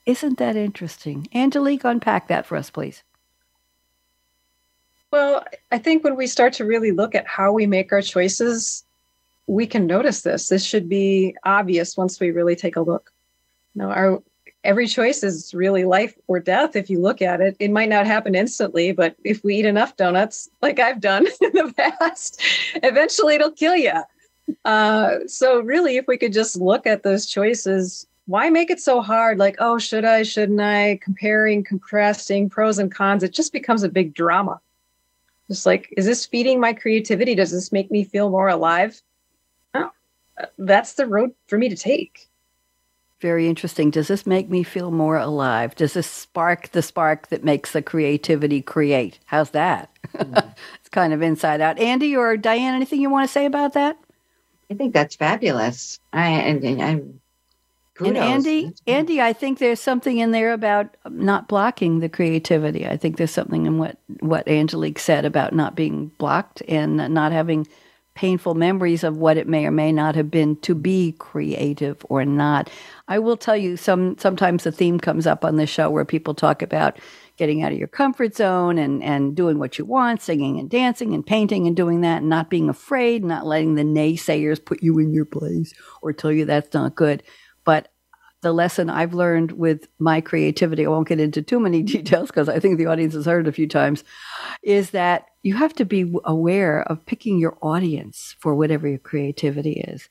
Isn't 0.06 0.38
that 0.38 0.56
interesting? 0.56 1.28
Angelique, 1.34 1.84
unpack 1.84 2.28
that 2.28 2.46
for 2.46 2.56
us, 2.56 2.70
please. 2.70 3.02
Well, 5.10 5.44
I 5.70 5.78
think 5.78 6.04
when 6.04 6.16
we 6.16 6.26
start 6.26 6.52
to 6.54 6.64
really 6.64 6.92
look 6.92 7.14
at 7.14 7.26
how 7.26 7.52
we 7.52 7.66
make 7.66 7.92
our 7.92 8.02
choices, 8.02 8.84
we 9.46 9.66
can 9.66 9.86
notice 9.86 10.22
this. 10.22 10.48
This 10.48 10.64
should 10.64 10.88
be 10.88 11.34
obvious 11.44 11.96
once 11.96 12.18
we 12.18 12.30
really 12.30 12.56
take 12.56 12.76
a 12.76 12.80
look. 12.80 13.12
Know, 13.74 13.90
our 13.90 14.22
every 14.64 14.86
choice 14.86 15.22
is 15.22 15.54
really 15.54 15.84
life 15.84 16.14
or 16.26 16.40
death 16.40 16.74
if 16.74 16.90
you 16.90 17.00
look 17.00 17.22
at 17.22 17.40
it. 17.40 17.56
It 17.60 17.70
might 17.70 17.88
not 17.88 18.06
happen 18.06 18.34
instantly, 18.34 18.92
but 18.92 19.14
if 19.22 19.44
we 19.44 19.56
eat 19.56 19.64
enough 19.64 19.96
donuts, 19.96 20.50
like 20.60 20.80
I've 20.80 21.00
done 21.00 21.26
in 21.40 21.52
the 21.52 21.72
past, 21.76 22.42
eventually 22.82 23.36
it'll 23.36 23.52
kill 23.52 23.76
you. 23.76 24.02
Uh, 24.64 25.18
so 25.26 25.60
really, 25.60 25.96
if 25.96 26.06
we 26.06 26.16
could 26.16 26.32
just 26.32 26.56
look 26.56 26.86
at 26.86 27.02
those 27.02 27.26
choices, 27.26 28.06
why 28.26 28.50
make 28.50 28.70
it 28.70 28.80
so 28.80 29.00
hard? 29.00 29.38
Like, 29.38 29.56
oh, 29.60 29.78
should 29.78 30.04
I, 30.04 30.22
shouldn't 30.24 30.60
I? 30.60 30.98
Comparing, 31.02 31.62
contrasting, 31.62 32.50
pros 32.50 32.78
and 32.78 32.92
cons. 32.92 33.22
It 33.22 33.32
just 33.32 33.52
becomes 33.52 33.82
a 33.82 33.88
big 33.88 34.14
drama. 34.14 34.60
Just 35.48 35.64
like, 35.64 35.92
is 35.96 36.06
this 36.06 36.26
feeding 36.26 36.58
my 36.58 36.72
creativity? 36.72 37.36
Does 37.36 37.52
this 37.52 37.70
make 37.70 37.90
me 37.90 38.02
feel 38.02 38.30
more 38.30 38.48
alive? 38.48 39.00
That's 40.58 40.94
the 40.94 41.06
road 41.06 41.32
for 41.46 41.58
me 41.58 41.68
to 41.68 41.76
take. 41.76 42.28
Very 43.20 43.48
interesting. 43.48 43.90
Does 43.90 44.08
this 44.08 44.26
make 44.26 44.50
me 44.50 44.62
feel 44.62 44.90
more 44.90 45.16
alive? 45.16 45.74
Does 45.74 45.94
this 45.94 46.06
spark 46.06 46.70
the 46.72 46.82
spark 46.82 47.28
that 47.28 47.44
makes 47.44 47.72
the 47.72 47.80
creativity 47.80 48.60
create? 48.60 49.18
How's 49.24 49.50
that? 49.50 49.90
Mm. 50.14 50.54
it's 50.80 50.88
kind 50.90 51.14
of 51.14 51.22
inside 51.22 51.60
out. 51.62 51.78
Andy 51.78 52.14
or 52.14 52.36
Diane, 52.36 52.74
anything 52.74 53.00
you 53.00 53.08
want 53.08 53.26
to 53.26 53.32
say 53.32 53.46
about 53.46 53.72
that? 53.72 53.96
I 54.70 54.74
think 54.74 54.92
that's 54.92 55.16
fabulous. 55.16 55.98
I 56.12 56.28
and, 56.28 56.62
and 56.64 56.82
I'm 56.82 57.20
and 58.00 58.16
Andy, 58.18 58.74
Andy, 58.86 59.22
I 59.22 59.32
think 59.32 59.58
there's 59.58 59.80
something 59.80 60.18
in 60.18 60.32
there 60.32 60.52
about 60.52 60.94
not 61.08 61.48
blocking 61.48 62.00
the 62.00 62.08
creativity. 62.08 62.86
I 62.86 62.96
think 62.96 63.16
there's 63.16 63.30
something 63.30 63.64
in 63.66 63.78
what 63.78 63.98
what 64.20 64.46
Angelique 64.46 64.98
said 64.98 65.24
about 65.24 65.54
not 65.54 65.74
being 65.74 66.08
blocked 66.18 66.62
and 66.68 66.96
not 66.96 67.32
having 67.32 67.66
painful 68.16 68.54
memories 68.54 69.04
of 69.04 69.18
what 69.18 69.36
it 69.36 69.46
may 69.46 69.66
or 69.66 69.70
may 69.70 69.92
not 69.92 70.16
have 70.16 70.30
been 70.30 70.56
to 70.56 70.74
be 70.74 71.14
creative 71.18 72.04
or 72.08 72.24
not. 72.24 72.70
I 73.06 73.18
will 73.20 73.36
tell 73.36 73.56
you 73.56 73.76
some 73.76 74.16
sometimes 74.18 74.64
the 74.64 74.72
theme 74.72 74.98
comes 74.98 75.26
up 75.26 75.44
on 75.44 75.56
the 75.56 75.66
show 75.66 75.90
where 75.90 76.04
people 76.04 76.34
talk 76.34 76.62
about 76.62 76.98
getting 77.36 77.62
out 77.62 77.72
of 77.72 77.78
your 77.78 77.86
comfort 77.86 78.34
zone 78.34 78.78
and 78.78 79.02
and 79.04 79.36
doing 79.36 79.58
what 79.58 79.78
you 79.78 79.84
want, 79.84 80.22
singing 80.22 80.58
and 80.58 80.70
dancing 80.70 81.14
and 81.14 81.24
painting 81.26 81.66
and 81.66 81.76
doing 81.76 82.00
that 82.00 82.22
and 82.22 82.30
not 82.30 82.48
being 82.48 82.70
afraid, 82.70 83.22
not 83.22 83.46
letting 83.46 83.74
the 83.74 83.84
naysayers 83.84 84.64
put 84.64 84.82
you 84.82 84.98
in 84.98 85.12
your 85.12 85.26
place 85.26 85.74
or 86.00 86.12
tell 86.12 86.32
you 86.32 86.46
that's 86.46 86.72
not 86.72 86.94
good. 86.96 87.22
The 88.42 88.52
lesson 88.52 88.90
I've 88.90 89.14
learned 89.14 89.52
with 89.52 89.88
my 89.98 90.20
creativity, 90.20 90.86
I 90.86 90.90
won't 90.90 91.08
get 91.08 91.20
into 91.20 91.42
too 91.42 91.58
many 91.58 91.82
details 91.94 92.28
because 92.28 92.48
I 92.48 92.60
think 92.60 92.78
the 92.78 92.86
audience 92.86 93.14
has 93.14 93.26
heard 93.26 93.46
it 93.46 93.48
a 93.48 93.52
few 93.52 93.66
times, 93.66 94.04
is 94.62 94.90
that 94.90 95.26
you 95.42 95.54
have 95.54 95.74
to 95.74 95.84
be 95.84 96.12
aware 96.24 96.82
of 96.82 97.06
picking 97.06 97.38
your 97.38 97.56
audience 97.62 98.36
for 98.40 98.54
whatever 98.54 98.88
your 98.88 98.98
creativity 98.98 99.80
is. 99.80 100.08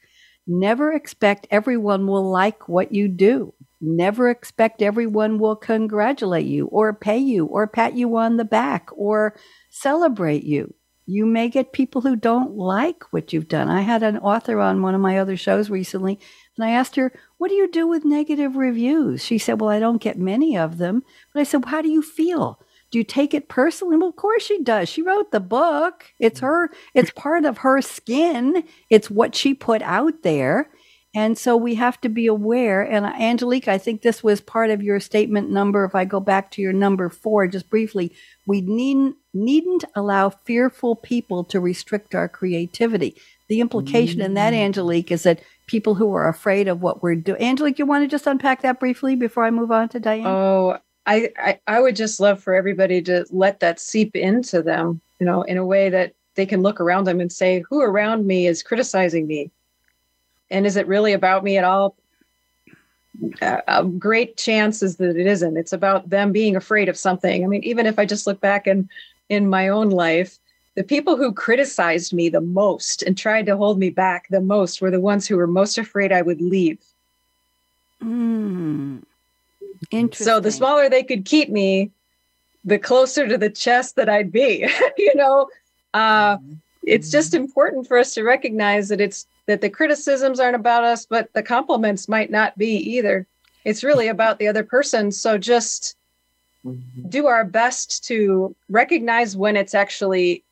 Never 0.47 0.93
expect 0.93 1.47
everyone 1.49 2.07
will 2.07 2.29
like 2.29 2.69
what 2.69 2.91
you 2.91 3.07
do. 3.07 3.53
Never 3.81 4.29
expect 4.29 4.81
everyone 4.81 5.39
will 5.39 5.55
congratulate 5.55 6.45
you 6.45 6.67
or 6.67 6.93
pay 6.93 7.17
you 7.17 7.45
or 7.45 7.67
pat 7.67 7.95
you 7.95 8.15
on 8.17 8.38
the 8.38 8.45
back 8.45 8.89
or 8.95 9.35
celebrate 9.69 10.43
you. 10.43 10.73
You 11.07 11.25
may 11.25 11.49
get 11.49 11.73
people 11.73 12.01
who 12.01 12.15
don't 12.15 12.55
like 12.55 13.03
what 13.11 13.33
you've 13.33 13.47
done. 13.47 13.69
I 13.69 13.81
had 13.81 14.01
an 14.01 14.17
author 14.17 14.59
on 14.59 14.81
one 14.81 14.95
of 14.95 15.01
my 15.01 15.19
other 15.19 15.38
shows 15.38 15.69
recently 15.69 16.19
and 16.57 16.65
I 16.65 16.71
asked 16.71 16.95
her, 16.95 17.11
What 17.37 17.49
do 17.49 17.55
you 17.55 17.69
do 17.69 17.87
with 17.87 18.05
negative 18.05 18.55
reviews? 18.55 19.23
She 19.23 19.37
said, 19.37 19.59
Well, 19.59 19.69
I 19.69 19.79
don't 19.79 20.01
get 20.01 20.17
many 20.17 20.57
of 20.57 20.77
them. 20.77 21.03
But 21.33 21.41
I 21.41 21.43
said, 21.43 21.63
well, 21.63 21.71
How 21.71 21.81
do 21.81 21.89
you 21.89 22.01
feel? 22.01 22.59
Do 22.91 22.97
you 22.99 23.03
take 23.03 23.33
it 23.33 23.49
personally? 23.49 23.97
Well, 23.97 24.09
of 24.09 24.15
course 24.15 24.43
she 24.43 24.61
does. 24.61 24.87
She 24.87 25.01
wrote 25.01 25.31
the 25.31 25.39
book. 25.39 26.05
It's 26.19 26.39
her, 26.39 26.69
it's 26.93 27.11
part 27.11 27.43
of 27.45 27.59
her 27.59 27.81
skin. 27.81 28.63
It's 28.89 29.09
what 29.09 29.35
she 29.35 29.53
put 29.53 29.81
out 29.81 30.23
there. 30.23 30.69
And 31.15 31.37
so 31.37 31.55
we 31.55 31.75
have 31.75 31.99
to 32.01 32.09
be 32.09 32.27
aware. 32.27 32.81
And 32.81 33.05
uh, 33.05 33.13
Angelique, 33.17 33.69
I 33.69 33.77
think 33.77 34.01
this 34.01 34.21
was 34.21 34.41
part 34.41 34.69
of 34.69 34.83
your 34.83 34.99
statement 34.99 35.49
number. 35.49 35.85
If 35.85 35.95
I 35.95 36.03
go 36.03 36.19
back 36.19 36.51
to 36.51 36.61
your 36.61 36.73
number 36.73 37.09
four, 37.09 37.47
just 37.47 37.69
briefly, 37.69 38.13
we 38.45 38.59
needn't, 38.59 39.15
needn't 39.33 39.85
allow 39.95 40.29
fearful 40.29 40.97
people 40.97 41.45
to 41.45 41.61
restrict 41.61 42.13
our 42.15 42.27
creativity. 42.27 43.15
The 43.47 43.60
implication 43.62 44.19
mm-hmm. 44.19 44.25
in 44.25 44.34
that, 44.36 44.53
mm. 44.53 44.58
Angelique, 44.58 45.12
is 45.12 45.23
that 45.23 45.41
people 45.67 45.95
who 45.95 46.13
are 46.13 46.27
afraid 46.27 46.67
of 46.67 46.81
what 46.81 47.03
we're 47.03 47.15
doing. 47.15 47.41
Angelique, 47.41 47.79
you 47.79 47.86
want 47.86 48.03
to 48.03 48.08
just 48.08 48.27
unpack 48.27 48.62
that 48.62 48.79
briefly 48.79 49.15
before 49.15 49.45
I 49.45 49.51
move 49.51 49.71
on 49.71 49.89
to 49.89 49.99
Diane? 49.99 50.25
Oh, 50.25 50.77
I, 51.05 51.29
I, 51.38 51.60
I 51.67 51.79
would 51.79 51.95
just 51.95 52.19
love 52.19 52.41
for 52.41 52.53
everybody 52.53 53.01
to 53.03 53.25
let 53.29 53.60
that 53.60 53.79
seep 53.79 54.15
into 54.15 54.62
them, 54.62 55.01
you 55.19 55.25
know, 55.25 55.43
in 55.43 55.58
a 55.58 55.65
way 55.65 55.89
that 55.89 56.13
they 56.36 56.45
can 56.45 56.62
look 56.62 56.79
around 56.81 57.05
them 57.05 57.19
and 57.19 57.31
say, 57.31 57.63
who 57.69 57.81
around 57.81 58.27
me 58.27 58.47
is 58.47 58.63
criticizing 58.63 59.27
me? 59.27 59.51
And 60.49 60.65
is 60.65 60.75
it 60.75 60.88
really 60.88 61.13
about 61.13 61.43
me 61.43 61.58
at 61.58 61.63
all? 61.63 61.95
A 63.67 63.84
great 63.84 64.36
chance 64.38 64.84
is 64.84 64.97
that 64.97 65.15
it 65.15 65.25
isn't. 65.25 65.58
It's 65.58 65.73
about 65.73 66.10
them 66.10 66.31
being 66.31 66.55
afraid 66.55 66.89
of 66.89 66.97
something. 66.97 67.43
I 67.43 67.47
mean, 67.47 67.63
even 67.63 67.86
if 67.86 67.97
I 67.97 68.05
just 68.05 68.27
look 68.27 68.41
back 68.41 68.67
in 68.67 68.89
in 69.29 69.49
my 69.49 69.69
own 69.69 69.89
life, 69.89 70.38
the 70.75 70.83
people 70.83 71.15
who 71.15 71.31
criticized 71.31 72.13
me 72.13 72.29
the 72.29 72.41
most 72.41 73.01
and 73.01 73.17
tried 73.17 73.45
to 73.45 73.57
hold 73.57 73.79
me 73.79 73.89
back 73.89 74.27
the 74.29 74.41
most 74.41 74.81
were 74.81 74.91
the 74.91 74.99
ones 74.99 75.25
who 75.25 75.38
were 75.38 75.47
most 75.47 75.77
afraid 75.77 76.11
I 76.11 76.21
would 76.21 76.41
leave. 76.41 76.79
Mm. 78.03 79.03
Interesting. 79.91 80.25
So 80.25 80.39
the 80.39 80.51
smaller 80.51 80.89
they 80.89 81.03
could 81.03 81.25
keep 81.25 81.49
me, 81.49 81.91
the 82.65 82.77
closer 82.77 83.27
to 83.27 83.38
the 83.38 83.49
chest 83.49 83.95
that 83.95 84.09
I'd 84.09 84.31
be. 84.31 84.67
you 84.97 85.15
know, 85.15 85.47
uh, 85.93 86.38
mm-hmm. 86.38 86.53
it's 86.83 87.09
just 87.09 87.33
important 87.33 87.88
for 87.88 87.97
us 87.97 88.13
to 88.15 88.23
recognize 88.23 88.89
that 88.89 88.99
it's 88.99 89.25
that 89.45 89.61
the 89.61 89.69
criticisms 89.69 90.39
aren't 90.39 90.55
about 90.55 90.83
us, 90.83 91.05
but 91.05 91.31
the 91.33 91.43
compliments 91.43 92.09
might 92.09 92.31
not 92.31 92.57
be 92.57 92.77
either. 92.77 93.27
It's 93.63 93.83
really 93.83 94.07
about 94.07 94.39
the 94.39 94.47
other 94.47 94.63
person. 94.63 95.11
So 95.11 95.38
just 95.38 95.95
mm-hmm. 96.65 97.09
do 97.09 97.27
our 97.27 97.45
best 97.45 98.03
to 98.05 98.55
recognize 98.69 99.38
when 99.38 99.55
it's 99.55 99.75
actually 99.75 100.43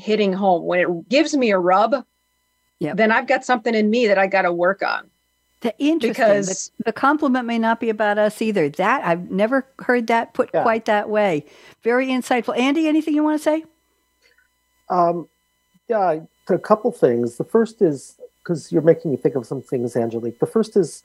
hitting 0.00 0.32
home, 0.32 0.64
when 0.64 0.80
it 0.80 1.08
gives 1.08 1.36
me 1.36 1.50
a 1.50 1.58
rub, 1.58 2.04
yep. 2.78 2.96
then 2.96 3.12
I've 3.12 3.26
got 3.26 3.44
something 3.44 3.74
in 3.74 3.90
me 3.90 4.06
that 4.08 4.18
I 4.18 4.26
got 4.26 4.42
to 4.42 4.52
work 4.52 4.82
on. 4.82 5.10
The 5.60 5.76
interesting 5.78 6.10
because 6.10 6.70
the, 6.78 6.84
the, 6.84 6.92
compliment 6.92 7.46
may 7.46 7.58
not 7.58 7.80
be 7.80 7.90
about 7.90 8.16
us 8.16 8.40
either. 8.40 8.70
That 8.70 9.04
I've 9.04 9.30
never 9.30 9.66
heard 9.80 10.06
that 10.06 10.32
put 10.32 10.48
yeah. 10.54 10.62
quite 10.62 10.86
that 10.86 11.10
way. 11.10 11.44
Very 11.82 12.06
insightful. 12.06 12.58
Andy, 12.58 12.88
anything 12.88 13.14
you 13.14 13.22
want 13.22 13.38
to 13.38 13.42
say? 13.42 13.64
Um, 14.88 15.28
yeah, 15.86 16.20
a 16.48 16.58
couple 16.58 16.90
things. 16.92 17.36
The 17.36 17.44
first 17.44 17.82
is 17.82 18.18
because 18.42 18.72
you're 18.72 18.80
making 18.80 19.10
me 19.10 19.18
think 19.18 19.34
of 19.34 19.46
some 19.46 19.60
things, 19.60 19.96
Angelique. 19.96 20.38
The 20.38 20.46
first 20.46 20.76
is 20.76 21.02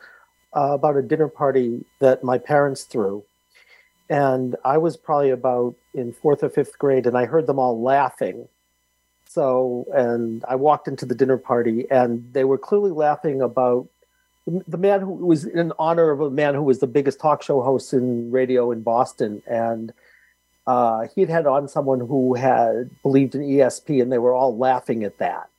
uh, 0.56 0.72
about 0.72 0.96
a 0.96 1.02
dinner 1.02 1.28
party 1.28 1.84
that 2.00 2.24
my 2.24 2.38
parents 2.38 2.84
threw, 2.84 3.26
and 4.10 4.56
I 4.64 4.78
was 4.78 4.96
probably 4.96 5.32
about 5.32 5.76
in 5.93 6.14
fourth 6.14 6.43
or 6.43 6.50
fifth 6.50 6.80
grade, 6.80 7.06
and 7.06 7.18
I 7.18 7.26
heard 7.26 7.46
them 7.46 7.60
all 7.60 7.82
laughing. 7.82 8.48
So, 9.36 9.86
and 9.94 10.46
I 10.48 10.56
walked 10.56 10.88
into 10.88 11.06
the 11.06 11.14
dinner 11.14 11.38
party, 11.38 11.86
and 11.92 12.26
they 12.32 12.46
were 12.46 12.58
clearly 12.58 12.92
laughing 12.92 13.42
about 13.42 13.86
the, 14.48 14.78
man 14.78 15.02
who 15.02 15.12
was 15.12 15.44
in 15.44 15.74
honor 15.78 16.10
of 16.12 16.22
a 16.22 16.30
man 16.30 16.56
who 16.56 16.64
was 16.64 16.80
the 16.80 16.88
biggest 16.88 17.20
talk 17.20 17.44
show 17.44 17.62
host 17.62 17.92
in 17.92 18.32
radio 18.32 18.72
in 18.72 18.82
Boston, 18.82 19.44
and 19.46 19.92
uh, 20.68 21.08
he 21.14 21.20
had 21.20 21.30
had 21.30 21.48
on 21.48 21.68
someone 21.68 22.00
who 22.00 22.36
had 22.36 22.90
believed 23.04 23.36
in 23.36 23.42
ESP, 23.42 24.02
and 24.02 24.10
they 24.10 24.20
were 24.20 24.32
all 24.32 24.58
laughing 24.58 25.04
at 25.04 25.18
that, 25.18 25.50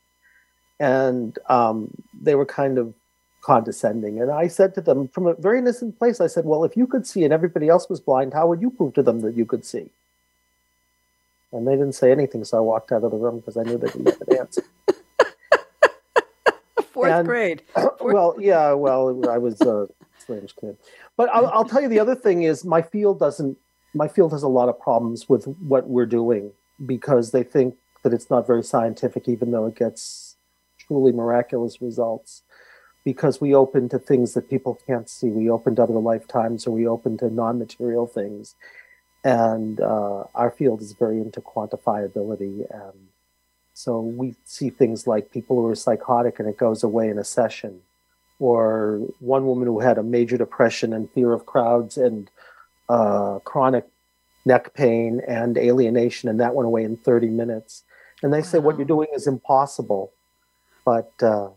and 0.80 1.38
um, 1.50 1.90
they 2.18 2.34
were 2.34 2.46
kind 2.46 2.78
of 2.78 2.94
condescending. 3.42 4.22
And 4.22 4.30
I 4.30 4.46
said 4.46 4.74
to 4.76 4.80
them 4.80 5.08
from 5.08 5.26
a 5.26 5.34
very 5.34 5.58
innocent 5.58 5.98
place, 5.98 6.18
I 6.18 6.28
said, 6.28 6.46
Well, 6.46 6.64
if 6.64 6.78
you 6.78 6.86
could 6.86 7.06
see 7.06 7.24
and 7.24 7.32
everybody 7.34 7.68
else 7.68 7.90
was 7.90 8.00
blind, 8.00 8.32
how 8.32 8.46
would 8.46 8.62
you 8.62 8.70
prove 8.70 8.94
to 8.94 9.02
them 9.02 9.20
that 9.20 9.36
you 9.36 9.44
could 9.44 9.66
see? 9.66 9.90
And 11.52 11.66
they 11.66 11.72
didn't 11.72 11.94
say 11.94 12.10
anything, 12.10 12.44
so 12.44 12.58
I 12.58 12.60
walked 12.60 12.92
out 12.92 13.04
of 13.04 13.10
the 13.10 13.16
room 13.16 13.38
because 13.38 13.56
I 13.56 13.62
knew 13.62 13.78
they 13.78 13.86
didn't 13.86 14.08
have 14.10 14.20
an 14.28 14.36
answer. 14.38 14.62
Fourth 16.92 17.10
And- 17.10 17.26
grade. 17.28 17.62
well, 18.00 18.34
yeah, 18.38 18.72
well, 18.72 19.28
I 19.28 19.38
was 19.38 19.60
a 19.60 19.88
strange 20.18 20.54
kid. 20.56 20.76
But 21.16 21.28
I'll, 21.30 21.46
I'll 21.48 21.64
tell 21.64 21.80
you 21.80 21.88
the 21.88 22.00
other 22.00 22.14
thing 22.14 22.42
is 22.42 22.64
my 22.64 22.82
field 22.82 23.18
doesn't, 23.18 23.56
my 23.94 24.08
field 24.08 24.32
has 24.32 24.42
a 24.42 24.48
lot 24.48 24.68
of 24.68 24.78
problems 24.80 25.28
with 25.28 25.44
what 25.60 25.88
we're 25.88 26.06
doing 26.06 26.52
because 26.84 27.30
they 27.30 27.42
think 27.42 27.76
that 28.02 28.12
it's 28.12 28.28
not 28.28 28.46
very 28.46 28.62
scientific, 28.62 29.28
even 29.28 29.50
though 29.50 29.66
it 29.66 29.74
gets 29.76 30.36
truly 30.78 31.12
miraculous 31.12 31.80
results. 31.80 32.42
Because 33.04 33.40
we 33.40 33.54
open 33.54 33.88
to 33.90 34.00
things 34.00 34.34
that 34.34 34.50
people 34.50 34.80
can't 34.84 35.08
see. 35.08 35.28
We 35.28 35.48
open 35.48 35.76
to 35.76 35.84
other 35.84 35.92
lifetimes 35.94 36.66
or 36.66 36.72
we 36.72 36.88
open 36.88 37.16
to 37.18 37.30
non 37.30 37.56
material 37.56 38.08
things. 38.08 38.56
And 39.24 39.80
uh, 39.80 40.24
our 40.34 40.50
field 40.50 40.80
is 40.80 40.92
very 40.92 41.18
into 41.18 41.40
quantifiability. 41.40 42.64
And 42.70 43.08
so 43.74 44.00
we 44.00 44.34
see 44.44 44.70
things 44.70 45.06
like 45.06 45.32
people 45.32 45.56
who 45.56 45.66
are 45.66 45.74
psychotic 45.74 46.38
and 46.38 46.48
it 46.48 46.56
goes 46.56 46.82
away 46.82 47.08
in 47.08 47.18
a 47.18 47.24
session. 47.24 47.80
Or 48.38 49.00
one 49.18 49.46
woman 49.46 49.66
who 49.66 49.80
had 49.80 49.98
a 49.98 50.02
major 50.02 50.36
depression 50.36 50.92
and 50.92 51.10
fear 51.10 51.32
of 51.32 51.46
crowds 51.46 51.96
and 51.96 52.30
uh, 52.88 53.38
chronic 53.40 53.86
neck 54.46 54.72
pain 54.74 55.20
and 55.26 55.58
alienation, 55.58 56.28
and 56.28 56.40
that 56.40 56.54
went 56.54 56.66
away 56.66 56.84
in 56.84 56.96
30 56.96 57.28
minutes. 57.28 57.82
And 58.22 58.32
they 58.32 58.42
say, 58.42 58.58
What 58.58 58.76
you're 58.76 58.86
doing 58.86 59.08
is 59.14 59.26
impossible. 59.26 60.12
But 60.84 61.12
uh, 61.20 61.50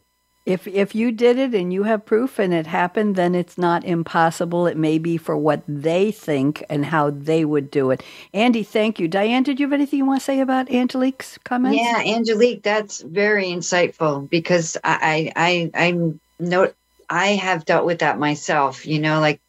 If 0.50 0.68
if 0.68 0.95
you 0.95 1.12
did 1.12 1.38
it 1.38 1.54
and 1.54 1.72
you 1.72 1.84
have 1.84 2.06
proof 2.06 2.39
and 2.39 2.54
it 2.54 2.66
happened, 2.66 3.16
then 3.16 3.36
it's 3.36 3.58
not 3.58 3.84
impossible. 3.84 4.66
It 4.66 4.78
may 4.78 4.97
be 4.97 5.16
for 5.16 5.38
what 5.38 5.62
they 5.68 6.12
think 6.12 6.64
and 6.70 6.86
how 6.86 7.12
they 7.12 7.45
would 7.45 7.70
do 7.70 7.91
it. 7.91 8.04
Andy, 8.34 8.64
thank 8.64 9.00
you. 9.00 9.08
Diane, 9.08 9.43
did 9.43 9.60
you 9.60 9.68
have 9.68 9.74
anything 9.74 10.00
you 10.00 10.06
want 10.06 10.22
to 10.22 10.26
say 10.26 10.39
about 10.39 10.72
Angelique's 10.72 11.38
comments? 11.43 11.78
Yeah, 11.80 12.02
Angelique, 12.04 12.64
that's 12.64 13.02
very 13.02 13.45
insightful 13.45 14.28
because 14.28 14.76
I, 14.84 15.32
I, 15.36 15.72
I'm 15.76 16.20
no, 16.39 16.74
I 17.10 17.28
have 17.36 17.66
dealt 17.66 17.86
with 17.86 18.00
that 18.00 18.18
myself. 18.18 18.88
You 18.88 19.00
know, 19.00 19.20
like 19.20 19.39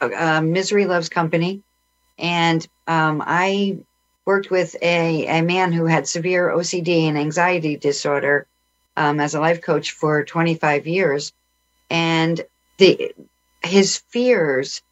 uh, 0.00 0.42
misery 0.42 0.84
loves 0.84 1.08
company, 1.08 1.62
and 2.18 2.66
um, 2.86 3.22
I 3.24 3.78
worked 4.26 4.50
with 4.50 4.76
a 4.82 5.26
a 5.26 5.42
man 5.42 5.72
who 5.72 5.86
had 5.86 6.06
severe 6.06 6.50
OCD 6.50 7.08
and 7.08 7.16
anxiety 7.16 7.76
disorder 7.76 8.46
um, 8.96 9.20
as 9.20 9.34
a 9.34 9.40
life 9.40 9.62
coach 9.62 9.92
for 9.92 10.24
25 10.24 10.86
years, 10.86 11.32
and 11.90 12.40
the 12.78 13.14
his 13.62 13.96
fears 13.96 14.82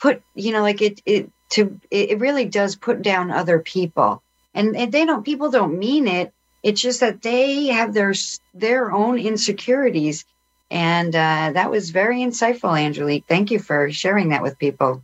put 0.00 0.22
you 0.34 0.52
know 0.52 0.62
like 0.62 0.80
it 0.82 1.00
it 1.06 1.30
to 1.50 1.80
it 1.90 2.18
really 2.18 2.44
does 2.46 2.76
put 2.76 3.02
down 3.02 3.30
other 3.30 3.58
people. 3.58 4.22
And, 4.54 4.76
and 4.76 4.92
they 4.92 5.04
don't 5.04 5.24
people 5.24 5.50
don't 5.50 5.78
mean 5.78 6.06
it. 6.06 6.32
It's 6.62 6.80
just 6.80 7.00
that 7.00 7.22
they 7.22 7.66
have 7.66 7.94
their 7.94 8.14
their 8.54 8.92
own 8.92 9.18
insecurities. 9.18 10.24
And 10.70 11.14
uh, 11.14 11.52
that 11.54 11.70
was 11.70 11.90
very 11.90 12.18
insightful 12.18 12.78
angelique. 12.78 13.24
Thank 13.28 13.50
you 13.50 13.58
for 13.58 13.90
sharing 13.92 14.30
that 14.30 14.42
with 14.42 14.58
people. 14.58 15.02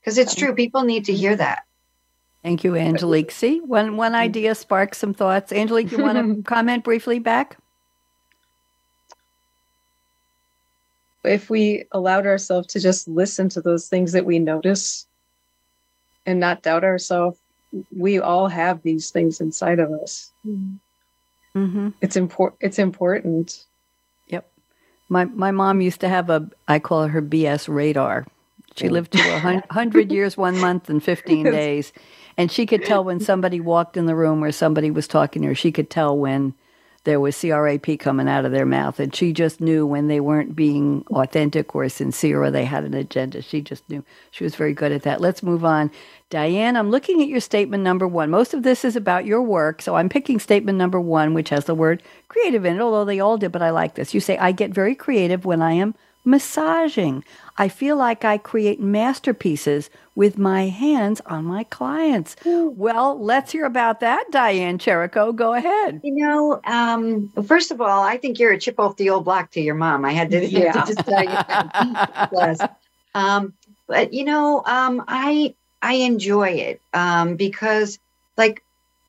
Because 0.00 0.18
it's 0.18 0.34
true 0.34 0.54
people 0.54 0.82
need 0.82 1.06
to 1.06 1.12
hear 1.12 1.34
that 1.36 1.64
Thank 2.42 2.64
you, 2.64 2.74
Angelique. 2.74 3.30
See, 3.30 3.60
one 3.60 3.96
one 3.96 4.14
idea 4.14 4.54
sparks 4.54 4.98
some 4.98 5.12
thoughts. 5.12 5.52
Angelique, 5.52 5.92
you 5.92 6.02
want 6.02 6.36
to 6.36 6.42
comment 6.48 6.84
briefly 6.84 7.18
back? 7.18 7.58
if 11.24 11.50
we 11.50 11.84
allowed 11.92 12.26
ourselves 12.26 12.68
to 12.68 12.80
just 12.80 13.06
listen 13.08 13.48
to 13.50 13.60
those 13.60 13.88
things 13.88 14.12
that 14.12 14.24
we 14.24 14.38
notice 14.38 15.06
and 16.26 16.40
not 16.40 16.62
doubt 16.62 16.84
ourselves, 16.84 17.38
we 17.96 18.18
all 18.18 18.48
have 18.48 18.82
these 18.82 19.10
things 19.10 19.40
inside 19.40 19.78
of 19.78 19.92
us. 19.92 20.32
Mm-hmm. 20.46 21.90
It's 22.00 22.16
important. 22.16 22.58
It's 22.62 22.78
important. 22.78 23.66
Yep. 24.28 24.50
My 25.08 25.24
my 25.26 25.50
mom 25.50 25.80
used 25.80 26.00
to 26.00 26.08
have 26.08 26.30
a 26.30 26.48
I 26.68 26.78
call 26.78 27.06
her 27.06 27.22
BS 27.22 27.68
radar. 27.68 28.26
She 28.76 28.88
lived 28.88 29.12
to 29.12 29.18
a 29.18 29.62
hundred 29.70 30.12
years, 30.12 30.36
one 30.36 30.58
month, 30.58 30.88
and 30.88 31.02
fifteen 31.02 31.44
days, 31.44 31.92
and 32.40 32.50
she 32.50 32.64
could 32.64 32.86
tell 32.86 33.04
when 33.04 33.20
somebody 33.20 33.60
walked 33.60 33.98
in 33.98 34.06
the 34.06 34.14
room 34.14 34.42
or 34.42 34.50
somebody 34.50 34.90
was 34.90 35.06
talking 35.06 35.42
to 35.42 35.48
her. 35.48 35.54
She 35.54 35.70
could 35.70 35.90
tell 35.90 36.16
when 36.16 36.54
there 37.04 37.20
was 37.20 37.38
CRAP 37.38 37.98
coming 37.98 38.30
out 38.30 38.46
of 38.46 38.52
their 38.52 38.64
mouth, 38.64 38.98
and 38.98 39.14
she 39.14 39.34
just 39.34 39.60
knew 39.60 39.84
when 39.84 40.08
they 40.08 40.20
weren't 40.20 40.56
being 40.56 41.04
authentic 41.10 41.74
or 41.74 41.86
sincere 41.90 42.42
or 42.42 42.50
they 42.50 42.64
had 42.64 42.84
an 42.84 42.94
agenda. 42.94 43.42
She 43.42 43.60
just 43.60 43.86
knew. 43.90 44.02
She 44.30 44.42
was 44.42 44.54
very 44.54 44.72
good 44.72 44.90
at 44.90 45.02
that. 45.02 45.20
Let's 45.20 45.42
move 45.42 45.66
on. 45.66 45.90
Diane, 46.30 46.78
I'm 46.78 46.90
looking 46.90 47.20
at 47.20 47.28
your 47.28 47.40
statement 47.40 47.84
number 47.84 48.08
one. 48.08 48.30
Most 48.30 48.54
of 48.54 48.62
this 48.62 48.86
is 48.86 48.96
about 48.96 49.26
your 49.26 49.42
work, 49.42 49.82
so 49.82 49.96
I'm 49.96 50.08
picking 50.08 50.38
statement 50.38 50.78
number 50.78 50.98
one, 50.98 51.34
which 51.34 51.50
has 51.50 51.66
the 51.66 51.74
word 51.74 52.02
creative 52.28 52.64
in 52.64 52.76
it, 52.76 52.80
although 52.80 53.04
they 53.04 53.20
all 53.20 53.36
did, 53.36 53.52
but 53.52 53.60
I 53.60 53.68
like 53.68 53.96
this. 53.96 54.14
You 54.14 54.20
say, 54.20 54.38
I 54.38 54.52
get 54.52 54.70
very 54.70 54.94
creative 54.94 55.44
when 55.44 55.60
I 55.60 55.72
am 55.72 55.94
massaging. 56.24 57.24
I 57.56 57.68
feel 57.68 57.96
like 57.96 58.24
I 58.24 58.38
create 58.38 58.80
masterpieces 58.80 59.90
with 60.14 60.38
my 60.38 60.68
hands 60.68 61.20
on 61.26 61.44
my 61.44 61.64
clients. 61.64 62.36
Well, 62.44 63.18
let's 63.22 63.52
hear 63.52 63.64
about 63.64 64.00
that, 64.00 64.24
Diane 64.30 64.78
Cherico. 64.78 65.34
Go 65.34 65.54
ahead. 65.54 66.00
you 66.02 66.14
know 66.14 66.60
um, 66.64 67.30
first 67.46 67.70
of 67.70 67.80
all 67.80 68.02
i 68.02 68.16
think 68.16 68.38
you're 68.38 68.52
a 68.52 68.58
chip 68.58 68.78
off 68.80 68.96
the 68.96 69.10
old 69.10 69.24
block 69.24 69.50
to 69.50 69.60
your 69.60 69.74
mom 69.74 70.04
i 70.04 70.12
had 70.12 70.30
to, 70.30 70.46
Yeah. 70.46 70.72
to 70.72 70.80
just 70.80 71.04
tell 71.06 71.22
you 71.22 71.36
that. 71.48 72.70
Um, 73.14 73.54
but 73.88 74.12
you 74.12 74.24
know, 74.24 74.62
um, 74.64 75.02
I 75.08 75.54
I 75.82 75.94
enjoy 75.94 76.50
it 76.50 76.80
um, 76.92 77.36
because 77.36 77.98
like 78.36 78.62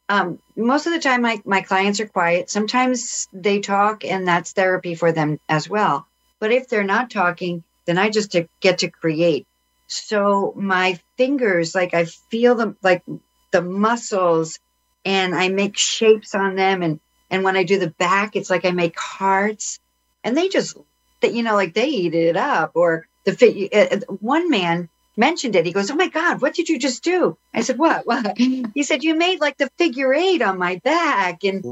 um, 0.10 0.40
most 0.56 0.88
of 0.88 0.94
the 0.94 1.00
time 1.00 1.22
my, 1.22 1.42
my 1.46 1.62
clients 1.62 2.00
are 2.00 2.08
quiet. 2.08 2.50
Sometimes 2.50 3.28
they 3.32 3.60
talk 3.60 4.04
and 4.04 4.28
that's 4.28 4.54
therapy 4.54 4.96
for 4.96 5.12
them 5.12 5.40
as 5.48 5.70
well. 5.70 6.08
But 6.42 6.52
if 6.52 6.68
they're 6.68 6.84
not 6.84 7.12
talking, 7.12 7.64
then 7.86 7.98
I 7.98 8.10
just 8.10 8.36
get 8.60 8.80
to 8.80 8.92
create. 8.92 9.48
So 9.88 10.54
my 10.58 11.00
fingers, 11.18 11.76
like 11.76 11.94
I 11.94 12.06
feel 12.06 12.56
them 12.56 12.78
like 12.84 13.04
the 13.52 13.62
muscles 13.62 14.60
and 15.06 15.36
I 15.36 15.50
make 15.50 15.78
shapes 15.78 16.36
on 16.36 16.56
them 16.56 16.82
and 16.82 17.00
and 17.30 17.46
when 17.46 17.56
I 17.56 17.64
do 17.64 17.80
the 17.80 17.92
back, 17.92 18.36
it's 18.36 18.50
like 18.50 18.66
I 18.66 18.72
make 18.72 19.00
hearts 19.00 19.80
and 20.24 20.36
they 20.36 20.50
just 20.50 20.78
that 21.22 21.34
you 21.34 21.44
know 21.44 21.56
like 21.56 21.74
they 21.74 21.88
eat 21.88 22.16
it 22.16 22.38
up 22.38 22.72
or 22.76 23.08
the 23.26 23.34
fit 23.34 23.74
uh, 23.74 23.96
uh, 23.96 24.14
one 24.16 24.50
man 24.50 24.90
mentioned 25.18 25.56
it 25.56 25.66
he 25.66 25.72
goes 25.72 25.92
oh 25.92 25.96
my 25.96 26.08
god 26.08 26.42
what 26.42 26.54
did 26.56 26.70
you 26.70 26.80
just 26.80 27.04
do 27.04 27.38
i 27.54 27.62
said 27.62 27.78
what 27.78 28.08
what 28.08 28.38
he 28.38 28.84
said 28.84 29.04
you 29.04 29.14
made 29.16 29.40
like 29.40 29.58
the 29.58 29.70
figure 29.78 30.14
eight 30.14 30.42
on 30.42 30.58
my 30.58 30.78
back 30.84 31.44
and. 31.44 31.64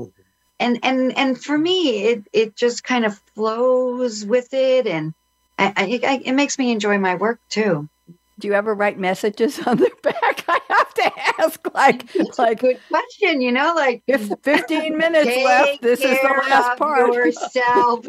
And 0.60 0.80
and 0.84 1.18
and 1.18 1.42
for 1.42 1.58
me 1.58 2.04
it 2.06 2.24
it 2.34 2.56
just 2.56 2.84
kind 2.84 3.06
of 3.06 3.18
flows 3.36 4.26
with 4.26 4.54
it 4.54 4.88
and 4.88 5.14
I, 5.58 5.74
I, 5.76 6.00
I, 6.08 6.22
it 6.24 6.34
makes 6.34 6.58
me 6.58 6.72
enjoy 6.72 6.98
my 6.98 7.16
work 7.16 7.40
too 7.50 7.90
Do 8.40 8.48
you 8.48 8.54
ever 8.54 8.74
write 8.74 8.98
messages 9.00 9.60
on 9.60 9.78
their 9.78 9.90
back? 10.04 10.46
I 10.48 10.60
have 10.70 10.94
to 10.96 11.12
ask, 11.42 11.74
like, 11.74 12.06
like 12.38 12.60
good 12.60 12.80
question 12.90 13.42
you 13.42 13.52
know 13.52 13.74
like 13.76 14.02
if 14.08 14.32
15 14.44 14.98
minutes 14.98 15.36
left, 15.38 15.82
this 15.82 16.00
is 16.00 16.20
the 16.22 16.28
last 16.50 16.78
part. 16.78 17.14
yourself 17.14 18.06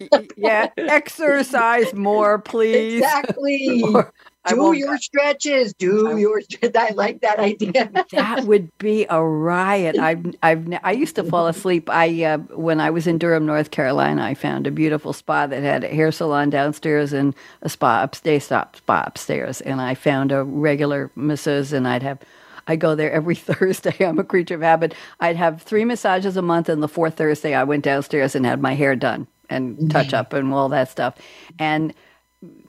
yeah, 0.36 0.68
exercise 0.76 1.92
more, 1.94 2.38
please. 2.38 3.00
exactly 3.00 3.82
Or 3.94 4.12
do 4.48 4.72
your 4.76 4.96
stretches 4.98 5.72
do 5.74 6.10
I- 6.12 6.18
your 6.18 6.40
stretch- 6.40 6.76
i 6.76 6.90
like 6.90 7.20
that 7.20 7.38
idea 7.38 7.90
that 8.12 8.44
would 8.44 8.70
be 8.78 9.06
a 9.10 9.22
riot. 9.22 9.98
I've, 10.08 10.34
I've, 10.42 10.66
I 10.82 10.92
used 10.92 11.16
to 11.16 11.24
fall 11.24 11.46
asleep. 11.46 11.88
I, 11.90 12.24
uh, 12.24 12.38
when 12.54 12.80
I 12.80 12.90
was 12.90 13.06
in 13.06 13.18
Durham, 13.18 13.46
North 13.46 13.70
Carolina, 13.70 14.22
I 14.24 14.34
found 14.34 14.66
a 14.66 14.70
beautiful 14.70 15.12
spa 15.12 15.46
that 15.46 15.62
had 15.62 15.84
a 15.84 15.88
hair 15.88 16.10
salon 16.12 16.50
downstairs 16.50 17.12
and 17.12 17.34
a 17.62 17.68
spa 17.68 18.02
upstairs, 18.02 18.44
spa 18.44 18.66
spa 18.74 19.04
upstairs. 19.06 19.60
And 19.60 19.80
I 19.80 19.94
found 19.94 20.32
a 20.32 20.44
regular 20.44 21.10
masseuse, 21.14 21.72
and 21.72 21.86
I'd 21.88 22.02
have, 22.02 22.18
I 22.66 22.76
go 22.76 22.94
there 22.94 23.10
every 23.12 23.34
Thursday. 23.48 24.04
I'm 24.04 24.18
a 24.18 24.24
creature 24.24 24.54
of 24.54 24.62
habit. 24.62 24.94
I'd 25.20 25.36
have 25.36 25.62
three 25.62 25.84
massages 25.84 26.36
a 26.36 26.42
month, 26.42 26.68
and 26.68 26.82
the 26.82 26.88
fourth 26.88 27.16
Thursday, 27.16 27.54
I 27.54 27.64
went 27.64 27.84
downstairs 27.84 28.34
and 28.34 28.44
had 28.46 28.60
my 28.60 28.74
hair 28.74 28.94
done 28.96 29.26
and 29.50 29.90
touch 29.90 30.12
up 30.14 30.32
and 30.32 30.52
all 30.52 30.68
that 30.70 30.90
stuff. 30.90 31.14
And 31.58 31.94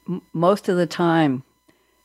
m- 0.08 0.22
most 0.34 0.70
of 0.70 0.78
the 0.78 0.88
time, 0.88 1.44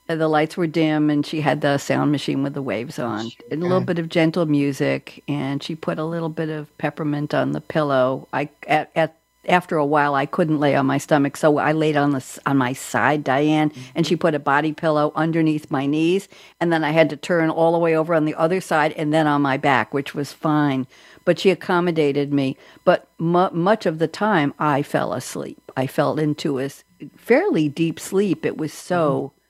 Uh, 0.08 0.16
the 0.16 0.28
lights 0.28 0.56
were 0.56 0.66
dim, 0.66 1.08
and 1.10 1.24
she 1.24 1.40
had 1.40 1.60
the 1.60 1.78
sound 1.78 2.12
machine 2.12 2.42
with 2.42 2.54
the 2.54 2.62
waves 2.62 2.98
on, 2.98 3.30
and 3.50 3.62
a 3.62 3.66
little 3.66 3.80
bit 3.80 3.98
of 3.98 4.08
gentle 4.08 4.46
music. 4.46 5.22
And 5.28 5.62
she 5.62 5.74
put 5.74 5.98
a 5.98 6.04
little 6.04 6.28
bit 6.28 6.50
of 6.50 6.76
peppermint 6.78 7.32
on 7.32 7.52
the 7.52 7.60
pillow. 7.60 8.28
I 8.32 8.50
at, 8.66 8.90
at 8.94 9.16
after 9.46 9.76
a 9.76 9.84
while, 9.86 10.14
I 10.14 10.26
couldn't 10.26 10.60
lay 10.60 10.74
on 10.74 10.86
my 10.86 10.98
stomach, 10.98 11.36
so 11.36 11.58
I 11.58 11.72
laid 11.72 11.96
on 11.96 12.12
the 12.12 12.40
on 12.46 12.56
my 12.58 12.72
side, 12.72 13.24
Diane, 13.24 13.72
and 13.94 14.06
she 14.06 14.14
mm-hmm. 14.14 14.20
put 14.20 14.34
a 14.34 14.38
body 14.38 14.72
pillow 14.72 15.12
underneath 15.14 15.70
my 15.70 15.86
knees, 15.86 16.28
and 16.60 16.72
then 16.72 16.84
I 16.84 16.90
had 16.90 17.10
to 17.10 17.16
turn 17.16 17.50
all 17.50 17.72
the 17.72 17.78
way 17.78 17.96
over 17.96 18.14
on 18.14 18.24
the 18.24 18.34
other 18.34 18.60
side, 18.60 18.92
and 18.92 19.12
then 19.12 19.26
on 19.26 19.42
my 19.42 19.56
back, 19.56 19.94
which 19.94 20.14
was 20.14 20.32
fine. 20.32 20.86
But 21.24 21.38
she 21.38 21.50
accommodated 21.50 22.32
me. 22.32 22.56
But 22.84 23.08
mu- 23.18 23.50
much 23.50 23.86
of 23.86 23.98
the 23.98 24.08
time, 24.08 24.52
I 24.58 24.82
fell 24.82 25.14
asleep. 25.14 25.72
I 25.76 25.86
fell 25.86 26.18
into 26.18 26.58
a 26.58 26.68
fairly 27.16 27.68
deep 27.70 27.98
sleep. 27.98 28.44
It 28.44 28.58
was 28.58 28.72
so 28.72 29.32
It 29.36 29.43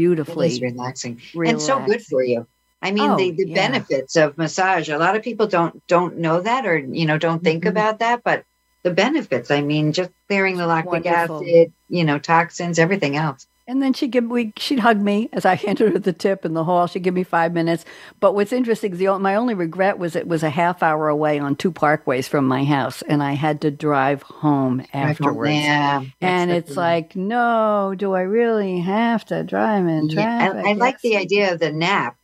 beautifully 0.00 0.48
is 0.48 0.60
relaxing 0.60 1.20
and 1.34 1.60
so 1.60 1.80
good 1.80 2.02
for 2.02 2.22
you. 2.22 2.46
I 2.82 2.90
mean, 2.92 3.10
Oh, 3.10 3.16
the, 3.16 3.30
the 3.32 3.46
yeah. 3.48 3.54
benefits 3.54 4.16
of 4.16 4.36
massage. 4.36 4.88
A 4.90 4.98
lot 4.98 5.16
of 5.16 5.22
people 5.22 5.46
don't 5.46 5.74
don't 5.88 6.18
know 6.18 6.40
that, 6.42 6.66
or 6.66 6.76
you 6.78 7.06
know, 7.06 7.18
don't 7.18 7.42
think 7.42 7.64
Mhm. 7.64 7.70
about 7.70 7.98
that. 8.00 8.22
But 8.22 8.44
the 8.84 8.90
benefits. 8.92 9.50
I 9.50 9.62
mean, 9.62 9.92
just 9.92 10.10
clearing 10.28 10.56
the 10.58 10.66
lactic 10.66 11.04
Wonderful. 11.06 11.42
acid, 11.42 11.72
you 11.88 12.04
know, 12.04 12.18
toxins, 12.18 12.78
everything 12.78 13.16
else. 13.16 13.46
And 13.68 13.82
then 13.82 13.92
she'd 13.92 14.12
give 14.12 14.24
we 14.24 14.52
she'd 14.56 14.78
hug 14.78 15.00
me 15.00 15.28
as 15.32 15.44
I 15.44 15.54
handed 15.66 15.92
her 15.92 15.98
the 15.98 16.12
tip 16.12 16.44
in 16.44 16.54
the 16.54 16.64
hall. 16.64 16.86
She'd 16.86 17.02
give 17.02 17.14
me 17.14 17.24
five 17.24 17.52
minutes. 17.52 17.84
But 18.20 18.34
what's 18.34 18.52
interesting 18.52 18.92
is 18.92 18.98
the 18.98 19.18
my 19.18 19.34
only 19.34 19.54
regret 19.54 19.98
was 19.98 20.14
it 20.14 20.28
was 20.28 20.42
a 20.42 20.50
half 20.50 20.82
hour 20.82 21.08
away 21.08 21.38
on 21.38 21.56
two 21.56 21.72
parkways 21.72 22.28
from 22.28 22.46
my 22.46 22.64
house, 22.64 23.02
and 23.02 23.22
I 23.22 23.32
had 23.32 23.60
to 23.62 23.70
drive 23.70 24.22
home 24.22 24.84
afterwards. 24.92 25.52
Yeah, 25.54 26.04
And 26.20 26.50
it's 26.50 26.74
the- 26.74 26.80
like, 26.80 27.16
no, 27.16 27.94
do 27.96 28.12
I 28.14 28.20
really 28.22 28.78
have 28.80 29.24
to 29.26 29.42
drive 29.42 29.86
in 29.86 30.10
Yeah. 30.10 30.52
I, 30.64 30.70
I 30.70 30.72
like 30.74 31.00
the 31.00 31.16
idea 31.16 31.52
of 31.52 31.58
the 31.58 31.72
nap. 31.72 32.16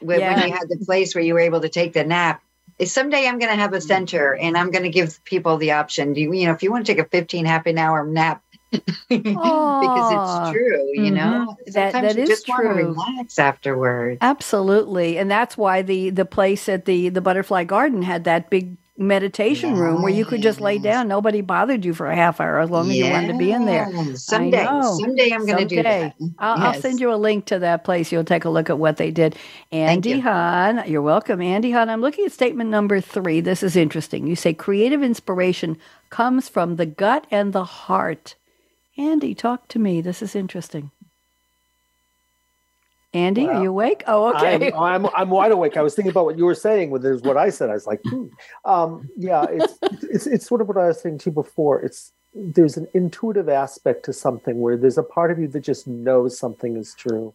When, 0.00 0.20
when 0.20 0.46
you 0.48 0.54
had 0.54 0.68
the 0.68 0.76
place 0.86 1.12
where 1.12 1.24
you 1.24 1.34
were 1.34 1.40
able 1.40 1.60
to 1.62 1.68
take 1.68 1.92
the 1.92 2.04
nap. 2.04 2.40
Is 2.78 2.92
someday 2.92 3.26
I'm 3.26 3.40
going 3.40 3.50
to 3.50 3.60
have 3.60 3.72
a 3.72 3.80
center 3.80 4.36
and 4.36 4.56
I'm 4.56 4.70
going 4.70 4.84
to 4.84 4.90
give 4.90 5.24
people 5.24 5.56
the 5.56 5.72
option. 5.72 6.12
Do 6.12 6.20
you, 6.20 6.32
you 6.32 6.46
know, 6.46 6.52
if 6.52 6.62
you 6.62 6.70
want 6.70 6.86
to 6.86 6.92
take 6.94 7.04
a 7.04 7.08
15 7.08 7.44
half 7.44 7.66
an 7.66 7.76
hour 7.78 8.04
nap, 8.06 8.40
because 9.08 10.12
it's 10.12 10.52
true, 10.52 10.92
you 10.94 11.10
know, 11.12 11.56
Mhm. 11.68 11.74
That- 11.74 11.92
that 12.02 12.16
you 12.16 12.22
is 12.24 12.28
just 12.28 12.48
want 12.48 12.64
to 12.64 12.74
true. 12.74 12.86
relax 12.86 13.38
afterwards. 13.38 14.18
Absolutely. 14.20 15.18
And 15.18 15.30
that's 15.30 15.56
why 15.56 15.82
the 15.82 16.10
the 16.10 16.24
place 16.26 16.68
at 16.68 16.84
the 16.86 17.08
the 17.10 17.20
Butterfly 17.20 17.64
Garden 17.64 18.02
had 18.02 18.24
that 18.24 18.50
big 18.50 18.76
meditation 18.98 19.76
room 19.76 20.02
where 20.02 20.12
you 20.12 20.24
could 20.24 20.42
just 20.42 20.60
lay 20.60 20.78
down. 20.78 21.08
Nobody 21.08 21.40
bothered 21.40 21.84
you 21.84 21.94
for 21.94 22.08
a 22.08 22.16
half 22.16 22.40
hour 22.40 22.60
as 22.60 22.70
long 22.70 22.90
as 22.90 22.96
you 22.96 23.10
wanted 23.10 23.28
to 23.28 23.38
be 23.38 23.52
in 23.52 23.64
there. 23.64 23.88
Yes, 23.92 24.24
Someday, 24.24 24.64
someday 24.98 25.30
I'm 25.32 25.46
going 25.46 25.58
to 25.68 25.76
do 25.76 25.82
that. 25.84 26.16
I'll, 26.38 26.58
I'll 26.58 26.74
send 26.74 27.00
you 27.00 27.12
a 27.12 27.16
link 27.16 27.46
to 27.46 27.60
that 27.60 27.84
place. 27.84 28.12
You'll 28.12 28.24
take 28.24 28.44
a 28.44 28.50
look 28.50 28.70
at 28.70 28.78
what 28.78 28.96
they 28.98 29.10
did. 29.12 29.36
Andy 29.72 30.10
you. 30.10 30.22
Hahn, 30.22 30.82
you're 30.86 31.02
welcome. 31.02 31.40
Andy 31.42 31.70
Hahn, 31.70 31.88
I'm 31.90 32.00
looking 32.00 32.24
at 32.26 32.32
statement 32.32 32.70
number 32.70 33.00
three. 33.00 33.40
This 33.40 33.62
is 33.62 33.76
interesting. 33.76 34.26
You 34.26 34.36
say 34.36 34.54
creative 34.54 35.02
inspiration 35.02 35.78
comes 36.10 36.48
from 36.48 36.76
the 36.76 36.86
gut 36.86 37.26
and 37.30 37.52
the 37.52 37.64
heart. 37.64 38.34
Andy, 38.98 39.32
talk 39.34 39.68
to 39.68 39.78
me. 39.78 40.00
This 40.00 40.20
is 40.20 40.34
interesting. 40.34 40.90
Andy, 43.14 43.48
are 43.48 43.62
you 43.62 43.70
awake? 43.70 44.04
Oh, 44.06 44.34
okay. 44.34 44.70
I'm, 44.72 45.06
I'm 45.06 45.14
I'm 45.14 45.30
wide 45.30 45.52
awake. 45.52 45.78
I 45.78 45.82
was 45.82 45.94
thinking 45.94 46.10
about 46.10 46.26
what 46.26 46.36
you 46.36 46.44
were 46.44 46.54
saying. 46.54 46.90
When 46.90 47.00
there's 47.00 47.22
what 47.22 47.38
I 47.38 47.48
said, 47.48 47.70
I 47.70 47.74
was 47.74 47.86
like, 47.86 48.00
hmm. 48.04 48.26
um, 48.66 49.08
yeah, 49.16 49.46
it's, 49.48 49.78
it's 50.02 50.26
it's 50.26 50.46
sort 50.46 50.60
of 50.60 50.68
what 50.68 50.76
I 50.76 50.88
was 50.88 51.00
saying 51.00 51.18
to 51.18 51.30
you 51.30 51.34
before. 51.34 51.80
It's 51.80 52.12
there's 52.34 52.76
an 52.76 52.86
intuitive 52.92 53.48
aspect 53.48 54.04
to 54.04 54.12
something 54.12 54.60
where 54.60 54.76
there's 54.76 54.98
a 54.98 55.02
part 55.02 55.30
of 55.30 55.38
you 55.38 55.48
that 55.48 55.60
just 55.60 55.86
knows 55.86 56.38
something 56.38 56.76
is 56.76 56.94
true, 56.94 57.32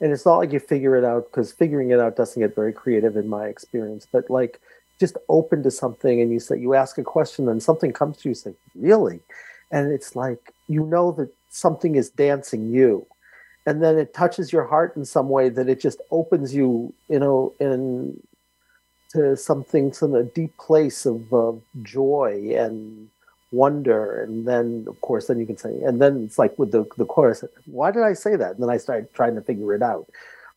and 0.00 0.12
it's 0.12 0.24
not 0.24 0.38
like 0.38 0.52
you 0.52 0.60
figure 0.60 0.96
it 0.96 1.04
out 1.04 1.26
because 1.30 1.52
figuring 1.52 1.90
it 1.90 2.00
out 2.00 2.16
doesn't 2.16 2.40
get 2.40 2.54
very 2.54 2.72
creative 2.72 3.18
in 3.18 3.28
my 3.28 3.46
experience. 3.48 4.06
But 4.10 4.30
like 4.30 4.60
just 4.98 5.18
open 5.28 5.62
to 5.64 5.70
something, 5.70 6.22
and 6.22 6.32
you 6.32 6.40
say 6.40 6.58
you 6.58 6.72
ask 6.72 6.96
a 6.96 7.04
question, 7.04 7.50
and 7.50 7.62
something 7.62 7.92
comes 7.92 8.16
to 8.18 8.28
you. 8.28 8.30
You 8.30 8.34
say, 8.34 8.54
really, 8.74 9.20
and 9.70 9.92
it's 9.92 10.16
like 10.16 10.54
you 10.68 10.84
know 10.84 11.12
that 11.12 11.30
something 11.50 11.94
is 11.94 12.10
dancing 12.10 12.70
you. 12.72 13.06
And 13.64 13.82
then 13.82 13.98
it 13.98 14.14
touches 14.14 14.52
your 14.52 14.64
heart 14.64 14.96
in 14.96 15.04
some 15.04 15.28
way 15.28 15.48
that 15.48 15.68
it 15.68 15.80
just 15.80 16.00
opens 16.10 16.54
you 16.54 16.94
you 17.08 17.18
know 17.18 17.52
in 17.58 18.20
to 19.10 19.36
something 19.36 19.92
some 19.92 20.14
a 20.14 20.22
deep 20.22 20.56
place 20.58 21.06
of 21.06 21.32
uh, 21.32 21.52
joy 21.82 22.52
and 22.56 23.08
wonder. 23.52 24.22
And 24.22 24.46
then 24.46 24.84
of 24.88 25.00
course 25.00 25.26
then 25.26 25.40
you 25.40 25.46
can 25.46 25.56
say 25.56 25.80
and 25.82 26.00
then 26.00 26.24
it's 26.24 26.38
like 26.38 26.56
with 26.58 26.70
the 26.70 26.84
the 26.96 27.06
chorus 27.06 27.42
why 27.66 27.90
did 27.90 28.02
i 28.02 28.12
say 28.12 28.36
that? 28.36 28.52
And 28.52 28.62
then 28.62 28.70
i 28.70 28.76
started 28.76 29.12
trying 29.14 29.34
to 29.34 29.42
figure 29.42 29.74
it 29.74 29.82
out. 29.82 30.06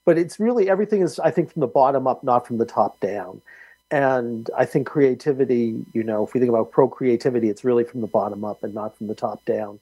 But 0.05 0.17
it's 0.17 0.39
really 0.39 0.69
everything 0.69 1.01
is 1.01 1.19
i 1.19 1.31
think 1.31 1.51
from 1.51 1.61
the 1.61 1.67
bottom 1.67 2.05
up 2.07 2.23
not 2.23 2.45
from 2.45 2.57
the 2.59 2.65
top 2.65 2.99
down. 2.99 3.41
And 3.91 4.49
i 4.55 4.65
think 4.65 4.85
creativity 4.85 5.83
you 5.93 6.03
know 6.03 6.23
if 6.25 6.33
we 6.33 6.39
think 6.39 6.49
about 6.49 6.71
pro 6.71 6.87
creativity 6.87 7.49
it's 7.49 7.63
really 7.63 7.83
from 7.83 8.01
the 8.01 8.07
bottom 8.07 8.45
up 8.45 8.63
and 8.63 8.75
not 8.75 8.95
from 8.95 9.07
the 9.07 9.15
top 9.15 9.43
down 9.45 9.79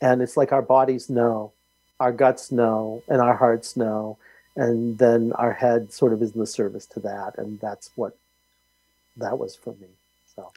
and 0.00 0.22
it's 0.22 0.36
like 0.36 0.52
our 0.52 0.62
bodies 0.62 1.08
know 1.08 1.52
our 2.00 2.12
guts 2.12 2.52
know 2.52 3.02
and 3.08 3.20
our 3.20 3.36
hearts 3.36 3.76
know 3.76 4.16
and 4.56 4.98
then 4.98 5.32
our 5.34 5.52
head 5.52 5.92
sort 5.92 6.12
of 6.12 6.22
is 6.22 6.32
in 6.32 6.40
the 6.40 6.46
service 6.46 6.86
to 6.86 7.00
that 7.00 7.36
and 7.38 7.60
that's 7.60 7.90
what 7.96 8.16
that 9.16 9.38
was 9.38 9.56
for 9.56 9.74
me 9.80 9.88
so 10.34 10.50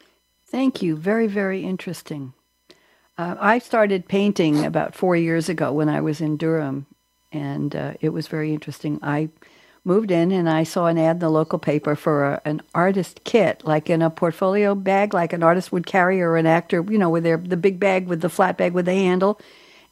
Thank 0.52 0.82
you. 0.82 0.98
Very, 0.98 1.28
very 1.28 1.64
interesting. 1.64 2.34
Uh, 3.18 3.36
I 3.40 3.60
started 3.60 4.10
painting 4.10 4.66
about 4.66 4.94
four 4.94 5.16
years 5.16 5.48
ago 5.48 5.72
when 5.72 5.88
I 5.88 6.02
was 6.02 6.20
in 6.20 6.36
Durham, 6.36 6.88
and 7.32 7.74
uh, 7.74 7.94
it 8.02 8.10
was 8.10 8.28
very 8.28 8.54
interesting. 8.54 9.00
I 9.02 9.30
moved 9.84 10.12
in 10.12 10.32
and 10.32 10.50
I 10.50 10.64
saw 10.64 10.88
an 10.88 10.98
ad 10.98 11.18
in 11.18 11.20
the 11.20 11.30
local 11.30 11.60
paper 11.60 11.96
for 11.96 12.26
a, 12.26 12.42
an 12.46 12.62
artist 12.74 13.22
kit, 13.24 13.64
like 13.66 13.90
in 13.90 14.02
a 14.02 14.10
portfolio 14.10 14.76
bag, 14.76 15.14
like 15.14 15.34
an 15.34 15.44
artist 15.44 15.72
would 15.72 15.86
carry 15.86 16.22
or 16.22 16.38
an 16.38 16.46
actor, 16.46 16.86
you 16.88 16.98
know, 16.98 17.10
with 17.10 17.24
their 17.24 17.38
the 17.38 17.58
big 17.58 17.80
bag 17.80 18.08
with 18.08 18.22
the 18.22 18.30
flat 18.30 18.58
bag 18.58 18.74
with 18.74 18.86
the 18.86 18.94
handle. 18.94 19.40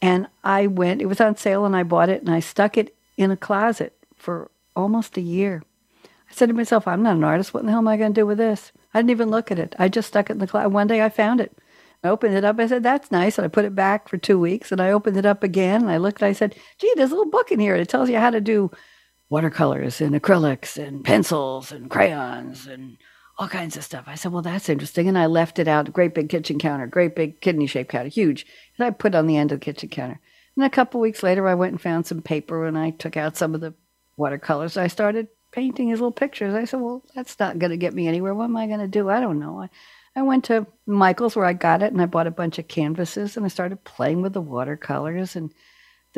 And 0.02 0.28
I 0.44 0.68
went. 0.68 1.02
It 1.02 1.08
was 1.08 1.20
on 1.20 1.36
sale, 1.36 1.66
and 1.66 1.76
I 1.76 1.84
bought 1.84 2.08
it, 2.08 2.22
and 2.22 2.30
I 2.30 2.40
stuck 2.40 2.78
it 2.78 2.96
in 3.18 3.32
a 3.32 3.38
closet 3.38 3.94
for 4.16 4.50
almost 4.76 5.18
a 5.18 5.22
year. 5.22 5.64
I 6.06 6.34
said 6.34 6.48
to 6.48 6.54
myself, 6.54 6.88
I'm 6.88 7.04
not 7.04 7.18
an 7.18 7.24
artist. 7.24 7.54
What 7.54 7.62
in 7.62 7.66
the 7.66 7.72
hell 7.72 7.80
am 7.80 7.88
I 7.88 7.98
going 7.98 8.14
to 8.14 8.22
do 8.22 8.26
with 8.26 8.38
this? 8.38 8.72
I 8.94 9.00
didn't 9.00 9.10
even 9.10 9.30
look 9.30 9.52
at 9.52 9.60
it. 9.60 9.76
I 9.78 9.90
just 9.90 10.08
stuck 10.08 10.30
it 10.30 10.34
in 10.34 10.40
the 10.40 10.48
closet. 10.48 10.70
One 10.70 10.88
day 10.88 11.04
I 11.04 11.10
found 11.10 11.42
it. 11.42 11.58
I 12.04 12.08
opened 12.08 12.36
it 12.36 12.46
up. 12.46 12.60
I 12.60 12.68
said, 12.68 12.82
that's 12.82 13.12
nice. 13.12 13.38
And 13.38 13.44
I 13.44 13.50
put 13.50 13.66
it 13.66 13.76
back 13.76 14.08
for 14.08 14.18
two 14.18 14.40
weeks. 14.40 14.72
And 14.72 14.80
I 14.80 14.92
opened 14.92 15.18
it 15.18 15.26
up 15.26 15.44
again. 15.44 15.82
And 15.82 15.92
I 15.92 15.98
looked. 15.98 16.24
I 16.24 16.32
said, 16.32 16.56
gee, 16.78 16.94
there's 16.96 17.12
a 17.12 17.16
little 17.16 17.30
book 17.30 17.52
in 17.52 17.60
here. 17.60 17.76
It 17.76 17.90
tells 17.90 18.10
you 18.10 18.18
how 18.18 18.30
to 18.30 18.40
do 18.40 18.72
watercolors 19.30 20.02
and 20.02 20.20
acrylics 20.20 20.78
and 20.78 21.04
pencils 21.04 21.72
and 21.72 21.90
crayons 21.90 22.68
and 22.68 22.98
all 23.38 23.48
kinds 23.48 23.78
of 23.78 23.84
stuff. 23.84 24.04
I 24.08 24.16
said, 24.16 24.32
well, 24.32 24.42
that's 24.42 24.70
interesting. 24.70 25.08
And 25.08 25.18
I 25.18 25.28
left 25.28 25.60
it 25.60 25.68
out. 25.68 25.94
Great 25.94 26.14
big 26.14 26.30
kitchen 26.30 26.60
counter, 26.60 26.88
great 26.88 27.16
big 27.16 27.40
kidney 27.40 27.68
shaped 27.68 27.92
counter, 27.92 28.10
huge. 28.10 28.46
And 28.78 28.86
I 28.86 28.92
put 28.92 29.16
on 29.16 29.28
the 29.28 29.38
end 29.38 29.52
of 29.52 29.60
the 29.60 29.66
kitchen 29.66 29.90
counter. 29.90 30.20
And 30.56 30.66
a 30.66 30.70
couple 30.70 31.00
weeks 31.00 31.24
later, 31.24 31.48
I 31.48 31.56
went 31.56 31.72
and 31.72 31.82
found 31.82 32.06
some 32.06 32.22
paper 32.22 32.66
and 32.66 32.78
I 32.78 32.90
took 32.90 33.16
out 33.16 33.38
some 33.38 33.56
of 33.56 33.62
the 33.62 33.74
watercolors. 34.18 34.76
I 34.76 34.88
started 34.88 35.30
painting 35.52 35.88
his 35.88 36.00
little 36.00 36.12
pictures. 36.12 36.54
I 36.54 36.66
said, 36.66 36.82
well, 36.82 37.04
that's 37.16 37.40
not 37.40 37.60
going 37.60 37.72
to 37.72 37.78
get 37.78 37.94
me 37.94 38.08
anywhere. 38.08 38.36
What 38.36 38.46
am 38.46 38.58
I 38.58 38.68
going 38.68 38.80
to 38.80 38.88
do? 38.88 39.10
I 39.10 39.22
don't 39.22 39.40
know. 39.40 39.62
I, 39.62 39.70
I 40.16 40.22
went 40.24 40.44
to 40.46 40.68
Michael's 40.86 41.36
where 41.36 41.46
I 41.46 41.54
got 41.54 41.82
it 41.82 41.94
and 41.94 42.02
I 42.02 42.08
bought 42.08 42.28
a 42.28 42.32
bunch 42.32 42.60
of 42.60 42.68
canvases 42.68 43.38
and 43.38 43.46
I 43.46 43.50
started 43.50 43.86
playing 43.86 44.22
with 44.22 44.34
the 44.34 44.42
watercolors. 44.42 45.36
And 45.36 45.54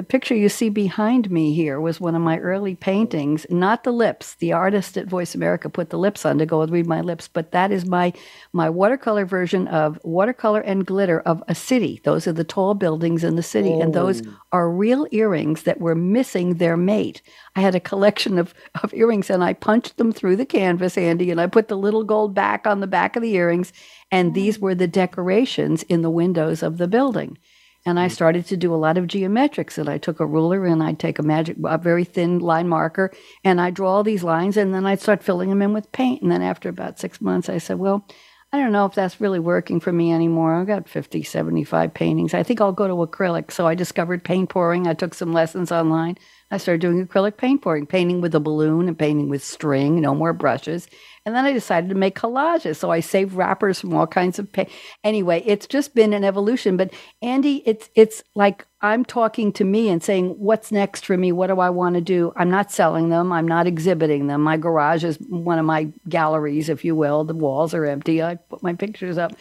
the 0.02 0.08
picture 0.08 0.34
you 0.34 0.50
see 0.50 0.70
behind 0.70 1.30
me 1.30 1.54
here 1.54 1.80
was 1.80 2.02
one 2.02 2.16
of 2.16 2.24
my 2.24 2.40
early 2.40 2.74
paintings, 2.74 3.46
not 3.52 3.84
the 3.84 3.92
lips. 3.92 4.34
The 4.34 4.52
artist 4.52 4.98
at 4.98 5.06
Voice 5.06 5.36
America 5.36 5.70
put 5.70 5.92
the 5.92 6.00
lips 6.00 6.26
on 6.26 6.40
to 6.40 6.46
go 6.48 6.60
with 6.60 6.72
Read 6.72 6.88
My 6.88 7.02
Lips, 7.02 7.28
but 7.28 7.52
that 7.52 7.72
is 7.72 7.86
my 7.86 8.12
my 8.52 8.68
watercolor 8.68 9.28
version 9.28 9.68
of 9.68 10.00
watercolor 10.04 10.62
and 10.62 10.88
glitter 10.88 11.20
of 11.20 11.44
a 11.48 11.54
city. 11.54 12.02
Those 12.04 12.26
are 12.26 12.34
the 12.34 12.44
tall 12.44 12.74
buildings 12.74 13.24
in 13.24 13.36
the 13.36 13.44
city, 13.44 13.80
and 13.80 13.96
oh. 13.96 14.06
those 14.06 14.26
Oh. 14.26 14.34
are 14.52 14.72
real 14.72 15.06
earrings 15.12 15.64
that 15.64 15.80
were 15.80 15.94
missing 15.94 16.56
their 16.56 16.76
mate. 16.76 17.22
I 17.56 17.62
had 17.62 17.76
a 17.76 17.80
collection 17.80 18.40
of, 18.40 18.56
of 18.84 18.96
earrings 18.96 19.30
and 19.30 19.44
I 19.44 19.54
punched 19.54 19.98
them 19.98 20.12
through 20.12 20.38
the 20.38 20.48
canvas, 20.48 20.98
Andy, 20.98 21.30
and 21.30 21.40
I 21.40 21.46
put 21.46 21.68
the 21.68 21.78
little 21.78 22.04
gold 22.04 22.34
back 22.34 22.66
on 22.66 22.80
the 22.80 22.88
back 22.88 23.16
of 23.16 23.22
the 23.22 23.36
earrings, 23.36 23.72
and 24.10 24.34
these 24.34 24.58
oh. 24.58 24.62
were 24.62 24.74
the 24.74 24.88
decorations 24.88 25.84
in 25.84 26.02
the 26.02 26.10
windows 26.10 26.64
of 26.64 26.80
the 26.80 26.88
building. 26.88 27.38
And 27.86 28.00
I 28.00 28.08
mm. 28.08 28.12
started 28.12 28.46
to 28.48 28.58
do 28.58 28.74
a 28.74 28.78
lot 28.78 28.98
of 28.98 29.08
geometrics. 29.08 29.78
And 29.78 29.90
I 29.90 29.98
took 29.98 30.20
a 30.20 30.26
ruler 30.26 30.66
and 30.66 30.84
I'd 30.84 31.00
take 31.00 31.20
a 31.20 31.24
magic, 31.24 31.58
a 31.64 31.78
very 31.78 32.04
thin 32.04 32.40
line 32.40 32.68
marker, 32.68 33.12
and 33.44 33.60
I'd 33.60 33.74
draw 33.74 33.92
all 33.92 34.04
these 34.04 34.24
lines, 34.24 34.58
and 34.58 34.74
then 34.74 34.86
I'd 34.86 35.02
start 35.02 35.24
filling 35.24 35.50
them 35.50 35.62
in 35.62 35.74
with 35.74 35.92
paint. 35.92 36.22
And 36.22 36.32
then 36.32 36.42
after 36.42 36.70
about 36.70 37.00
six 37.00 37.22
months, 37.22 37.50
I 37.50 37.58
said, 37.58 37.80
well, 37.80 38.06
I 38.54 38.60
don't 38.60 38.74
know 38.74 38.86
if 38.86 38.94
that's 38.94 39.22
really 39.22 39.40
working 39.40 39.80
for 39.80 39.94
me 39.94 40.12
anymore. 40.12 40.56
I've 40.56 40.68
got 40.68 40.90
50, 40.90 41.24
75 41.24 41.94
paintings. 41.94 42.34
I 42.34 42.44
think 42.44 42.60
I'll 42.60 42.74
go 42.74 42.88
to 42.88 42.94
acrylic. 43.08 43.50
So 43.50 43.66
I 43.66 43.76
discovered 43.76 44.26
paint 44.26 44.50
pouring. 44.50 44.88
I 44.88 44.94
took 44.94 45.14
some 45.14 45.32
lessons 45.32 45.72
online. 45.72 46.18
I 46.52 46.58
started 46.58 46.82
doing 46.82 47.08
acrylic 47.08 47.38
paint 47.38 47.62
pouring, 47.62 47.86
painting 47.86 48.20
with 48.20 48.36
a 48.36 48.40
balloon 48.40 48.90
and 48.90 49.00
painting 49.00 49.30
with 49.30 49.44
string, 49.44 50.02
no 50.02 50.14
more 50.14 50.34
brushes. 50.34 50.88
And 51.26 51.36
then 51.36 51.46
I 51.46 51.54
decided 51.54 51.90
to 51.90 51.96
make 51.96 52.18
collages. 52.18 52.78
So 52.78 52.92
I 52.92 53.00
saved 53.00 53.34
wrappers 53.34 53.80
from 53.80 53.94
all 53.94 54.08
kinds 54.08 54.38
of 54.38 54.52
paint. 54.52 54.70
Anyway, 55.04 55.44
it's 55.46 55.68
just 55.68 55.96
been 55.96 56.14
an 56.14 56.24
evolution. 56.24 56.78
But 56.78 56.92
Andy, 57.22 57.64
it's 57.66 57.90
it's 57.96 58.24
like 58.36 58.66
I'm 58.82 59.06
talking 59.06 59.54
to 59.54 59.64
me 59.64 59.88
and 59.88 60.04
saying, 60.04 60.32
what's 60.40 60.72
next 60.72 61.06
for 61.06 61.16
me? 61.16 61.32
What 61.32 61.48
do 61.48 61.60
I 61.60 61.70
want 61.70 61.96
to 61.96 62.02
do? 62.02 62.34
I'm 62.36 62.50
not 62.50 62.72
selling 62.72 63.10
them. 63.10 63.32
I'm 63.32 63.48
not 63.48 63.68
exhibiting 63.68 64.28
them. 64.28 64.42
My 64.42 64.58
garage 64.58 65.04
is 65.04 65.18
one 65.30 65.60
of 65.60 65.66
my 65.66 65.90
galleries, 66.10 66.70
if 66.70 66.84
you 66.84 66.96
will. 66.96 67.24
The 67.24 67.36
walls 67.36 67.74
are 67.74 67.86
empty. 67.86 68.22
I 68.22 68.36
put 68.36 68.64
my 68.64 68.74
pictures 68.74 69.18
up. 69.18 69.32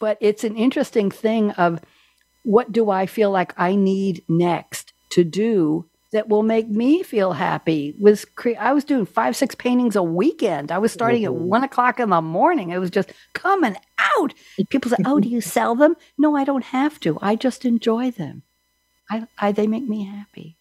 But 0.00 0.18
it's 0.20 0.42
an 0.42 0.56
interesting 0.56 1.10
thing 1.10 1.52
of 1.52 1.80
what 2.42 2.72
do 2.72 2.90
I 2.90 3.06
feel 3.06 3.30
like 3.30 3.52
I 3.58 3.76
need 3.76 4.24
next 4.28 4.94
to 5.10 5.22
do 5.22 5.86
that 6.16 6.30
will 6.30 6.42
make 6.42 6.66
me 6.66 7.02
feel 7.02 7.34
happy 7.34 7.94
was 7.98 8.24
cre- 8.24 8.58
i 8.58 8.72
was 8.72 8.84
doing 8.84 9.04
five 9.04 9.36
six 9.36 9.54
paintings 9.54 9.96
a 9.96 10.02
weekend. 10.02 10.72
I 10.72 10.78
was 10.78 10.90
starting 10.90 11.22
mm-hmm. 11.22 11.42
at 11.42 11.42
one 11.42 11.62
o'clock 11.62 12.00
in 12.00 12.08
the 12.08 12.22
morning. 12.22 12.70
It 12.70 12.78
was 12.78 12.90
just 12.90 13.12
coming 13.34 13.76
out. 14.16 14.32
People 14.70 14.90
say 14.90 14.96
oh 15.04 15.20
do 15.20 15.28
you 15.28 15.42
sell 15.42 15.74
them? 15.74 15.94
No 16.16 16.34
i 16.34 16.44
don't 16.44 16.64
have 16.64 16.98
to. 17.00 17.18
I 17.20 17.36
just 17.36 17.66
enjoy 17.66 18.10
them. 18.10 18.42
I, 19.10 19.26
I 19.38 19.52
they 19.52 19.66
make 19.66 19.86
me 19.86 20.04
happy. 20.04 20.56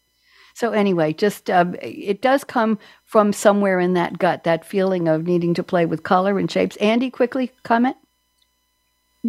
So 0.54 0.74
anyway 0.74 1.14
just 1.14 1.50
uh, 1.50 1.72
it 1.82 2.22
does 2.22 2.44
come 2.44 2.78
from 3.06 3.32
somewhere 3.32 3.80
in 3.80 3.94
that 3.94 4.20
gut 4.20 4.44
that 4.44 4.66
feeling 4.66 5.08
of 5.08 5.24
needing 5.24 5.54
to 5.54 5.64
play 5.64 5.86
with 5.86 6.04
color 6.04 6.38
and 6.38 6.52
shapes. 6.52 6.76
Andy 6.78 7.10
quickly 7.10 7.54
comment 7.64 7.96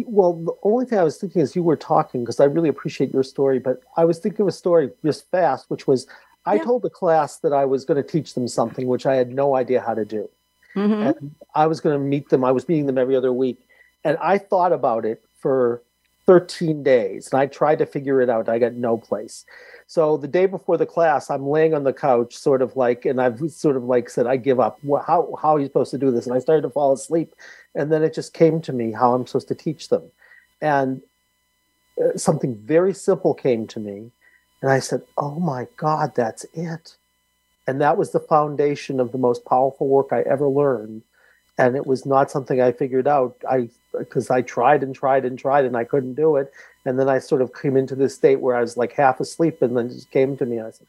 well, 0.05 0.33
the 0.33 0.53
only 0.63 0.85
thing 0.85 0.99
I 0.99 1.03
was 1.03 1.17
thinking 1.17 1.41
as 1.41 1.55
you 1.55 1.63
were 1.63 1.75
talking, 1.75 2.21
because 2.21 2.39
I 2.39 2.45
really 2.45 2.69
appreciate 2.69 3.13
your 3.13 3.23
story, 3.23 3.59
but 3.59 3.81
I 3.95 4.05
was 4.05 4.19
thinking 4.19 4.41
of 4.41 4.47
a 4.47 4.51
story 4.51 4.91
just 5.03 5.29
fast, 5.31 5.69
which 5.69 5.87
was 5.87 6.07
I 6.45 6.55
yeah. 6.55 6.63
told 6.63 6.81
the 6.83 6.89
class 6.89 7.39
that 7.39 7.53
I 7.53 7.65
was 7.65 7.83
going 7.83 8.01
to 8.01 8.07
teach 8.07 8.33
them 8.33 8.47
something 8.47 8.87
which 8.87 9.05
I 9.05 9.15
had 9.15 9.33
no 9.33 9.55
idea 9.55 9.81
how 9.81 9.93
to 9.93 10.05
do. 10.05 10.29
Mm-hmm. 10.75 11.07
And 11.07 11.35
I 11.55 11.67
was 11.67 11.81
going 11.81 11.97
to 11.97 12.03
meet 12.03 12.29
them. 12.29 12.43
I 12.43 12.51
was 12.51 12.67
meeting 12.69 12.85
them 12.85 12.97
every 12.97 13.15
other 13.15 13.33
week. 13.33 13.59
And 14.03 14.17
I 14.21 14.37
thought 14.37 14.71
about 14.71 15.03
it 15.03 15.23
for 15.39 15.81
13 16.27 16.83
days 16.83 17.31
and 17.31 17.41
I 17.41 17.47
tried 17.47 17.79
to 17.79 17.85
figure 17.85 18.21
it 18.21 18.29
out. 18.29 18.49
I 18.49 18.59
got 18.59 18.73
no 18.73 18.97
place. 18.97 19.45
So 19.87 20.17
the 20.17 20.27
day 20.27 20.45
before 20.45 20.77
the 20.77 20.85
class, 20.85 21.29
I'm 21.29 21.47
laying 21.47 21.73
on 21.73 21.85
the 21.85 21.93
couch, 21.93 22.37
sort 22.37 22.61
of 22.61 22.75
like, 22.75 23.05
and 23.05 23.21
I've 23.21 23.39
sort 23.49 23.77
of 23.77 23.85
like 23.85 24.09
said, 24.09 24.27
I 24.27 24.35
give 24.35 24.59
up. 24.59 24.79
How, 25.05 25.33
how 25.41 25.55
are 25.55 25.59
you 25.59 25.65
supposed 25.65 25.91
to 25.91 25.97
do 25.97 26.11
this? 26.11 26.27
And 26.27 26.35
I 26.35 26.39
started 26.39 26.63
to 26.63 26.69
fall 26.69 26.91
asleep. 26.91 27.33
And 27.73 27.91
then 27.91 28.03
it 28.03 28.13
just 28.13 28.33
came 28.33 28.61
to 28.63 28.73
me 28.73 28.91
how 28.91 29.13
I'm 29.13 29.25
supposed 29.25 29.47
to 29.47 29.55
teach 29.55 29.87
them. 29.87 30.03
And 30.61 31.01
uh, 32.03 32.17
something 32.17 32.55
very 32.55 32.93
simple 32.93 33.33
came 33.33 33.65
to 33.67 33.79
me. 33.79 34.11
And 34.61 34.69
I 34.69 34.79
said, 34.79 35.03
Oh 35.17 35.39
my 35.39 35.67
God, 35.77 36.13
that's 36.15 36.45
it. 36.53 36.97
And 37.67 37.79
that 37.79 37.97
was 37.97 38.11
the 38.11 38.19
foundation 38.19 38.99
of 38.99 39.13
the 39.13 39.17
most 39.17 39.45
powerful 39.45 39.87
work 39.87 40.07
I 40.11 40.21
ever 40.21 40.47
learned. 40.49 41.03
And 41.57 41.75
it 41.75 41.87
was 41.87 42.05
not 42.05 42.29
something 42.29 42.61
I 42.61 42.71
figured 42.71 43.07
out. 43.07 43.35
I 43.49 43.69
because 43.99 44.29
I 44.29 44.41
tried 44.41 44.83
and 44.83 44.93
tried 44.93 45.25
and 45.25 45.37
tried 45.37 45.65
and 45.65 45.75
I 45.75 45.83
couldn't 45.83 46.15
do 46.15 46.35
it. 46.35 46.51
And 46.85 46.97
then 46.97 47.09
I 47.09 47.19
sort 47.19 47.41
of 47.41 47.53
came 47.53 47.75
into 47.75 47.95
this 47.95 48.15
state 48.15 48.39
where 48.39 48.55
I 48.55 48.61
was 48.61 48.77
like 48.77 48.93
half 48.93 49.19
asleep 49.19 49.61
and 49.61 49.75
then 49.75 49.89
just 49.89 50.11
came 50.11 50.37
to 50.37 50.45
me. 50.45 50.59
I 50.59 50.71
said. 50.71 50.87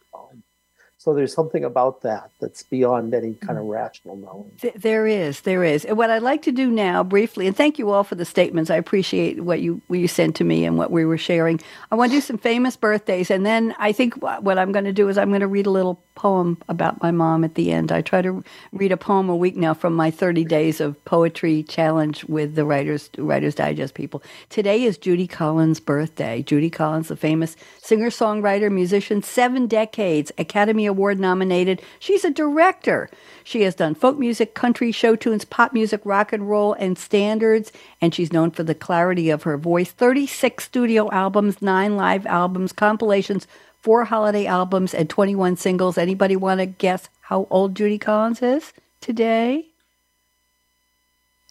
So 1.01 1.15
there's 1.15 1.33
something 1.33 1.63
about 1.65 2.03
that 2.03 2.33
that's 2.41 2.65
beyond 2.65 3.15
any 3.15 3.35
kind 3.35 3.57
of 3.57 3.67
mm. 3.67 3.71
rational 3.71 4.17
knowledge. 4.17 4.75
There 4.75 5.07
is, 5.07 5.43
there 5.43 5.63
is. 5.63 5.85
And 5.85 5.97
what 5.97 6.11
I'd 6.11 6.23
like 6.23 6.43
to 6.43 6.53
do 6.53 6.69
now, 6.73 7.05
briefly, 7.05 7.47
and 7.47 7.57
thank 7.57 7.79
you 7.79 7.91
all 7.91 8.03
for 8.03 8.17
the 8.17 8.25
statements. 8.25 8.69
I 8.69 8.77
appreciate 8.77 9.41
what 9.41 9.61
you 9.61 9.81
what 9.87 10.01
you 10.01 10.09
sent 10.09 10.35
to 10.37 10.45
me 10.45 10.65
and 10.65 10.77
what 10.77 10.91
we 10.91 11.05
were 11.05 11.17
sharing. 11.17 11.61
I 11.93 11.95
want 11.95 12.11
to 12.11 12.17
do 12.17 12.21
some 12.21 12.37
famous 12.37 12.77
birthdays, 12.77 13.31
and 13.31 13.47
then 13.47 13.77
I 13.79 13.93
think 13.93 14.15
what 14.21 14.59
I'm 14.59 14.73
going 14.73 14.87
to 14.87 14.93
do 14.93 15.09
is 15.09 15.17
I'm 15.17 15.29
going 15.29 15.41
to 15.41 15.47
read 15.47 15.67
a 15.67 15.71
little 15.71 16.01
poem 16.17 16.59
about 16.69 17.01
my 17.01 17.13
mom 17.13 17.45
at 17.45 17.55
the 17.55 17.71
end. 17.71 17.93
I 17.93 18.03
try 18.03 18.21
to 18.23 18.43
read 18.73 18.91
a 18.91 18.97
poem 18.97 19.29
a 19.29 19.37
week 19.37 19.57
now 19.57 19.75
from 19.75 19.95
my 19.95 20.11
30 20.11 20.45
days 20.47 20.81
of 20.81 21.03
poetry 21.05 21.63
challenge 21.63 22.25
with 22.25 22.57
the 22.57 22.65
Writers 22.65 23.09
Writers 23.17 23.55
Digest 23.55 23.95
people. 23.95 24.21
Today 24.49 24.83
is 24.83 24.99
Judy 24.99 25.29
Collins' 25.29 25.79
birthday. 25.79 26.43
Judy 26.43 26.71
Collins, 26.71 27.07
the 27.07 27.17
famous 27.17 27.55
singer, 27.81 28.11
songwriter, 28.11 28.71
musician, 28.73 29.23
seven 29.23 29.69
decades, 29.69 30.33
Academy 30.39 30.88
Award 30.89 31.21
nominated. 31.21 31.81
She's 32.01 32.25
a 32.25 32.31
director. 32.31 33.09
She 33.45 33.63
has 33.63 33.77
done 33.77 33.95
folk 33.95 34.19
music, 34.19 34.55
country, 34.55 34.91
show 34.91 35.15
tunes, 35.15 35.45
pop 35.45 35.73
music, 35.73 36.01
rock 36.05 36.33
and 36.33 36.51
roll, 36.51 36.73
and 36.73 36.99
standards, 36.99 37.71
and 38.01 38.13
she's 38.13 38.33
known 38.33 38.51
for 38.51 38.65
the 38.65 38.75
clarity 38.75 39.31
of 39.31 39.45
her 39.45 39.57
voice. 39.57 39.93
36 39.93 40.65
studio 40.65 41.09
albums, 41.13 41.63
nine 41.63 41.97
live 41.97 42.27
albums, 42.27 42.73
compilations 42.73 43.47
four 43.81 44.05
holiday 44.05 44.47
albums 44.47 44.95
and 44.95 45.09
21 45.09 45.57
singles. 45.57 45.99
Anybody 45.99 46.37
want 46.37 46.61
to 46.61 46.67
guess 46.67 47.09
how 47.21 47.47
old 47.51 47.75
Judy 47.75 47.99
Collins 47.99 48.43
is 48.43 48.73
today? 49.01 49.67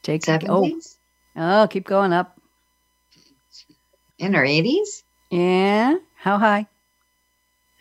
Take 0.04 0.22
70s? 0.22 0.98
Oh, 1.36 1.64
oh, 1.64 1.68
keep 1.68 1.86
going 1.86 2.14
up. 2.14 2.40
In 4.20 4.34
her 4.34 4.44
80s? 4.44 5.04
Yeah. 5.30 5.98
How 6.16 6.38
high? 6.38 6.68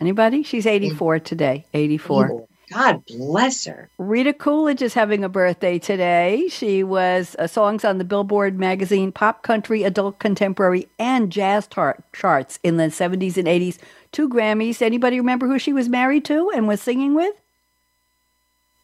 Anybody? 0.00 0.42
She's 0.42 0.66
84 0.66 1.20
today. 1.20 1.66
84. 1.74 2.46
God 2.72 3.04
bless 3.06 3.64
her. 3.66 3.88
Rita 3.96 4.32
Coolidge 4.32 4.82
is 4.82 4.94
having 4.94 5.22
a 5.22 5.28
birthday 5.28 5.78
today. 5.78 6.48
She 6.48 6.82
was 6.82 7.36
uh, 7.38 7.46
songs 7.46 7.84
on 7.84 7.98
the 7.98 8.04
Billboard 8.04 8.58
magazine 8.58 9.12
Pop 9.12 9.42
Country, 9.42 9.84
Adult 9.84 10.18
Contemporary, 10.18 10.88
and 10.98 11.30
Jazz 11.30 11.68
tar- 11.68 12.02
charts 12.12 12.58
in 12.64 12.76
the 12.76 12.84
70s 12.84 13.36
and 13.36 13.46
80s. 13.46 13.78
Two 14.10 14.28
Grammys. 14.28 14.82
Anybody 14.82 15.20
remember 15.20 15.46
who 15.46 15.58
she 15.58 15.72
was 15.72 15.88
married 15.88 16.24
to 16.24 16.50
and 16.50 16.66
was 16.66 16.80
singing 16.80 17.14
with? 17.14 17.34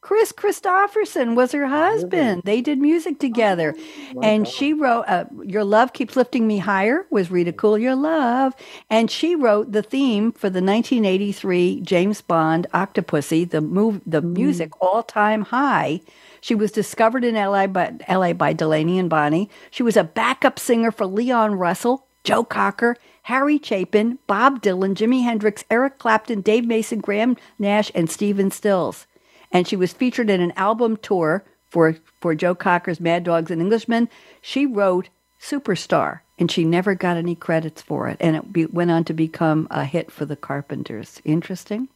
Kris 0.03 0.33
Kristofferson 0.33 1.37
was 1.37 1.53
her 1.53 1.69
husband. 1.69 2.43
They 2.45 2.61
did 2.61 2.81
music 2.81 3.21
together. 3.21 3.73
Oh, 4.17 4.21
and 4.21 4.45
God. 4.45 4.53
she 4.53 4.73
wrote 4.73 5.05
uh, 5.07 5.27
Your 5.45 5.63
Love 5.63 5.93
Keeps 5.93 6.17
Lifting 6.17 6.49
Me 6.49 6.59
Higher 6.59 7.07
was 7.09 7.31
Rita 7.31 7.53
Cool 7.53 7.79
Your 7.79 7.95
Love. 7.95 8.53
And 8.91 9.09
she 9.09 9.37
wrote 9.37 9.71
the 9.71 9.83
theme 9.83 10.33
for 10.33 10.51
the 10.51 10.61
1983 10.61 11.83
James 11.83 12.21
Bond 12.21 12.67
Octopussy, 12.75 13.49
the 13.49 13.61
move 13.61 14.01
the 14.05 14.21
mm. 14.21 14.35
music 14.35 14.73
all 14.83 15.05
time 15.05 15.43
high. 15.43 16.01
She 16.41 16.57
was 16.57 16.73
discovered 16.73 17.23
in 17.25 17.37
LA 17.37 17.69
by, 17.69 17.95
LA 18.09 18.33
by 18.33 18.53
Delaney 18.53 18.99
and 18.99 19.09
Bonnie. 19.09 19.49
She 19.71 19.85
was 19.85 19.97
a 19.97 20.03
backup 20.03 20.59
singer 20.59 20.91
for 20.91 21.07
Leon 21.07 21.55
Russell, 21.55 22.07
Joe 22.25 22.43
Cocker, 22.43 22.97
Harry 23.23 23.61
Chapin, 23.63 24.19
Bob 24.27 24.63
Dylan, 24.63 24.97
Jimi 24.97 25.23
Hendrix, 25.23 25.65
Eric 25.71 26.01
Clapton, 26.01 26.41
Dave 26.41 26.67
Mason, 26.67 26.99
Graham 26.99 27.37
Nash, 27.57 27.93
and 27.95 28.11
Stephen 28.11 28.51
Stills 28.51 29.07
and 29.53 29.67
she 29.67 29.77
was 29.77 29.93
featured 29.93 30.31
in 30.31 30.41
an 30.41 30.53
album 30.57 30.97
tour 30.97 31.45
for, 31.69 31.97
for 32.21 32.35
Joe 32.35 32.55
Cocker's 32.55 33.01
Mad 33.01 33.25
Dogs 33.25 33.51
and 33.51 33.61
Englishmen. 33.61 34.09
She 34.41 34.67
wrote 34.67 35.09
Superstar, 35.41 36.21
and 36.39 36.51
she 36.51 36.65
never 36.65 36.95
got 36.95 37.17
any 37.17 37.35
credits 37.35 37.83
for 37.83 38.09
it, 38.09 38.17
and 38.21 38.37
it 38.37 38.53
be, 38.53 38.67
went 38.67 38.91
on 38.91 39.05
to 39.05 39.13
become 39.13 39.69
a 39.71 39.85
hit 39.85 40.11
for 40.11 40.25
the 40.25 40.37
Carpenters. 40.37 41.21
Interesting. 41.25 41.89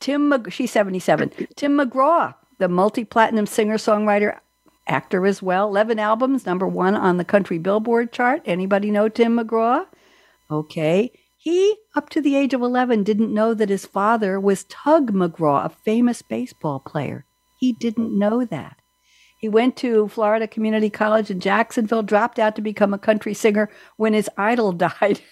Tim, 0.00 0.28
Mag- 0.28 0.52
she's 0.52 0.70
77. 0.70 1.30
Tim 1.56 1.78
McGraw, 1.78 2.34
the 2.58 2.68
multi-platinum 2.68 3.46
singer-songwriter, 3.46 4.38
actor 4.86 5.26
as 5.26 5.42
well. 5.42 5.68
11 5.68 5.98
albums, 5.98 6.46
number 6.46 6.66
one 6.66 6.94
on 6.94 7.18
the 7.18 7.24
country 7.24 7.58
Billboard 7.58 8.10
chart. 8.12 8.42
Anybody 8.46 8.90
know 8.90 9.08
Tim 9.08 9.36
McGraw? 9.38 9.86
Okay. 10.50 11.12
He, 11.48 11.76
up 11.94 12.10
to 12.10 12.20
the 12.20 12.36
age 12.36 12.52
of 12.52 12.60
11, 12.60 13.04
didn't 13.04 13.32
know 13.32 13.54
that 13.54 13.70
his 13.70 13.86
father 13.86 14.38
was 14.38 14.64
Tug 14.64 15.12
McGraw, 15.12 15.64
a 15.64 15.70
famous 15.70 16.20
baseball 16.20 16.78
player. 16.78 17.24
He 17.56 17.72
didn't 17.72 18.12
know 18.12 18.44
that. 18.44 18.76
He 19.38 19.48
went 19.48 19.74
to 19.78 20.08
Florida 20.08 20.46
Community 20.46 20.90
College 20.90 21.30
in 21.30 21.40
Jacksonville, 21.40 22.02
dropped 22.02 22.38
out 22.38 22.54
to 22.56 22.60
become 22.60 22.92
a 22.92 22.98
country 22.98 23.32
singer 23.32 23.70
when 23.96 24.12
his 24.12 24.28
idol 24.36 24.72
died. 25.00 25.22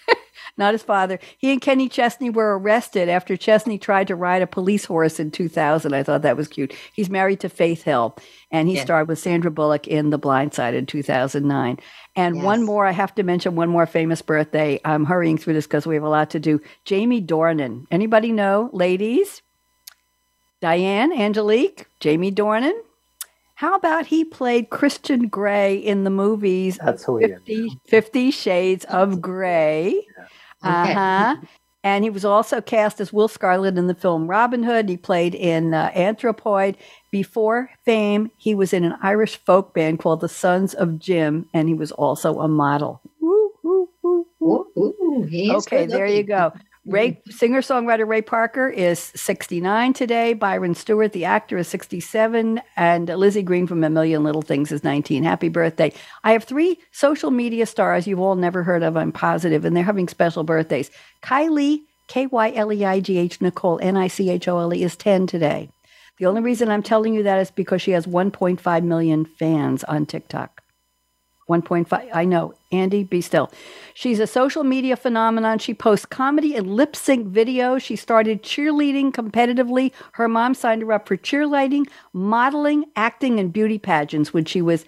Not 0.57 0.73
his 0.73 0.81
father. 0.81 1.19
He 1.37 1.51
and 1.51 1.61
Kenny 1.61 1.87
Chesney 1.87 2.31
were 2.31 2.57
arrested 2.57 3.09
after 3.09 3.37
Chesney 3.37 3.77
tried 3.77 4.07
to 4.07 4.15
ride 4.15 4.41
a 4.41 4.47
police 4.47 4.85
horse 4.85 5.19
in 5.19 5.29
2000. 5.29 5.93
I 5.93 6.01
thought 6.01 6.23
that 6.23 6.37
was 6.37 6.47
cute. 6.47 6.73
He's 6.93 7.11
married 7.11 7.41
to 7.41 7.49
Faith 7.49 7.83
Hill, 7.83 8.17
and 8.49 8.67
he 8.67 8.75
yeah. 8.75 8.83
starred 8.83 9.07
with 9.07 9.19
Sandra 9.19 9.51
Bullock 9.51 9.87
in 9.87 10.09
The 10.09 10.17
Blind 10.17 10.55
Side 10.55 10.73
in 10.73 10.87
2009. 10.87 11.77
And 12.17 12.37
yes. 12.37 12.43
one 12.43 12.63
more, 12.63 12.85
I 12.85 12.91
have 12.91 13.13
to 13.15 13.23
mention 13.23 13.55
one 13.55 13.69
more 13.69 13.85
famous 13.85 14.23
birthday. 14.23 14.81
I'm 14.83 15.05
hurrying 15.05 15.37
through 15.37 15.53
this 15.53 15.67
because 15.67 15.85
we 15.85 15.93
have 15.93 16.03
a 16.03 16.09
lot 16.09 16.31
to 16.31 16.39
do. 16.39 16.59
Jamie 16.83 17.21
Dornan. 17.21 17.85
Anybody 17.91 18.31
know, 18.31 18.71
ladies? 18.73 19.43
Diane, 20.59 21.13
Angelique, 21.13 21.85
Jamie 21.99 22.31
Dornan. 22.31 22.73
How 23.53 23.75
about 23.75 24.07
he 24.07 24.25
played 24.25 24.71
Christian 24.71 25.27
Grey 25.27 25.75
in 25.75 26.03
the 26.03 26.09
movies 26.09 26.79
That's 26.83 27.05
50, 27.05 27.79
50 27.85 28.31
Shades 28.31 28.85
of 28.85 29.21
Grey? 29.21 30.01
Yeah. 30.63 30.81
Okay. 30.83 30.93
Uh-huh. 30.93 31.35
And 31.87 32.03
he 32.03 32.09
was 32.09 32.25
also 32.25 32.59
cast 32.59 32.99
as 32.99 33.13
Will 33.13 33.29
Scarlet 33.29 33.77
in 33.77 33.87
the 33.87 33.95
film 33.95 34.27
Robin 34.27 34.61
Hood. 34.61 34.89
He 34.89 34.97
played 34.97 35.33
in 35.33 35.73
uh, 35.73 35.89
Anthropoid. 35.95 36.75
Before 37.11 37.69
fame, 37.85 38.29
he 38.35 38.53
was 38.53 38.73
in 38.73 38.83
an 38.83 38.97
Irish 39.01 39.37
folk 39.37 39.73
band 39.73 39.99
called 39.99 40.19
the 40.19 40.27
Sons 40.27 40.73
of 40.73 40.99
Jim, 40.99 41.47
and 41.53 41.69
he 41.69 41.73
was 41.73 41.93
also 41.93 42.41
a 42.41 42.47
model. 42.49 42.99
Woo, 43.21 43.51
woo, 43.63 43.89
woo, 44.01 44.25
Ooh, 44.41 45.55
okay, 45.55 45.85
there 45.85 46.07
you 46.07 46.23
go. 46.23 46.51
Ray 46.87 47.11
mm-hmm. 47.11 47.31
singer 47.31 47.61
songwriter 47.61 48.07
Ray 48.07 48.21
Parker 48.21 48.69
is 48.69 49.11
69 49.15 49.91
today. 49.91 50.33
Byron 50.33 50.73
Stewart, 50.73 51.11
the 51.11 51.25
actor, 51.25 51.57
is 51.57 51.67
67, 51.67 52.61
and 52.77 53.09
Lizzy 53.09 53.43
Greene 53.43 53.67
from 53.67 53.83
A 53.83 53.89
Million 53.89 54.23
Little 54.23 54.41
Things 54.41 54.71
is 54.71 54.85
19. 54.85 55.23
Happy 55.23 55.49
birthday! 55.49 55.91
I 56.23 56.31
have 56.31 56.45
three 56.45 56.79
social 56.91 57.29
media 57.29 57.65
stars 57.65 58.07
you've 58.07 58.21
all 58.21 58.35
never 58.35 58.63
heard 58.63 58.83
of. 58.83 58.95
I'm 58.95 59.11
positive, 59.11 59.65
and 59.65 59.75
they're 59.75 59.83
having 59.83 60.07
special 60.07 60.45
birthdays. 60.45 60.89
Kyleigh 61.21 61.81
K 62.07 62.27
Y 62.27 62.53
L 62.55 62.71
E 62.71 62.85
I 62.85 63.01
G 63.01 63.17
H 63.17 63.39
Nichole 63.39 63.79
N 63.81 63.97
I 63.97 64.07
C 64.07 64.29
H 64.29 64.47
O 64.47 64.57
L 64.57 64.73
E 64.73 64.81
is 64.81 64.95
10 64.95 65.27
today. 65.27 65.69
The 66.19 66.25
only 66.25 66.41
reason 66.41 66.69
I'm 66.69 66.83
telling 66.83 67.13
you 67.13 67.23
that 67.23 67.39
is 67.39 67.51
because 67.51 67.81
she 67.81 67.91
has 67.91 68.07
1.5 68.07 68.83
million 68.83 69.25
fans 69.25 69.83
on 69.83 70.05
TikTok. 70.05 70.63
1.5. 71.49 72.09
I 72.13 72.25
know. 72.25 72.53
Andy, 72.71 73.03
be 73.03 73.21
still. 73.21 73.51
She's 73.93 74.19
a 74.19 74.27
social 74.27 74.63
media 74.63 74.97
phenomenon. 74.97 75.59
She 75.59 75.73
posts 75.73 76.05
comedy 76.05 76.55
and 76.55 76.75
lip 76.75 76.95
sync 76.95 77.27
videos. 77.27 77.81
She 77.81 77.95
started 77.95 78.43
cheerleading 78.43 79.11
competitively. 79.11 79.91
Her 80.13 80.27
mom 80.27 80.53
signed 80.53 80.81
her 80.81 80.91
up 80.91 81.07
for 81.07 81.17
cheerleading, 81.17 81.87
modeling, 82.13 82.85
acting, 82.95 83.39
and 83.39 83.53
beauty 83.53 83.79
pageants 83.79 84.33
when 84.33 84.45
she 84.45 84.61
was 84.61 84.85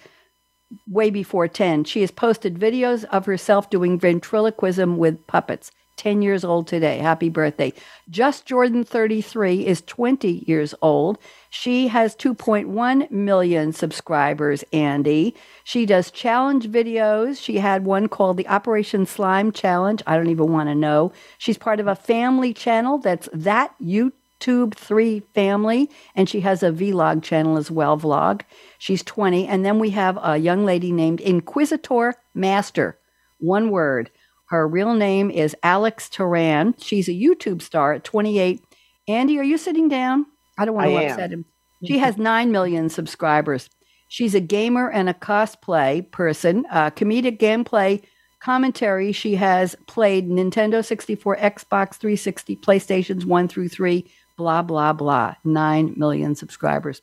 way 0.88 1.10
before 1.10 1.47
10. 1.47 1.86
She 1.86 2.01
has 2.01 2.12
posted 2.12 2.60
videos 2.60 3.05
of 3.05 3.26
herself 3.26 3.70
doing 3.70 3.97
ventriloquism 3.97 4.97
with 4.97 5.26
puppets. 5.28 5.72
10 6.00 6.22
years 6.22 6.45
old 6.45 6.66
today. 6.66 6.97
Happy 6.97 7.30
birthday. 7.30 7.74
Just 8.10 8.45
Jordan, 8.45 8.86
33, 8.86 9.68
is 9.68 9.82
20 9.82 10.45
years 10.47 10.74
old. 10.82 11.18
She 11.50 11.89
has 11.89 12.16
2.1 12.16 13.12
million 13.12 13.74
subscribers, 13.74 14.64
Andy. 14.72 15.36
She 15.66 15.86
does 15.86 16.10
challenge 16.10 16.70
videos. 16.70 17.43
She 17.43 17.58
had 17.58 17.84
one 17.84 18.08
called 18.08 18.38
the 18.38 18.47
Operation 18.47 19.06
Slime 19.06 19.52
Challenge. 19.52 20.02
I 20.08 20.16
don't 20.16 20.30
even 20.30 20.54
want 20.54 20.70
to 20.70 20.76
know. 20.76 21.12
She's 21.38 21.58
part 21.58 21.82
of 21.82 21.88
a 21.88 21.95
family 21.95 22.54
channel 22.54 22.97
that's 22.97 23.28
that 23.34 23.76
YouTube 23.84 24.76
3 24.76 25.20
family, 25.36 25.89
and 26.16 26.30
she 26.30 26.39
has 26.39 26.64
a 26.64 26.72
vlog 26.72 27.22
channel 27.24 27.58
as 27.58 27.70
well, 27.70 27.97
vlog. 28.00 28.41
She's 28.78 29.04
20. 29.04 29.47
And 29.47 29.66
then 29.66 29.80
we 29.80 29.89
have 29.89 30.18
a 30.24 30.38
young 30.38 30.64
lady 30.64 30.93
named 30.93 31.20
Inquisitor 31.20 32.16
Master. 32.34 32.97
One 33.39 33.70
word. 33.70 34.12
Her 34.50 34.68
real 34.68 34.93
name 34.95 35.30
is 35.30 35.56
Alex 35.64 36.10
Turan. 36.10 36.74
She's 36.80 37.08
a 37.08 37.12
YouTube 37.14 37.62
star 37.62 37.93
at 37.93 38.04
28. 38.04 38.62
Andy, 39.08 39.38
are 39.39 39.43
you 39.43 39.58
sitting 39.58 39.88
down? 39.88 40.26
I 40.58 40.66
don't 40.66 40.76
want 40.76 40.88
to 40.89 40.95
I 40.95 41.04
upset 41.04 41.32
am. 41.32 41.39
him. 41.39 41.45
She 41.86 42.00
has 42.00 42.18
9 42.18 42.52
million 42.52 42.89
subscribers. 42.89 43.70
She's 44.08 44.34
a 44.36 44.39
gamer 44.41 44.89
and 44.89 45.08
a 45.08 45.14
cosplay 45.14 46.10
person, 46.12 46.66
uh, 46.72 46.89
comedic 46.89 47.38
gameplay 47.39 48.02
commentary. 48.41 49.12
She 49.12 49.36
has 49.36 49.76
played 49.88 50.28
Nintendo 50.28 50.84
64, 50.84 51.38
Xbox 51.38 51.95
360, 51.95 52.56
PlayStations 52.58 53.26
1 53.26 53.47
through 53.47 53.70
3, 53.70 54.04
blah, 54.36 54.62
blah, 54.64 54.93
blah. 54.93 55.36
9 55.43 55.93
million 55.95 56.34
subscribers. 56.36 57.02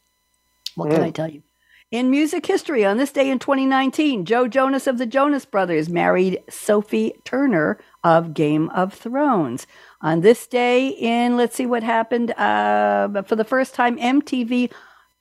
What 0.75 0.91
can 0.91 1.01
Mm. 1.01 1.05
I 1.05 1.11
tell 1.11 1.29
you? 1.31 1.43
In 1.93 2.11
music 2.11 2.47
history, 2.47 2.85
on 2.85 2.97
this 2.97 3.13
day 3.13 3.31
in 3.31 3.39
2019, 3.39 4.25
Joe 4.25 4.49
Jonas 4.49 4.89
of 4.89 4.99
the 4.99 5.07
Jonas 5.07 5.45
Brothers 5.45 5.89
married 5.89 6.43
Sophie 6.51 7.13
Turner 7.25 7.79
of 8.03 8.35
Game 8.35 8.71
of 8.71 8.93
Thrones. 8.93 9.69
On 10.01 10.21
this 10.21 10.49
day 10.49 10.89
in, 10.89 11.37
let's 11.37 11.55
see 11.55 11.65
what 11.65 11.85
happened, 11.85 12.33
uh, 12.33 13.23
for 13.23 13.37
the 13.37 13.45
first 13.45 13.73
time, 13.73 13.97
MTV 13.99 14.73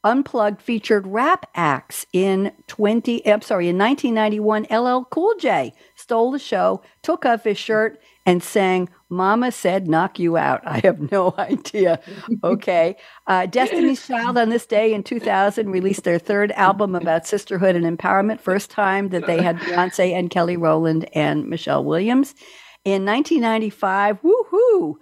Unplugged 0.03 0.61
featured 0.61 1.07
rap 1.07 1.47
acts 1.55 2.05
in 2.13 2.51
20, 2.68 3.28
I'm 3.28 3.41
sorry, 3.41 3.70
in 3.70 3.78
1991, 3.78 4.68
LL 4.70 5.03
Cool 5.05 5.34
J 5.39 5.74
stole 6.06 6.30
the 6.32 6.38
show, 6.38 6.84
took 7.01 7.26
off 7.26 7.43
his 7.45 7.58
shirt, 7.58 7.99
and 8.28 8.43
sang 8.43 8.89
Mama 9.10 9.51
Said 9.51 9.88
Knock 9.88 10.20
You 10.20 10.38
Out. 10.38 10.62
I 10.66 10.80
have 10.84 11.12
no 11.12 11.34
idea. 11.39 11.99
Okay. 12.43 12.95
Uh, 13.26 13.47
Destiny's 13.47 14.06
Child 14.06 14.38
on 14.38 14.49
this 14.49 14.68
day 14.68 14.93
in 14.93 15.01
2000 15.01 15.68
released 15.72 16.03
their 16.03 16.20
third 16.20 16.51
album 16.51 16.93
about 16.93 17.26
sisterhood 17.26 17.76
and 17.76 17.86
empowerment. 17.86 18.39
First 18.39 18.70
time 18.70 19.10
that 19.10 19.26
they 19.26 19.41
had 19.41 19.58
Beyonce 19.58 20.14
and 20.14 20.30
Kelly 20.30 20.58
Rowland 20.58 21.10
and 21.14 21.47
Michelle 21.49 21.84
Williams. 21.84 22.36
In 22.84 23.03
1995, 23.03 24.20
woohoo! 24.22 24.93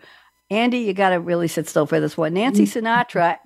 Andy, 0.49 0.79
you 0.79 0.93
got 0.93 1.09
to 1.09 1.19
really 1.19 1.49
sit 1.49 1.67
still 1.67 1.85
for 1.85 1.99
this 1.99 2.15
one. 2.17 2.33
Nancy 2.33 2.65
Sinatra 2.65 3.31
at 3.33 3.39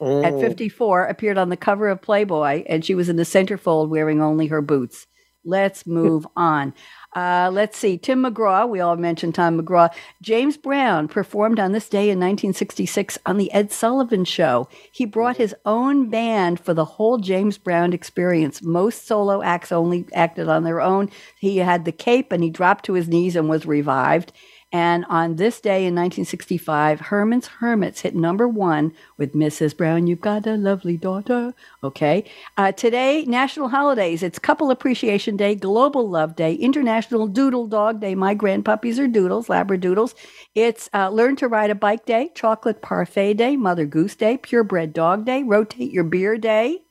Mm. 0.00 0.40
54 0.40 1.06
appeared 1.06 1.38
on 1.38 1.48
the 1.48 1.56
cover 1.56 1.88
of 1.88 2.00
Playboy 2.00 2.62
and 2.68 2.84
she 2.84 2.94
was 2.94 3.08
in 3.08 3.16
the 3.16 3.24
centerfold 3.24 3.88
wearing 3.88 4.22
only 4.22 4.46
her 4.46 4.62
boots. 4.62 5.08
Let's 5.44 5.86
move 5.88 6.24
on. 6.36 6.72
Uh, 7.16 7.50
let's 7.52 7.78
see. 7.78 7.96
Tim 7.96 8.22
McGraw, 8.22 8.68
we 8.68 8.80
all 8.80 8.96
mentioned 8.96 9.34
Tom 9.34 9.58
McGraw. 9.58 9.88
James 10.20 10.58
Brown 10.58 11.08
performed 11.08 11.58
on 11.58 11.72
this 11.72 11.88
day 11.88 12.10
in 12.10 12.18
1966 12.18 13.18
on 13.24 13.38
The 13.38 13.50
Ed 13.52 13.72
Sullivan 13.72 14.26
Show. 14.26 14.68
He 14.92 15.06
brought 15.06 15.38
his 15.38 15.54
own 15.64 16.10
band 16.10 16.60
for 16.60 16.74
the 16.74 16.84
whole 16.84 17.16
James 17.16 17.56
Brown 17.56 17.94
experience. 17.94 18.62
Most 18.62 19.06
solo 19.06 19.42
acts 19.42 19.72
only 19.72 20.06
acted 20.12 20.48
on 20.48 20.64
their 20.64 20.82
own. 20.82 21.10
He 21.38 21.56
had 21.58 21.86
the 21.86 21.92
cape 21.92 22.30
and 22.30 22.42
he 22.44 22.50
dropped 22.50 22.84
to 22.84 22.92
his 22.92 23.08
knees 23.08 23.36
and 23.36 23.48
was 23.48 23.64
revived. 23.64 24.32
And 24.70 25.06
on 25.08 25.36
this 25.36 25.62
day 25.62 25.86
in 25.86 25.94
1965, 25.94 27.00
Herman's 27.00 27.46
Hermits 27.46 28.02
hit 28.02 28.14
number 28.14 28.46
one 28.46 28.92
with 29.16 29.32
Mrs. 29.32 29.74
Brown, 29.74 30.06
You've 30.06 30.20
Got 30.20 30.46
a 30.46 30.56
Lovely 30.56 30.98
Daughter. 30.98 31.54
Okay. 31.82 32.30
Uh, 32.58 32.72
today, 32.72 33.24
national 33.24 33.70
holidays. 33.70 34.22
It's 34.22 34.38
Couple 34.38 34.70
Appreciation 34.70 35.38
Day, 35.38 35.54
Global 35.54 36.10
Love 36.10 36.36
Day, 36.36 36.52
International 36.54 37.26
Doodle 37.26 37.66
Dog 37.66 38.02
Day. 38.02 38.14
My 38.14 38.34
grandpuppies 38.34 38.98
are 38.98 39.08
doodles, 39.08 39.46
Labradoodles. 39.46 40.14
It's 40.54 40.90
uh, 40.92 41.08
Learn 41.08 41.36
to 41.36 41.48
Ride 41.48 41.70
a 41.70 41.74
Bike 41.74 42.04
Day, 42.04 42.30
Chocolate 42.34 42.82
Parfait 42.82 43.32
Day, 43.32 43.56
Mother 43.56 43.86
Goose 43.86 44.16
Day, 44.16 44.36
Purebred 44.36 44.92
Dog 44.92 45.24
Day, 45.24 45.42
Rotate 45.42 45.92
Your 45.92 46.04
Beer 46.04 46.36
Day. 46.36 46.82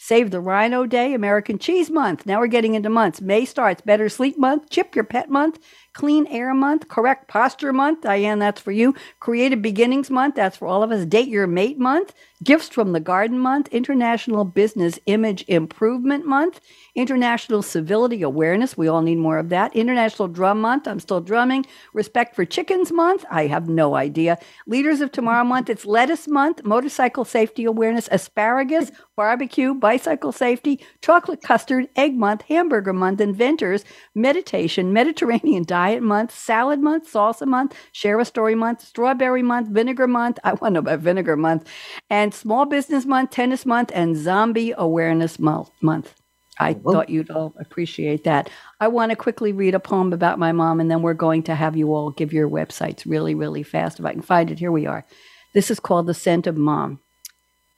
Save 0.00 0.30
the 0.30 0.40
Rhino 0.40 0.86
Day, 0.86 1.12
American 1.12 1.58
Cheese 1.58 1.90
Month. 1.90 2.24
Now 2.24 2.38
we're 2.38 2.46
getting 2.46 2.76
into 2.76 2.88
months. 2.88 3.20
May 3.20 3.44
starts 3.44 3.82
Better 3.82 4.08
Sleep 4.08 4.38
Month, 4.38 4.70
Chip 4.70 4.94
Your 4.94 5.04
Pet 5.04 5.28
Month, 5.28 5.58
Clean 5.98 6.28
Air 6.28 6.54
Month, 6.54 6.86
Correct 6.86 7.26
Posture 7.26 7.72
Month. 7.72 8.02
Diane, 8.02 8.38
that's 8.38 8.60
for 8.60 8.70
you. 8.70 8.94
Creative 9.18 9.60
Beginnings 9.60 10.10
Month, 10.10 10.36
that's 10.36 10.56
for 10.56 10.68
all 10.68 10.84
of 10.84 10.92
us. 10.92 11.04
Date 11.04 11.26
Your 11.26 11.48
Mate 11.48 11.76
Month, 11.76 12.14
Gifts 12.44 12.68
from 12.68 12.92
the 12.92 13.00
Garden 13.00 13.40
Month, 13.40 13.66
International 13.72 14.44
Business 14.44 15.00
Image 15.06 15.44
Improvement 15.48 16.24
Month, 16.24 16.60
International 16.94 17.62
Civility 17.62 18.22
Awareness. 18.22 18.76
We 18.76 18.86
all 18.86 19.02
need 19.02 19.18
more 19.18 19.38
of 19.38 19.48
that. 19.48 19.74
International 19.74 20.28
Drum 20.28 20.60
Month. 20.60 20.86
I'm 20.86 21.00
still 21.00 21.20
drumming. 21.20 21.66
Respect 21.94 22.36
for 22.36 22.44
Chickens 22.44 22.92
Month. 22.92 23.24
I 23.28 23.48
have 23.48 23.68
no 23.68 23.96
idea. 23.96 24.38
Leaders 24.68 25.00
of 25.00 25.10
Tomorrow 25.10 25.44
Month. 25.44 25.68
It's 25.68 25.84
Lettuce 25.84 26.28
Month. 26.28 26.62
Motorcycle 26.64 27.24
Safety 27.24 27.64
Awareness. 27.64 28.08
Asparagus. 28.12 28.92
Barbecue. 29.16 29.74
Bicycle 29.74 30.30
Safety. 30.30 30.78
Chocolate 31.02 31.42
Custard. 31.42 31.88
Egg 31.96 32.16
Month. 32.16 32.42
Hamburger 32.42 32.92
Month. 32.92 33.20
Inventors. 33.20 33.84
Meditation. 34.14 34.92
Mediterranean 34.92 35.64
Diet 35.66 35.87
Month. 35.96 36.36
Salad 36.36 36.80
Month. 36.80 37.12
Salsa 37.12 37.46
Month. 37.46 37.74
Share 37.92 38.20
a 38.20 38.24
Story 38.24 38.54
Month. 38.54 38.82
Strawberry 38.82 39.42
Month. 39.42 39.68
Vinegar 39.68 40.06
Month. 40.06 40.38
I 40.44 40.52
want 40.52 40.62
to 40.62 40.70
know 40.70 40.80
about 40.80 41.00
Vinegar 41.00 41.36
Month. 41.36 41.68
And 42.08 42.32
Small 42.32 42.66
Business 42.66 43.04
Month. 43.06 43.30
Tennis 43.30 43.66
Month. 43.66 43.90
And 43.94 44.16
Zombie 44.16 44.74
Awareness 44.76 45.38
Month. 45.38 46.14
I 46.60 46.74
thought 46.74 47.08
you'd 47.08 47.30
all 47.30 47.54
appreciate 47.60 48.24
that. 48.24 48.50
I 48.80 48.88
want 48.88 49.10
to 49.10 49.16
quickly 49.16 49.52
read 49.52 49.74
a 49.74 49.80
poem 49.80 50.12
about 50.12 50.40
my 50.40 50.50
mom, 50.50 50.80
and 50.80 50.90
then 50.90 51.02
we're 51.02 51.14
going 51.14 51.44
to 51.44 51.54
have 51.54 51.76
you 51.76 51.94
all 51.94 52.10
give 52.10 52.32
your 52.32 52.48
websites 52.48 53.04
really, 53.06 53.34
really 53.34 53.62
fast. 53.62 54.00
If 54.00 54.04
I 54.04 54.12
can 54.12 54.22
find 54.22 54.50
it, 54.50 54.58
here 54.58 54.72
we 54.72 54.84
are. 54.84 55.06
This 55.54 55.70
is 55.70 55.78
called 55.78 56.08
The 56.08 56.14
Scent 56.14 56.48
of 56.48 56.56
Mom. 56.56 56.98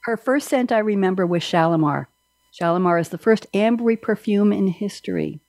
Her 0.05 0.17
first 0.17 0.49
scent 0.49 0.73
I 0.73 0.79
remember 0.79 1.27
was 1.27 1.43
Shalimar. 1.43 2.09
Shalimar 2.53 2.99
is 2.99 3.11
the 3.11 3.19
first 3.19 3.47
ambery 3.53 4.01
perfume 4.01 4.51
in 4.51 4.69
history. 4.69 5.41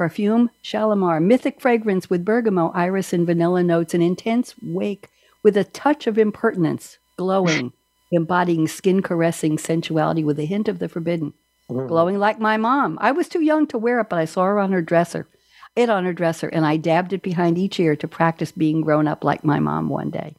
Perfume 0.00 0.48
Shalimar, 0.62 1.20
mythic 1.20 1.60
fragrance 1.60 2.08
with 2.08 2.24
bergamot, 2.24 2.72
iris, 2.74 3.12
and 3.12 3.26
vanilla 3.26 3.62
notes, 3.62 3.92
an 3.92 4.00
intense 4.00 4.54
wake 4.62 5.10
with 5.42 5.58
a 5.58 5.64
touch 5.64 6.06
of 6.06 6.16
impertinence, 6.16 6.96
glowing, 7.18 7.74
embodying 8.10 8.66
skin 8.66 9.02
caressing 9.02 9.58
sensuality 9.58 10.24
with 10.24 10.38
a 10.38 10.46
hint 10.46 10.68
of 10.68 10.78
the 10.78 10.88
forbidden 10.88 11.34
mm. 11.68 11.86
glowing 11.86 12.18
like 12.18 12.40
my 12.40 12.56
mom. 12.56 12.96
I 12.98 13.12
was 13.12 13.28
too 13.28 13.42
young 13.42 13.66
to 13.66 13.76
wear 13.76 14.00
it, 14.00 14.08
but 14.08 14.18
I 14.18 14.24
saw 14.24 14.46
her 14.46 14.58
on 14.58 14.72
her 14.72 14.80
dresser, 14.80 15.28
it 15.76 15.90
on 15.90 16.06
her 16.06 16.14
dresser, 16.14 16.48
and 16.48 16.64
I 16.64 16.78
dabbed 16.78 17.12
it 17.12 17.20
behind 17.20 17.58
each 17.58 17.78
ear 17.78 17.94
to 17.96 18.08
practice 18.08 18.52
being 18.52 18.80
grown 18.80 19.06
up 19.06 19.22
like 19.22 19.44
my 19.44 19.60
mom 19.60 19.90
one 19.90 20.08
day. 20.08 20.34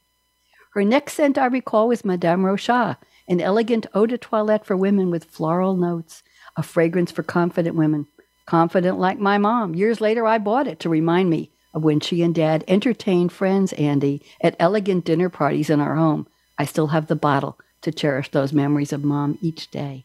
Her 0.74 0.84
next 0.84 1.14
scent 1.14 1.38
I 1.38 1.46
recall 1.46 1.88
was 1.88 2.04
Madame 2.04 2.42
Rochas, 2.42 2.98
an 3.28 3.40
elegant 3.40 3.86
eau 3.94 4.08
de 4.08 4.18
toilette 4.18 4.66
for 4.66 4.76
women 4.76 5.12
with 5.12 5.26
floral 5.26 5.76
notes, 5.76 6.24
a 6.58 6.64
fragrance 6.64 7.12
for 7.12 7.22
confident 7.22 7.76
women, 7.76 8.08
confident 8.52 9.00
like 9.00 9.18
my 9.18 9.38
mom. 9.38 9.74
Years 9.76 10.02
later, 10.02 10.28
I 10.28 10.38
bought 10.38 10.68
it 10.68 10.78
to 10.82 10.90
remind 10.90 11.30
me 11.30 11.52
of 11.74 11.86
when 11.86 12.02
she 12.02 12.22
and 12.22 12.36
Dad 12.36 12.66
entertained 12.68 13.32
friends, 13.32 13.72
Andy, 13.72 14.22
at 14.42 14.58
elegant 14.60 15.06
dinner 15.06 15.30
parties 15.30 15.70
in 15.70 15.80
our 15.80 15.96
home. 15.96 16.28
I 16.58 16.66
still 16.66 16.88
have 16.88 17.08
the 17.08 17.16
bottle 17.16 17.58
to 17.82 17.94
cherish 17.94 18.30
those 18.30 18.52
memories 18.52 18.92
of 18.92 19.06
mom 19.06 19.38
each 19.42 19.72
day. 19.72 20.04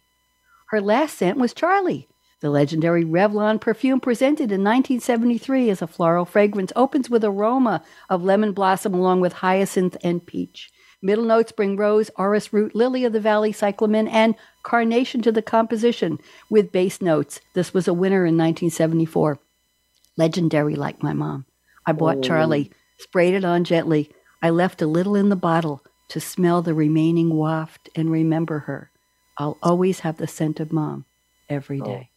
Her 0.69 0.81
last 0.81 1.19
scent 1.19 1.39
was 1.39 1.53
Charlie, 1.53 2.07
The 2.39 2.49
legendary 2.51 3.05
Revlon 3.05 3.61
perfume, 3.61 3.99
presented 3.99 4.53
in 4.53 4.63
1973 4.63 5.69
as 5.69 5.83
a 5.83 5.89
floral 5.89 6.25
fragrance, 6.25 6.73
opens 6.77 7.11
with 7.11 7.25
aroma 7.25 7.83
of 8.09 8.23
lemon 8.23 8.53
blossom 8.53 8.95
along 8.95 9.21
with 9.23 9.33
hyacinth 9.33 9.97
and 10.05 10.25
peach. 10.25 10.71
Middle 11.07 11.25
notes 11.25 11.53
bring 11.53 11.77
rose, 11.77 12.11
orris 12.17 12.53
root, 12.53 12.75
lily 12.75 13.05
of 13.05 13.13
the 13.13 13.21
valley, 13.21 13.53
cyclamen, 13.53 14.09
and 14.09 14.35
carnation 14.65 15.23
to 15.23 15.31
the 15.31 15.41
composition 15.41 16.19
with 16.51 16.73
base 16.73 17.01
notes. 17.01 17.41
This 17.55 17.73
was 17.73 17.87
a 17.87 17.95
winner 17.95 18.27
in 18.27 18.37
1974. 18.37 19.39
Legendary 20.17 20.75
like 20.75 21.05
my 21.05 21.13
mom. 21.13 21.47
I 21.87 21.93
bought 21.93 22.17
Oh. 22.17 22.23
Charlie, 22.23 22.73
sprayed 22.99 23.35
it 23.35 23.45
on 23.45 23.63
gently. 23.63 24.11
I 24.43 24.51
left 24.51 24.83
a 24.83 24.89
little 24.89 25.15
in 25.15 25.29
the 25.29 25.37
bottle 25.37 25.81
to 26.09 26.19
smell 26.19 26.61
the 26.61 26.75
remaining 26.75 27.37
waft 27.37 27.89
and 27.95 28.11
remember 28.11 28.59
her. 28.61 28.91
I'll 29.39 29.59
always 29.63 30.01
have 30.01 30.17
the 30.17 30.27
scent 30.27 30.59
of 30.59 30.73
mom 30.73 31.05
every 31.49 31.81
oh. 31.81 31.85
day. 31.85 32.11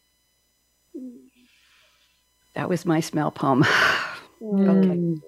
That 2.55 2.69
was 2.69 2.87
my 2.87 3.01
smell 3.01 3.29
poem. 3.29 3.63
Mm. 4.41 4.69
okay. 4.69 5.21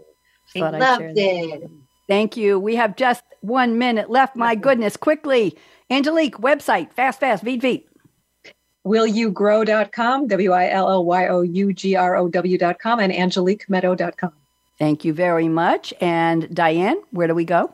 I 0.55 0.59
Thought 0.59 0.75
I'd 0.75 0.79
loved 0.79 1.01
share 1.01 1.13
that. 1.13 1.61
it. 1.63 1.71
Thank 2.11 2.35
you. 2.35 2.59
We 2.59 2.75
have 2.75 2.97
just 2.97 3.23
one 3.39 3.77
minute 3.77 4.09
left. 4.09 4.35
My 4.35 4.53
goodness, 4.53 4.97
quickly. 4.97 5.57
Angelique, 5.89 6.35
website, 6.39 6.91
fast, 6.91 7.21
fast, 7.21 7.41
veet, 7.41 7.61
veet. 7.61 7.85
Willyougrow.com, 8.85 10.27
W 10.27 10.51
I 10.51 10.67
L 10.71 10.89
L 10.89 11.05
Y 11.05 11.27
O 11.29 11.39
U 11.39 11.71
G 11.71 11.95
R 11.95 12.17
O 12.17 12.27
W.com, 12.27 12.99
and 12.99 13.13
angeliquemedow.com. 13.13 14.33
Thank 14.77 15.05
you 15.05 15.13
very 15.13 15.47
much. 15.47 15.93
And 16.01 16.53
Diane, 16.53 17.01
where 17.11 17.29
do 17.29 17.33
we 17.33 17.45
go? 17.45 17.73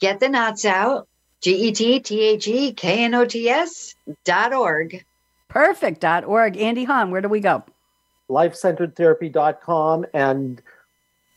Get 0.00 0.18
the 0.18 0.28
knots 0.28 0.64
out. 0.64 1.06
G 1.40 1.68
E 1.68 1.70
T 1.70 2.00
T 2.00 2.20
H 2.20 2.48
E 2.48 2.72
K 2.72 3.04
N 3.04 3.14
O 3.14 3.24
T 3.24 3.48
S 3.48 3.94
dot 4.24 4.52
org. 4.52 5.04
Perfect.org. 5.46 6.56
Andy 6.56 6.82
Hahn, 6.82 7.12
where 7.12 7.20
do 7.20 7.28
we 7.28 7.38
go? 7.38 7.62
lifecenteredtherapy.com 8.28 10.06
and 10.14 10.62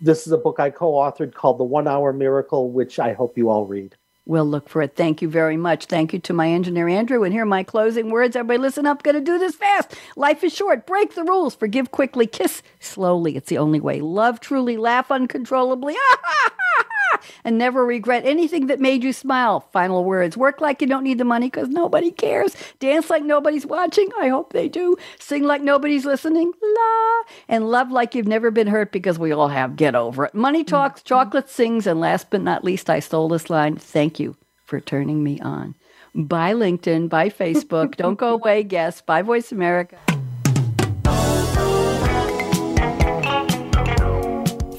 this 0.01 0.27
is 0.27 0.33
a 0.33 0.37
book 0.37 0.59
I 0.59 0.69
co-authored 0.69 1.33
called 1.33 1.59
The 1.59 1.63
One 1.63 1.87
Hour 1.87 2.13
Miracle, 2.13 2.71
which 2.71 2.99
I 2.99 3.13
hope 3.13 3.37
you 3.37 3.49
all 3.49 3.65
read. 3.65 3.95
We'll 4.27 4.45
look 4.45 4.69
for 4.69 4.81
it. 4.81 4.95
Thank 4.95 5.21
you 5.21 5.29
very 5.29 5.55
much. 5.55 5.85
Thank 5.85 6.11
you 6.11 6.19
to 6.19 6.33
my 6.33 6.49
engineer, 6.49 6.87
Andrew. 6.87 7.23
And 7.23 7.31
here 7.31 7.43
are 7.43 7.45
my 7.45 7.61
closing 7.61 8.09
words. 8.09 8.35
Everybody 8.35 8.57
listen 8.57 8.87
up. 8.87 9.03
To 9.03 9.21
do 9.21 9.37
this 9.37 9.55
fast. 9.55 9.95
Life 10.15 10.43
is 10.43 10.53
short. 10.53 10.87
Break 10.87 11.13
the 11.13 11.23
rules. 11.23 11.53
Forgive 11.53 11.91
quickly. 11.91 12.25
Kiss 12.25 12.63
slowly. 12.79 13.35
It's 13.35 13.49
the 13.49 13.59
only 13.59 13.79
way. 13.79 14.01
Love 14.01 14.39
truly. 14.39 14.77
Laugh 14.77 15.11
uncontrollably. 15.11 15.95
and 17.43 17.57
never 17.57 17.86
regret 17.86 18.26
anything 18.26 18.68
that 18.68 18.80
made 18.80 19.03
you 19.03 19.13
smile. 19.13 19.61
Final 19.72 20.03
words. 20.03 20.38
Work 20.38 20.61
like 20.61 20.82
you 20.82 20.88
don't 20.88 21.03
need 21.03 21.18
the 21.18 21.26
money 21.26 21.47
because 21.47 21.70
nobody 21.70 22.11
cares. 22.11 22.55
Dance 22.80 23.09
like 23.09 23.24
nobody's 23.24 23.66
watching. 23.66 24.09
I 24.20 24.28
hope 24.28 24.53
they 24.53 24.70
do. 24.70 24.95
Sing 25.20 25.43
like 25.43 25.61
nobody's 25.61 26.05
listening. 26.05 26.51
La. 26.61 27.22
And 27.47 27.70
love 27.70 27.91
like 27.91 28.16
you've 28.16 28.28
never 28.28 28.51
been 28.51 28.68
hurt 28.68 28.91
because 28.91 29.20
we 29.20 29.32
all 29.32 29.49
have. 29.49 29.76
Get 29.76 29.95
over 29.95 30.26
it. 30.26 30.36
Money 30.36 30.63
mm-hmm. 30.63 30.76
talks, 30.76 31.01
chocolate 31.01 31.49
sings, 31.49 31.88
and 31.88 31.99
last 31.99 32.30
but 32.30 32.41
not 32.41 32.63
least, 32.63 32.89
I 32.89 32.99
stole 32.99 33.30
this 33.30 33.49
line. 33.49 33.76
Thank 33.76 34.20
you 34.20 34.36
for 34.66 34.80
turning 34.80 35.24
me 35.24 35.39
on. 35.39 35.76
Bye, 36.13 36.53
LinkedIn. 36.53 37.09
Bye, 37.09 37.30
Facebook. 37.30 37.95
Don't 37.97 38.18
go 38.18 38.34
away, 38.34 38.63
guests. 38.63 39.01
Bye, 39.01 39.22
Voice 39.22 39.51
America. 39.51 39.97